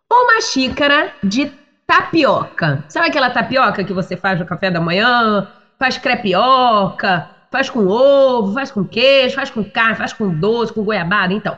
Uma 0.08 0.40
xícara 0.40 1.12
de 1.24 1.50
tapioca. 1.86 2.84
Sabe 2.88 3.06
aquela 3.06 3.30
tapioca 3.30 3.84
que 3.84 3.92
você 3.92 4.16
faz 4.16 4.38
no 4.38 4.46
café 4.46 4.70
da 4.70 4.80
manhã? 4.80 5.46
Faz 5.78 5.98
crepioca, 5.98 7.28
faz 7.50 7.70
com 7.70 7.86
ovo, 7.86 8.52
faz 8.54 8.70
com 8.70 8.84
queijo, 8.84 9.34
faz 9.34 9.50
com 9.50 9.64
carne, 9.64 9.96
faz 9.96 10.12
com 10.12 10.28
doce, 10.28 10.72
com 10.72 10.82
goiabada. 10.82 11.32
Então, 11.32 11.56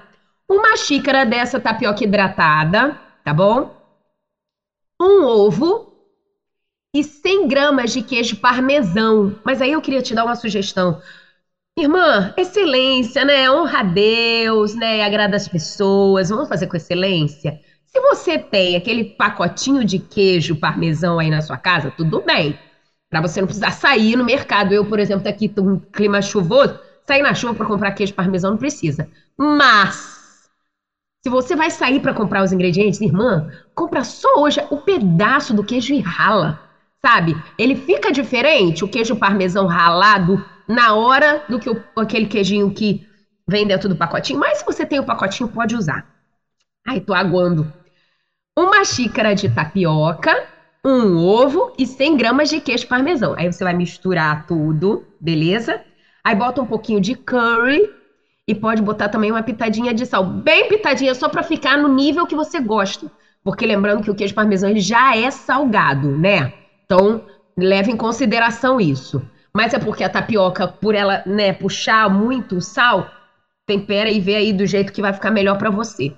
uma 0.49 0.77
xícara 0.77 1.25
dessa 1.25 1.59
tapioca 1.61 2.05
hidratada, 2.05 2.97
tá 3.25 3.33
bom? 3.33 3.71
Um 5.01 5.25
ovo 5.25 5.87
e 6.95 7.05
100 7.05 7.47
gramas 7.49 7.93
de 7.93 8.03
queijo 8.03 8.37
parmesão. 8.37 9.35
Mas 9.45 9.63
aí 9.63 9.73
eu 9.73 9.81
queria 9.81 10.03
te 10.03 10.15
dar 10.15 10.25
uma 10.25 10.35
sugestão. 10.35 11.01
Irmã, 11.79 12.35
excelência, 12.37 13.25
né? 13.25 13.51
Honra 13.51 13.81
a 13.81 13.83
Deus, 13.85 14.75
né? 14.75 15.05
Agrada 15.05 15.37
as 15.37 15.47
pessoas. 15.47 16.29
Vamos 16.29 16.49
fazer 16.49 16.67
com 16.67 16.77
excelência? 16.77 17.61
Se 17.89 18.01
você 18.01 18.39
tem 18.39 18.77
aquele 18.77 19.05
pacotinho 19.05 19.83
de 19.83 19.99
queijo 19.99 20.57
parmesão 20.57 21.19
aí 21.19 21.31
na 21.31 21.41
sua 21.41 21.57
casa, 21.57 21.91
tudo 21.91 22.21
bem. 22.21 22.59
Para 23.09 23.23
você 23.23 23.41
não 23.41 23.47
precisar 23.47 23.71
sair 23.71 24.15
no 24.15 24.25
mercado. 24.25 24.75
Eu, 24.75 24.85
por 24.85 24.99
exemplo, 24.99 25.23
tô 25.25 25.31
aqui 25.31 25.51
um 25.59 25.79
clima 25.79 26.21
chuvoso, 26.21 26.79
sair 27.07 27.23
na 27.23 27.33
chuva 27.33 27.55
para 27.55 27.67
comprar 27.67 27.93
queijo 27.93 28.13
parmesão 28.13 28.51
não 28.51 28.59
precisa. 28.59 29.09
Mas 29.39 30.51
se 31.25 31.31
você 31.31 31.57
vai 31.57 31.71
sair 31.71 32.01
para 32.01 32.13
comprar 32.13 32.43
os 32.43 32.53
ingredientes, 32.53 33.01
irmã, 33.01 33.51
compra 33.75 34.05
só 34.05 34.29
hoje 34.37 34.63
o 34.71 34.77
pedaço 34.77 35.55
do 35.55 35.65
queijo 35.65 35.95
e 35.95 36.01
rala, 36.01 36.61
sabe? 37.01 37.35
Ele 37.59 37.75
fica 37.75 38.13
diferente, 38.13 38.85
o 38.85 38.89
queijo 38.89 39.17
parmesão 39.17 39.67
ralado, 39.67 40.45
na 40.69 40.95
hora 40.95 41.43
do 41.49 41.59
que 41.59 41.71
o, 41.71 41.83
aquele 41.97 42.27
queijinho 42.27 42.71
que 42.71 43.09
vem 43.49 43.67
dentro 43.67 43.89
do 43.89 43.97
pacotinho. 43.97 44.39
Mas 44.39 44.59
se 44.59 44.67
você 44.67 44.85
tem 44.85 45.01
o 45.01 45.07
pacotinho, 45.07 45.49
pode 45.49 45.75
usar. 45.75 46.18
Ai, 46.89 47.01
tô 47.01 47.13
aguando. 47.13 47.71
Uma 48.59 48.83
xícara 48.83 49.35
de 49.35 49.47
tapioca, 49.51 50.33
um 50.83 51.19
ovo 51.19 51.71
e 51.79 51.87
100 51.87 52.17
gramas 52.17 52.49
de 52.49 52.63
queijo 52.63 52.89
parmesão. 52.89 53.35
Aí 53.37 53.53
você 53.53 53.63
vai 53.63 53.75
misturar 53.75 54.47
tudo, 54.47 55.05
beleza? 55.21 55.83
Aí 56.25 56.35
bota 56.35 56.63
um 56.63 56.67
pouquinho 56.67 56.99
de 56.99 57.15
curry 57.15 57.91
e 58.49 58.55
pode 58.55 58.81
botar 58.81 59.11
também 59.11 59.31
uma 59.31 59.43
pitadinha 59.43 59.93
de 59.93 60.07
sal, 60.07 60.25
bem 60.25 60.67
pitadinha, 60.67 61.15
só 61.15 61.29
para 61.29 61.43
ficar 61.43 61.77
no 61.77 61.89
nível 61.89 62.27
que 62.27 62.35
você 62.35 62.59
gosta. 62.59 63.11
Porque 63.45 63.67
lembrando 63.67 64.03
que 64.03 64.11
o 64.11 64.15
queijo 64.15 64.35
parmesão 64.35 64.71
ele 64.71 64.81
já 64.81 65.15
é 65.15 65.31
salgado, 65.31 66.17
né? 66.17 66.55
Então, 66.87 67.23
leve 67.55 67.93
em 67.93 67.97
consideração 67.99 68.81
isso. 68.81 69.21
Mas 69.55 69.75
é 69.75 69.79
porque 69.79 70.05
a 70.05 70.09
tapioca, 70.09 70.67
por 70.67 70.95
ela, 70.95 71.23
né, 71.27 71.53
puxar 71.53 72.09
muito 72.09 72.57
o 72.57 72.63
sal, 72.63 73.07
tempera 73.67 74.11
e 74.11 74.21
vê 74.21 74.37
aí 74.37 74.53
do 74.55 74.65
jeito 74.67 74.91
que 74.91 75.03
vai 75.03 75.13
ficar 75.13 75.31
melhor 75.31 75.59
para 75.59 75.69
você. 75.69 76.15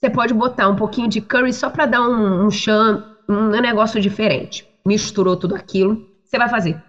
Você 0.00 0.08
pode 0.08 0.32
botar 0.32 0.66
um 0.66 0.76
pouquinho 0.76 1.08
de 1.08 1.20
curry 1.20 1.52
só 1.52 1.68
para 1.68 1.84
dar 1.84 2.00
um, 2.00 2.46
um 2.46 2.48
um 3.28 3.60
negócio 3.60 4.00
diferente. 4.00 4.66
Misturou 4.84 5.36
tudo 5.36 5.54
aquilo, 5.54 6.08
você 6.24 6.38
vai 6.38 6.48
fazer 6.48 6.82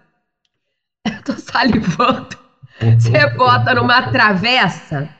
Eu 1.06 1.22
tô 1.22 1.32
salivando. 1.34 2.38
Você 2.80 3.28
bota 3.36 3.74
numa 3.74 4.10
travessa. 4.10 5.10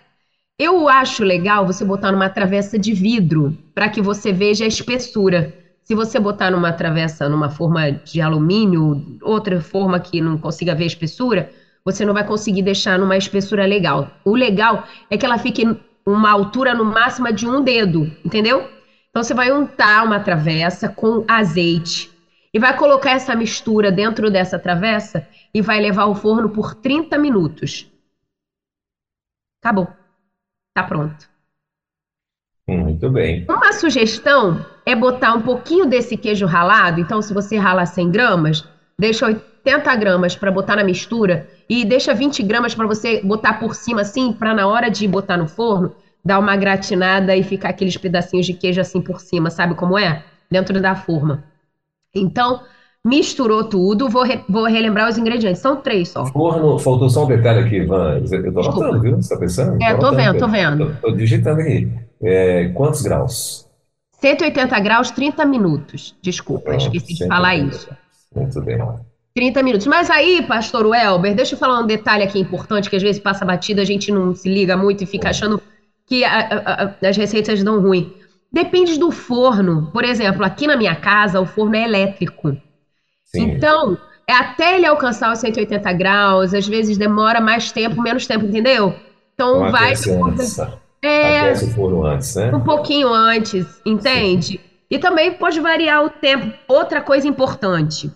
Eu 0.59 0.88
acho 0.88 1.22
legal 1.22 1.66
você 1.66 1.84
botar 1.84 2.11
numa 2.11 2.30
travessa 2.30 2.78
de 2.78 2.95
vidro, 2.95 3.57
para 3.74 3.90
que 3.90 4.01
você 4.01 4.32
veja 4.32 4.64
a 4.64 4.68
espessura. 4.68 5.53
Se 5.82 5.95
você 5.95 6.18
botar 6.18 6.51
numa 6.51 6.72
travessa, 6.72 7.28
numa 7.28 7.51
forma 7.51 7.90
de 7.90 8.22
alumínio, 8.22 9.18
outra 9.20 9.61
forma 9.61 10.01
que 10.01 10.20
não 10.20 10.38
consiga 10.38 10.74
ver 10.74 10.84
a 10.84 10.86
espessura, 10.86 11.51
você 11.84 12.05
não 12.07 12.14
vai 12.14 12.24
conseguir 12.24 12.62
deixar 12.62 12.99
numa 12.99 13.16
espessura 13.16 13.66
legal. 13.66 14.11
O 14.24 14.34
legal 14.34 14.84
é 15.11 15.18
que 15.18 15.26
ela 15.26 15.36
fique 15.36 15.66
uma 16.05 16.30
altura 16.30 16.74
no 16.74 16.84
máximo 16.84 17.32
de 17.32 17.46
um 17.46 17.62
dedo, 17.62 18.05
entendeu? 18.24 18.68
Então 19.11 19.22
você 19.22 19.34
vai 19.34 19.53
untar 19.53 20.05
uma 20.05 20.20
travessa 20.20 20.88
com 20.88 21.24
azeite 21.28 22.11
e 22.53 22.59
vai 22.59 22.76
colocar 22.76 23.12
essa 23.12 23.34
mistura 23.34 23.90
dentro 23.90 24.30
dessa 24.30 24.59
travessa 24.59 25.26
e 25.55 25.61
vai 25.62 25.80
levar 25.80 26.03
ao 26.03 26.14
forno 26.14 26.50
por 26.50 26.74
30 26.74 27.18
minutos. 27.18 27.90
Acabou. 29.62 29.88
Tá 30.74 30.82
pronto. 30.82 31.30
Muito 32.66 33.11
bem. 33.11 33.44
Uma 33.48 33.72
sugestão 33.72 34.64
é 34.86 34.94
botar 34.94 35.34
um 35.34 35.42
pouquinho 35.42 35.86
desse 35.86 36.16
queijo 36.16 36.46
ralado. 36.46 37.00
Então, 37.00 37.20
se 37.20 37.34
você 37.34 37.57
rala 37.57 37.84
100 37.84 38.11
gramas, 38.11 38.68
deixa 38.98 39.26
80 39.64 39.94
gramas 39.96 40.34
para 40.34 40.50
botar 40.50 40.76
na 40.76 40.84
mistura 40.84 41.46
e 41.68 41.84
deixa 41.84 42.12
20 42.12 42.42
gramas 42.42 42.74
para 42.74 42.86
você 42.86 43.22
botar 43.22 43.54
por 43.54 43.74
cima 43.74 44.00
assim, 44.00 44.32
para 44.32 44.52
na 44.54 44.66
hora 44.66 44.90
de 44.90 45.06
botar 45.06 45.36
no 45.36 45.46
forno, 45.46 45.94
dar 46.24 46.38
uma 46.38 46.56
gratinada 46.56 47.34
e 47.36 47.42
ficar 47.42 47.70
aqueles 47.70 47.96
pedacinhos 47.96 48.46
de 48.46 48.54
queijo 48.54 48.80
assim 48.80 49.00
por 49.00 49.20
cima, 49.20 49.50
sabe 49.50 49.74
como 49.74 49.96
é? 49.96 50.24
Dentro 50.50 50.80
da 50.80 50.94
forma. 50.96 51.44
Então, 52.14 52.60
misturou 53.04 53.64
tudo, 53.64 54.08
vou, 54.08 54.24
re, 54.24 54.40
vou 54.48 54.64
relembrar 54.64 55.08
os 55.08 55.16
ingredientes, 55.16 55.62
são 55.62 55.76
três 55.76 56.08
só. 56.08 56.26
Forno, 56.26 56.78
faltou 56.78 57.08
só 57.08 57.24
um 57.24 57.28
detalhe 57.28 57.60
aqui, 57.60 57.76
Ivan. 57.76 58.20
Eu 58.30 58.52
tô 58.52 58.60
anotando, 58.60 59.00
viu? 59.00 59.16
Você 59.16 59.32
tá 59.32 59.40
pensando? 59.40 59.82
É, 59.82 59.94
tô, 59.94 60.10
tô 60.10 60.16
vendo, 60.16 60.38
tô 60.38 60.48
vendo. 60.48 60.96
Tô, 61.00 61.08
tô 61.08 61.16
digitando 61.16 61.60
aqui. 61.60 61.90
É, 62.20 62.68
quantos 62.68 63.02
graus? 63.02 63.68
180 64.20 64.78
graus, 64.80 65.10
30 65.10 65.44
minutos. 65.46 66.14
Desculpa, 66.20 66.66
Pronto, 66.66 66.82
esqueci 66.82 67.14
de 67.14 67.26
falar 67.26 67.56
isso. 67.56 67.88
Muito 68.34 68.60
bem. 68.60 68.78
30 69.35 69.62
minutos. 69.62 69.87
Mas 69.87 70.11
aí, 70.11 70.43
pastor 70.47 70.87
Welber, 70.87 71.35
deixa 71.35 71.55
eu 71.55 71.59
falar 71.59 71.80
um 71.80 71.87
detalhe 71.87 72.22
aqui 72.22 72.39
importante, 72.39 72.91
que 72.91 72.97
às 72.97 73.03
vezes 73.03 73.20
passa 73.20 73.45
batida, 73.45 73.83
a 73.83 73.85
gente 73.85 74.12
não 74.12 74.35
se 74.35 74.49
liga 74.49 74.76
muito 74.76 75.03
e 75.05 75.07
fica 75.07 75.30
achando 75.30 75.61
que 76.07 76.24
a, 76.24 76.41
a, 76.41 76.85
a, 76.85 77.09
as 77.09 77.16
receitas 77.16 77.62
dão 77.62 77.80
ruim. 77.80 78.12
Depende 78.53 78.99
do 78.99 79.11
forno. 79.11 79.91
Por 79.93 80.05
exemplo, 80.05 80.45
aqui 80.45 80.66
na 80.66 80.76
minha 80.76 80.95
casa, 80.95 81.41
o 81.41 81.47
forno 81.47 81.74
é 81.74 81.85
elétrico. 81.85 82.55
Sim. 83.24 83.43
Então, 83.43 83.97
é 84.28 84.35
até 84.35 84.76
ele 84.76 84.85
alcançar 84.85 85.33
os 85.33 85.39
180 85.39 85.91
graus, 85.95 86.53
às 86.53 86.68
vezes 86.68 86.99
demora 86.99 87.41
mais 87.41 87.72
tempo, 87.72 88.03
menos 88.03 88.26
tempo, 88.26 88.45
entendeu? 88.45 88.95
Então, 89.33 89.70
vai. 89.70 89.93
Antes, 89.93 90.59
é, 91.03 91.51
antes, 91.51 92.37
né? 92.37 92.55
Um 92.55 92.61
pouquinho 92.61 93.09
antes, 93.09 93.80
entende? 93.87 94.53
Sim. 94.59 94.61
E 94.91 94.99
também 94.99 95.33
pode 95.33 95.59
variar 95.59 96.05
o 96.05 96.11
tempo. 96.11 96.53
Outra 96.68 97.01
coisa 97.01 97.26
importante 97.26 98.11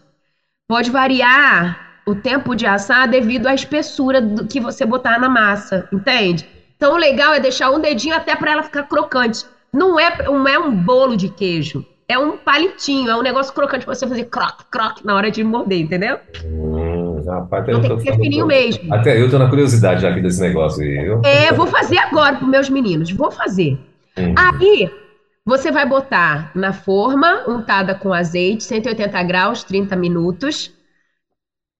Pode 0.69 0.91
variar 0.91 2.01
o 2.05 2.13
tempo 2.13 2.57
de 2.57 2.67
assar 2.67 3.09
devido 3.09 3.47
à 3.47 3.55
espessura 3.55 4.21
do 4.21 4.49
que 4.49 4.59
você 4.59 4.85
botar 4.85 5.17
na 5.21 5.29
massa, 5.29 5.89
entende? 5.93 6.45
Então 6.77 6.95
o 6.95 6.97
legal 6.97 7.33
é 7.33 7.39
deixar 7.39 7.71
um 7.71 7.79
dedinho 7.79 8.17
até 8.17 8.35
para 8.35 8.51
ela 8.51 8.63
ficar 8.65 8.83
crocante. 8.83 9.45
Não 9.73 9.99
é, 9.99 10.25
não 10.25 10.49
é 10.49 10.59
um 10.59 10.73
bolo 10.73 11.17
de 11.17 11.29
queijo, 11.29 11.87
é 12.09 12.19
um 12.19 12.37
palitinho, 12.37 13.09
é 13.09 13.17
um 13.17 13.23
negócio 13.23 13.55
crocante 13.55 13.85
para 13.85 13.95
você 13.95 14.09
fazer 14.09 14.25
croc, 14.25 14.63
croc 14.69 15.05
na 15.05 15.15
hora 15.15 15.31
de 15.31 15.45
morder, 15.45 15.79
entendeu? 15.79 16.19
Hum, 16.45 17.23
rapaz, 17.25 17.69
então 17.69 17.81
tem 17.81 17.97
que 17.99 18.03
ser 18.03 18.17
fininho 18.17 18.47
mesmo. 18.47 18.93
Até 18.93 19.21
eu 19.21 19.31
tô 19.31 19.39
na 19.39 19.49
curiosidade 19.49 20.03
já 20.03 20.11
aqui 20.11 20.21
desse 20.21 20.41
negócio 20.41 20.83
aí, 20.83 20.99
viu? 20.99 21.23
É, 21.25 21.53
vou 21.53 21.69
fazer 21.69 21.99
agora 21.99 22.35
para 22.37 22.47
meus 22.49 22.69
meninos, 22.69 23.13
vou 23.13 23.31
fazer. 23.31 23.79
Hum. 24.19 24.35
Aí 24.37 24.91
você 25.47 25.71
vai 25.71 25.87
botar 25.87 26.51
na 26.57 26.73
forma, 26.73 27.49
untada 27.49 27.95
com 27.95 28.13
azeite, 28.13 28.65
180 28.65 29.23
graus, 29.23 29.63
30 29.63 29.95
minutos. 29.95 30.73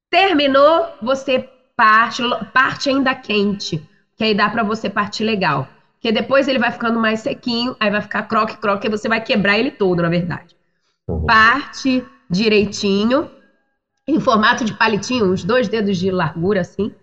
Terminou, 0.09 0.87
você 1.03 1.51
parte, 1.77 2.23
parte 2.55 2.89
ainda 2.89 3.13
quente, 3.13 3.85
que 4.17 4.23
aí 4.23 4.35
dá 4.35 4.49
para 4.49 4.63
você 4.63 4.89
partir 4.89 5.25
legal. 5.25 5.69
Porque 5.95 6.13
depois 6.13 6.47
ele 6.47 6.61
vai 6.61 6.71
ficando 6.71 7.01
mais 7.01 7.21
sequinho, 7.21 7.75
aí 7.81 7.91
vai 7.91 8.01
ficar 8.01 8.23
croque, 8.23 8.57
croque, 8.59 8.87
e 8.87 8.91
você 8.91 9.09
vai 9.09 9.21
quebrar 9.21 9.59
ele 9.59 9.73
todo, 9.73 10.01
na 10.01 10.09
verdade. 10.09 10.57
Uhum. 11.09 11.27
Parte 11.27 12.05
direitinho, 12.31 13.29
em 14.07 14.21
formato 14.21 14.65
de 14.65 14.75
palitinho, 14.75 15.33
uns 15.33 15.43
dois 15.43 15.67
dedos 15.67 15.99
de 15.99 16.13
largura 16.13 16.61
assim. 16.61 16.95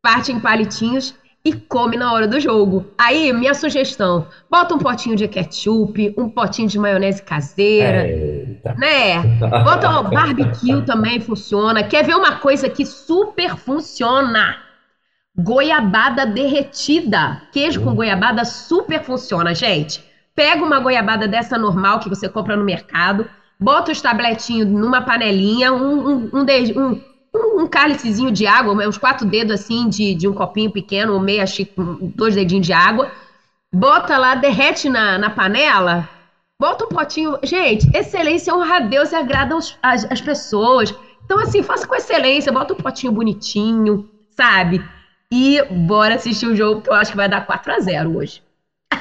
Parte 0.00 0.32
em 0.32 0.40
palitinhos 0.40 1.14
e 1.44 1.52
come 1.52 1.96
na 1.96 2.12
hora 2.12 2.26
do 2.26 2.40
jogo. 2.40 2.86
Aí, 2.98 3.32
minha 3.32 3.54
sugestão: 3.54 4.26
bota 4.50 4.74
um 4.74 4.78
potinho 4.78 5.16
de 5.16 5.28
ketchup, 5.28 6.14
um 6.16 6.28
potinho 6.28 6.68
de 6.68 6.78
maionese 6.78 7.22
caseira, 7.22 8.06
Eita. 8.06 8.74
né? 8.74 9.22
Bota 9.64 10.00
um 10.00 10.10
barbecue 10.10 10.82
também 10.82 11.20
funciona. 11.20 11.82
Quer 11.82 12.04
ver 12.04 12.14
uma 12.14 12.36
coisa 12.36 12.68
que 12.68 12.84
super 12.84 13.56
funciona? 13.56 14.56
Goiabada 15.36 16.26
derretida. 16.26 17.42
Queijo 17.52 17.80
hum. 17.80 17.84
com 17.84 17.94
goiabada 17.94 18.44
super 18.44 19.02
funciona, 19.02 19.54
gente. 19.54 20.04
Pega 20.34 20.64
uma 20.64 20.80
goiabada 20.80 21.26
dessa 21.26 21.56
normal 21.56 22.00
que 22.00 22.08
você 22.08 22.28
compra 22.28 22.56
no 22.56 22.64
mercado, 22.64 23.28
bota 23.58 23.90
os 23.90 24.00
tabletinhos 24.00 24.68
numa 24.68 25.02
panelinha, 25.02 25.72
um, 25.72 26.08
um, 26.08 26.30
um, 26.32 26.40
um 26.40 26.80
um, 26.80 27.00
um 27.34 27.66
cálicezinho 27.66 28.30
de 28.30 28.46
água, 28.46 28.74
uns 28.86 28.98
quatro 28.98 29.26
dedos 29.26 29.60
assim 29.60 29.88
de, 29.88 30.14
de 30.14 30.28
um 30.28 30.32
copinho 30.32 30.70
pequeno, 30.70 31.14
ou 31.14 31.20
meia 31.20 31.44
dois 32.14 32.34
dedinhos 32.34 32.66
de 32.66 32.72
água, 32.72 33.10
bota 33.72 34.16
lá, 34.16 34.34
derrete 34.34 34.88
na, 34.88 35.18
na 35.18 35.30
panela, 35.30 36.08
bota 36.60 36.84
um 36.84 36.88
potinho. 36.88 37.38
Gente, 37.42 37.88
excelência 37.96 38.54
honra 38.54 38.76
a 38.76 38.80
Deus 38.80 39.12
e 39.12 39.16
agrada 39.16 39.56
as, 39.56 40.04
as 40.10 40.20
pessoas. 40.20 40.94
Então, 41.24 41.38
assim, 41.38 41.62
faça 41.62 41.86
com 41.86 41.94
excelência, 41.94 42.52
bota 42.52 42.72
um 42.72 42.76
potinho 42.76 43.12
bonitinho, 43.12 44.08
sabe? 44.30 44.82
E 45.30 45.62
bora 45.70 46.14
assistir 46.14 46.46
o 46.46 46.56
jogo, 46.56 46.80
que 46.80 46.88
eu 46.88 46.94
acho 46.94 47.10
que 47.10 47.16
vai 47.16 47.28
dar 47.28 47.44
4 47.44 47.72
a 47.72 47.80
0 47.80 48.16
hoje. 48.16 48.42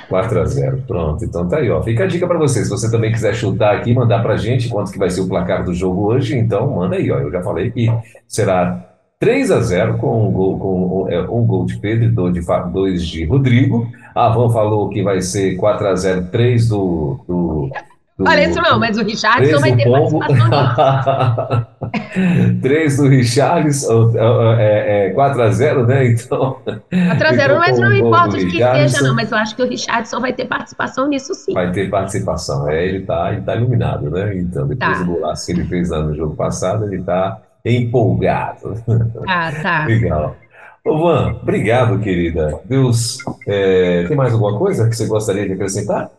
4 0.09 0.41
a 0.41 0.45
0 0.45 0.83
pronto. 0.87 1.23
Então 1.23 1.47
tá 1.47 1.57
aí, 1.57 1.69
ó. 1.69 1.81
Fica 1.81 2.03
a 2.03 2.07
dica 2.07 2.27
para 2.27 2.37
você. 2.37 2.63
Se 2.63 2.69
você 2.69 2.89
também 2.89 3.11
quiser 3.11 3.33
chutar 3.33 3.75
aqui, 3.75 3.93
mandar 3.93 4.21
pra 4.21 4.37
gente 4.37 4.69
quanto 4.69 4.91
que 4.91 4.99
vai 4.99 5.09
ser 5.09 5.21
o 5.21 5.27
placar 5.27 5.63
do 5.63 5.73
jogo 5.73 6.07
hoje, 6.07 6.37
então 6.37 6.69
manda 6.75 6.95
aí, 6.95 7.11
ó. 7.11 7.19
Eu 7.19 7.31
já 7.31 7.41
falei 7.41 7.71
que 7.71 7.87
será 8.27 8.85
3 9.19 9.51
a 9.51 9.59
0 9.61 9.97
com 9.97 10.27
um 10.27 10.31
gol, 10.31 10.59
com, 10.59 11.07
é, 11.09 11.21
um 11.21 11.45
gol 11.45 11.65
de 11.65 11.77
Pedro 11.77 12.05
e 12.05 12.71
dois 12.71 13.05
de, 13.05 13.25
Rodrigo. 13.25 13.89
A 14.15 14.29
Van 14.29 14.49
falou 14.49 14.89
que 14.89 15.03
vai 15.03 15.21
ser 15.21 15.55
4 15.55 15.87
a 15.87 15.95
0 15.95 16.27
3 16.31 16.69
do, 16.69 17.19
do 17.27 17.69
do, 18.17 18.27
Olha 18.27 18.49
isso 18.49 18.59
não, 18.59 18.79
mas 18.79 18.97
o 18.97 19.03
Richardson 19.03 19.59
vai 19.59 19.75
ter 19.75 19.83
pombo. 19.83 20.19
participação 20.19 21.67
3 22.61 22.97
do 22.97 23.07
Richardson, 23.09 24.13
é, 24.57 25.07
é 25.07 25.13
4x0, 25.13 25.85
né? 25.85 26.07
Então. 26.07 26.57
4x0, 26.91 27.59
mas 27.59 27.79
não 27.79 27.93
importa 27.93 28.37
o 28.37 28.39
que 28.39 28.57
seja, 28.57 29.01
não. 29.01 29.15
Mas 29.15 29.31
eu 29.31 29.37
acho 29.37 29.55
que 29.55 29.61
o 29.61 29.69
Richardson 29.69 30.19
vai 30.19 30.33
ter 30.33 30.45
participação 30.45 31.07
nisso 31.07 31.35
sim. 31.35 31.53
Vai 31.53 31.71
ter 31.71 31.91
participação. 31.91 32.67
É, 32.67 32.85
ele 32.85 32.99
está 32.99 33.31
ele 33.31 33.41
tá 33.41 33.55
iluminado, 33.55 34.09
né? 34.09 34.35
Então, 34.35 34.67
depois 34.67 34.97
tá. 34.97 35.03
do 35.03 35.13
golaço 35.13 35.45
que 35.45 35.51
ele 35.51 35.65
fez 35.65 35.89
lá 35.89 36.01
no 36.01 36.15
jogo 36.15 36.35
passado, 36.35 36.85
ele 36.85 37.01
está 37.01 37.39
empolgado. 37.63 38.83
Ah, 39.27 39.51
tá. 39.61 39.85
Legal. 39.87 40.35
Ô, 40.83 40.97
Van, 40.99 41.35
obrigado, 41.41 41.99
querida. 41.99 42.59
Deus. 42.65 43.19
É, 43.45 44.05
tem 44.07 44.17
mais 44.17 44.33
alguma 44.33 44.57
coisa 44.57 44.89
que 44.89 44.95
você 44.95 45.05
gostaria 45.05 45.45
de 45.45 45.53
acrescentar? 45.53 46.09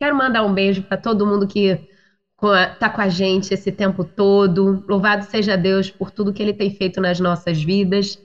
Quero 0.00 0.16
mandar 0.16 0.44
um 0.44 0.54
beijo 0.54 0.82
para 0.82 0.96
todo 0.96 1.26
mundo 1.26 1.46
que 1.46 1.80
está 2.72 2.88
com 2.88 3.00
a 3.00 3.08
gente 3.08 3.52
esse 3.52 3.72
tempo 3.72 4.04
todo. 4.04 4.84
Louvado 4.88 5.24
seja 5.24 5.56
Deus 5.56 5.90
por 5.90 6.10
tudo 6.10 6.32
que 6.32 6.42
Ele 6.42 6.52
tem 6.52 6.70
feito 6.70 7.00
nas 7.00 7.18
nossas 7.18 7.60
vidas. 7.60 8.18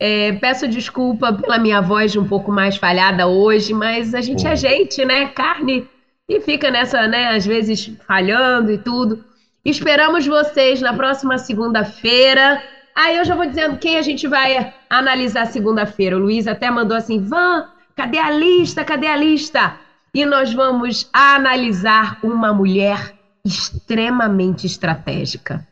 É, 0.00 0.32
peço 0.32 0.66
desculpa 0.66 1.32
pela 1.32 1.58
minha 1.58 1.80
voz 1.80 2.16
um 2.16 2.26
pouco 2.26 2.50
mais 2.50 2.76
falhada 2.76 3.28
hoje, 3.28 3.72
mas 3.72 4.14
a 4.14 4.20
gente 4.20 4.44
é 4.46 4.56
gente, 4.56 5.04
né? 5.04 5.28
Carne 5.28 5.88
e 6.28 6.40
fica 6.40 6.72
nessa, 6.72 7.06
né? 7.06 7.28
Às 7.28 7.46
vezes 7.46 7.92
falhando 8.04 8.72
e 8.72 8.78
tudo. 8.78 9.24
Esperamos 9.64 10.26
vocês 10.26 10.80
na 10.80 10.92
próxima 10.92 11.38
segunda-feira. 11.38 12.60
Aí 12.96 13.16
eu 13.16 13.24
já 13.24 13.36
vou 13.36 13.46
dizendo 13.46 13.78
quem 13.78 13.96
a 13.96 14.02
gente 14.02 14.26
vai 14.26 14.74
analisar 14.90 15.46
segunda-feira. 15.46 16.16
O 16.16 16.20
Luiz 16.20 16.48
até 16.48 16.68
mandou 16.68 16.96
assim: 16.96 17.20
Van, 17.22 17.68
cadê 17.94 18.18
a 18.18 18.30
lista? 18.30 18.84
Cadê 18.84 19.06
a 19.06 19.16
lista? 19.16 19.85
E 20.16 20.24
nós 20.24 20.50
vamos 20.54 21.10
analisar 21.12 22.18
uma 22.22 22.50
mulher 22.50 23.14
extremamente 23.44 24.66
estratégica. 24.66 25.68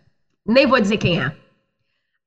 Nem 0.47 0.67
vou 0.67 0.79
dizer 0.79 0.99
quem 0.99 1.19
é. 1.19 1.35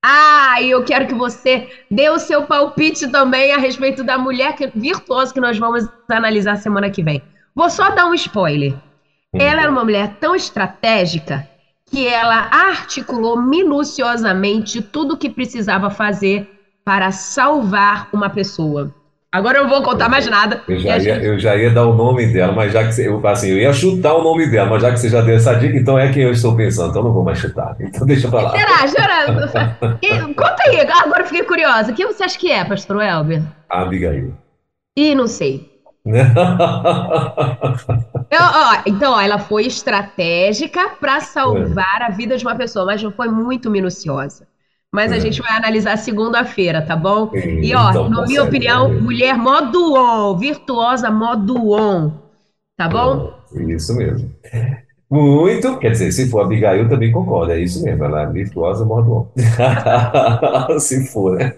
Ah, 0.03 0.59
e 0.59 0.71
eu 0.71 0.83
quero 0.83 1.05
que 1.05 1.13
você 1.13 1.69
dê 1.91 2.09
o 2.09 2.17
seu 2.17 2.47
palpite 2.47 3.07
também 3.11 3.53
a 3.53 3.59
respeito 3.59 4.03
da 4.03 4.17
mulher 4.17 4.55
virtuosa 4.73 5.31
que 5.31 5.39
nós 5.39 5.59
vamos 5.59 5.87
analisar 6.09 6.57
semana 6.57 6.89
que 6.89 7.03
vem. 7.03 7.21
Vou 7.53 7.69
só 7.69 7.91
dar 7.91 8.07
um 8.07 8.15
spoiler. 8.15 8.73
Ela 9.31 9.61
era 9.61 9.71
uma 9.71 9.83
mulher 9.83 10.15
tão 10.19 10.35
estratégica 10.35 11.47
que 11.85 12.07
ela 12.07 12.49
articulou 12.51 13.39
minuciosamente 13.39 14.81
tudo 14.81 15.13
o 15.13 15.17
que 15.17 15.29
precisava 15.29 15.91
fazer 15.91 16.49
para 16.83 17.11
salvar 17.11 18.09
uma 18.11 18.27
pessoa. 18.27 18.91
Agora 19.31 19.57
eu 19.57 19.63
não 19.63 19.69
vou 19.69 19.83
contar 19.83 20.07
mais 20.07 20.25
nada. 20.27 20.61
Eu 20.67 20.79
já, 20.79 20.97
ia, 20.97 20.99
gente... 20.99 21.25
eu 21.25 21.37
já 21.37 21.55
ia 21.55 21.69
dar 21.69 21.85
o 21.85 21.93
nome 21.93 22.27
dela, 22.27 22.53
mas 22.53 22.71
já 22.71 22.85
que 22.85 22.93
você, 22.93 23.07
eu, 23.07 23.27
assim, 23.27 23.49
eu 23.49 23.57
ia 23.57 23.73
chutar 23.73 24.13
o 24.13 24.23
nome 24.23 24.47
dela, 24.49 24.69
mas 24.69 24.81
já 24.81 24.91
que 24.91 24.99
você 24.99 25.09
já 25.09 25.21
deu 25.21 25.35
essa 25.35 25.53
dica, 25.53 25.77
então 25.77 25.99
é 25.99 26.11
quem 26.11 26.23
eu 26.23 26.31
estou 26.31 26.55
pensando, 26.55 26.91
então 26.91 27.03
não 27.03 27.11
vou 27.11 27.23
mais 27.23 27.37
chutar. 27.37 27.75
Então 27.79 28.07
deixa 28.07 28.29
pra 28.29 28.41
lá. 28.41 28.51
Será? 28.51 28.87
Será? 28.87 29.25
Conta 30.33 30.63
aí, 30.65 30.79
agora 30.79 31.23
eu 31.23 31.25
fiquei 31.25 31.43
curiosa. 31.43 31.91
Quem 31.91 32.07
você 32.07 32.23
acha 32.23 32.39
que 32.39 32.49
é, 32.49 32.63
pastor 32.63 33.01
Elber? 33.01 33.41
A 33.69 33.81
Abigail. 33.81 34.33
Ih, 34.97 35.13
não 35.13 35.27
sei. 35.27 35.77
eu, 36.07 36.13
ó, 38.41 38.81
então, 38.85 39.13
ó, 39.13 39.19
ela 39.19 39.39
foi 39.39 39.65
estratégica 39.65 40.91
para 41.01 41.19
salvar 41.19 42.01
é. 42.01 42.05
a 42.05 42.09
vida 42.09 42.37
de 42.37 42.45
uma 42.45 42.55
pessoa, 42.55 42.85
mas 42.85 43.03
não 43.03 43.11
foi 43.11 43.27
muito 43.27 43.69
minuciosa. 43.69 44.47
Mas 44.93 45.11
a 45.11 45.17
é. 45.17 45.19
gente 45.19 45.41
vai 45.41 45.51
analisar 45.51 45.97
segunda-feira, 45.97 46.81
tá 46.81 46.95
bom? 46.95 47.31
E 47.35 47.75
ó, 47.75 47.89
então, 47.89 48.09
na 48.09 48.21
tá 48.21 48.25
minha 48.25 48.43
opinião, 48.43 49.01
mulher 49.01 49.37
modo 49.37 49.93
on, 49.93 50.37
virtuosa 50.37 51.11
modo 51.11 51.71
on, 51.71 52.11
tá 52.77 52.87
bom? 52.87 53.33
Isso 53.53 53.95
mesmo. 53.95 54.33
Muito, 55.09 55.77
quer 55.79 55.91
dizer, 55.91 56.11
se 56.11 56.29
for 56.29 56.41
Abigail, 56.41 56.89
também 56.89 57.13
concordo, 57.13 57.53
é 57.53 57.59
isso 57.61 57.81
mesmo, 57.81 58.03
ela 58.03 58.23
é 58.23 58.29
virtuosa 58.29 58.83
modo 58.83 59.13
on. 59.13 59.27
se 60.79 61.07
for, 61.07 61.37
né? 61.37 61.53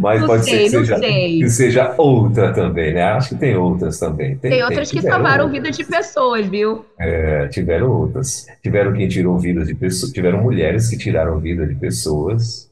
Mas 0.00 0.20
não 0.20 0.26
pode 0.26 0.44
sei, 0.44 0.68
ser 0.68 0.80
que 0.80 0.86
seja, 0.86 1.00
que 1.00 1.48
seja, 1.48 1.94
outra 1.96 2.52
também, 2.52 2.94
né? 2.94 3.04
Acho 3.04 3.28
que 3.28 3.34
tem 3.36 3.56
outras 3.56 4.00
também. 4.00 4.36
Tem, 4.38 4.50
tem 4.50 4.64
outras 4.64 4.90
tem, 4.90 5.00
que 5.00 5.06
salvaram 5.06 5.44
outras. 5.44 5.62
vida 5.62 5.70
de 5.70 5.84
pessoas, 5.84 6.46
viu? 6.46 6.84
É, 6.98 7.46
tiveram 7.46 7.88
outras. 7.88 8.46
Tiveram 8.60 8.92
quem 8.92 9.06
tirou 9.06 9.38
vidas 9.38 9.68
de 9.68 9.74
pessoas, 9.76 10.10
tiveram 10.10 10.42
mulheres 10.42 10.90
que 10.90 10.98
tiraram 10.98 11.38
vida 11.38 11.64
de 11.64 11.76
pessoas. 11.76 12.71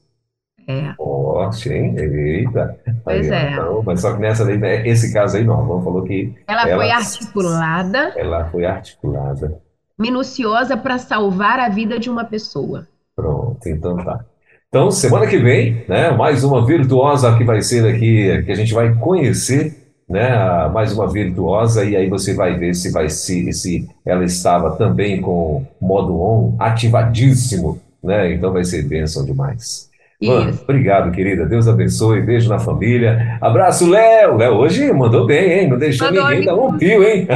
É. 0.66 0.94
Forte, 0.94 1.72
hein? 1.72 1.94
Eita. 1.98 2.78
Pois 3.04 3.30
aí, 3.30 3.46
é. 3.46 3.52
Então, 3.52 3.82
mas 3.84 4.00
só 4.00 4.14
que 4.14 4.20
nessa 4.20 4.44
lei, 4.44 4.56
né, 4.56 4.86
esse 4.86 5.12
caso 5.12 5.36
aí, 5.36 5.44
não, 5.44 5.66
vamos 5.66 5.84
falou 5.84 6.02
que. 6.04 6.34
Ela, 6.46 6.68
ela 6.68 6.76
foi 6.76 6.90
articulada. 6.90 8.12
Ela 8.16 8.44
foi 8.50 8.64
articulada. 8.64 9.58
Minuciosa 9.98 10.76
para 10.76 10.98
salvar 10.98 11.58
a 11.58 11.68
vida 11.68 11.98
de 11.98 12.08
uma 12.08 12.24
pessoa. 12.24 12.86
Pronto, 13.16 13.68
então 13.68 13.96
tá. 13.96 14.24
Então, 14.68 14.88
semana 14.90 15.26
que 15.26 15.36
vem, 15.36 15.84
né, 15.88 16.12
mais 16.12 16.44
uma 16.44 16.64
virtuosa 16.64 17.36
que 17.36 17.42
vai 17.42 17.60
ser 17.60 17.92
aqui, 17.92 18.42
que 18.44 18.52
a 18.52 18.54
gente 18.54 18.72
vai 18.72 18.94
conhecer, 18.94 19.76
né, 20.08 20.30
mais 20.68 20.92
uma 20.92 21.08
virtuosa, 21.08 21.84
e 21.84 21.96
aí 21.96 22.08
você 22.08 22.34
vai 22.34 22.56
ver 22.56 22.74
se, 22.74 22.92
vai, 22.92 23.08
se, 23.08 23.52
se 23.52 23.88
ela 24.06 24.24
estava 24.24 24.76
também 24.76 25.20
com 25.20 25.66
modo 25.80 26.20
on 26.20 26.54
ativadíssimo, 26.56 27.80
né, 28.00 28.32
então 28.32 28.52
vai 28.52 28.62
ser 28.62 28.84
bênção 28.84 29.24
demais. 29.24 29.89
Mano, 30.22 30.52
obrigado, 30.64 31.10
querida. 31.12 31.46
Deus 31.46 31.66
abençoe. 31.66 32.20
Beijo 32.20 32.46
na 32.50 32.58
família. 32.58 33.38
Abraço, 33.40 33.88
Léo. 33.88 34.36
Léo 34.36 34.54
hoje 34.56 34.92
mandou 34.92 35.24
bem, 35.24 35.60
hein? 35.60 35.68
Não 35.68 35.78
deixou 35.78 36.08
mandou 36.08 36.28
ninguém 36.28 36.44
dar 36.44 36.54
um 36.56 36.76
pio, 36.76 37.02
hein? 37.02 37.26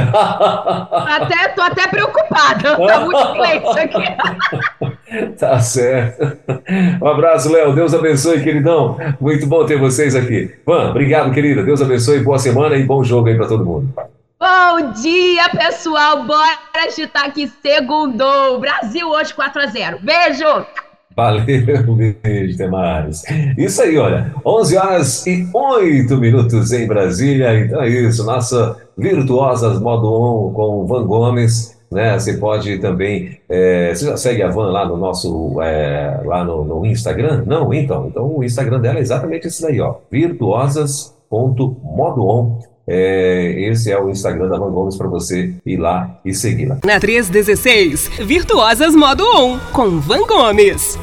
Até, 0.91 1.47
tô 1.49 1.61
até 1.63 1.87
preocupada. 1.87 2.75
Tá 2.85 2.99
muito 2.99 3.31
silêncio 3.31 3.69
aqui. 3.71 5.33
tá 5.39 5.59
certo. 5.59 6.37
Um 7.01 7.07
abraço, 7.07 7.51
Léo. 7.51 7.73
Deus 7.73 7.93
abençoe, 7.93 8.43
queridão. 8.43 8.97
Muito 9.19 9.47
bom 9.47 9.65
ter 9.65 9.79
vocês 9.79 10.15
aqui. 10.15 10.53
Van, 10.65 10.91
obrigado, 10.91 11.33
querida. 11.33 11.63
Deus 11.63 11.81
abençoe. 11.81 12.19
Boa 12.19 12.37
semana 12.37 12.75
e 12.75 12.83
bom 12.83 13.03
jogo 13.03 13.29
aí 13.29 13.35
para 13.35 13.47
todo 13.47 13.65
mundo. 13.65 13.91
Bom 14.39 14.91
dia, 15.01 15.49
pessoal. 15.49 16.23
Bora 16.23 16.57
agitar 16.85 17.25
aqui. 17.25 17.47
Segundou. 17.63 18.59
Brasil 18.59 19.09
hoje 19.09 19.33
4 19.33 19.61
a 19.61 19.65
0. 19.65 19.99
Beijo. 20.01 20.65
Valeu, 21.15 21.45
beijo, 22.21 22.57
Temares. 22.57 23.23
Isso 23.57 23.81
aí, 23.81 23.97
olha, 23.97 24.33
11 24.45 24.77
horas 24.77 25.25
e 25.25 25.47
8 25.53 26.17
minutos 26.17 26.73
em 26.73 26.85
Brasília. 26.85 27.57
Então 27.57 27.81
é 27.81 27.87
isso, 27.87 28.25
nossa 28.25 28.75
Virtuosas 28.97 29.79
Modo 29.79 30.11
On 30.11 30.51
com 30.51 30.85
Van 30.85 31.05
Gomes. 31.05 31.73
Né? 31.89 32.19
Você 32.19 32.35
pode 32.37 32.79
também. 32.79 33.39
É, 33.47 33.93
você 33.93 34.07
já 34.07 34.17
segue 34.17 34.43
a 34.43 34.49
Van 34.49 34.69
lá 34.71 34.85
no 34.85 34.97
nosso. 34.97 35.61
É, 35.61 36.19
lá 36.25 36.43
no, 36.43 36.65
no, 36.65 36.85
Instagram? 36.85 37.45
Não, 37.45 37.73
então. 37.73 38.07
Então 38.07 38.37
o 38.37 38.43
Instagram 38.43 38.81
dela 38.81 38.99
é 38.99 39.01
exatamente 39.01 39.47
esse 39.47 39.61
daí, 39.61 39.79
ó. 39.79 39.95
Virtuosas.modoon. 40.11 42.59
É, 42.87 43.55
esse 43.69 43.91
é 43.91 43.99
o 43.99 44.09
Instagram 44.09 44.47
da 44.47 44.57
Van 44.57 44.71
Gomes 44.71 44.95
para 44.95 45.07
você 45.07 45.53
ir 45.65 45.77
lá 45.77 46.19
e 46.23 46.33
seguir 46.33 46.67
lá. 46.67 46.77
Na 46.83 46.99
316, 46.99 48.09
Virtuosas 48.19 48.95
Modo 48.95 49.23
On, 49.23 49.57
com 49.71 49.99
Van 49.99 50.25
Gomes. 50.27 50.97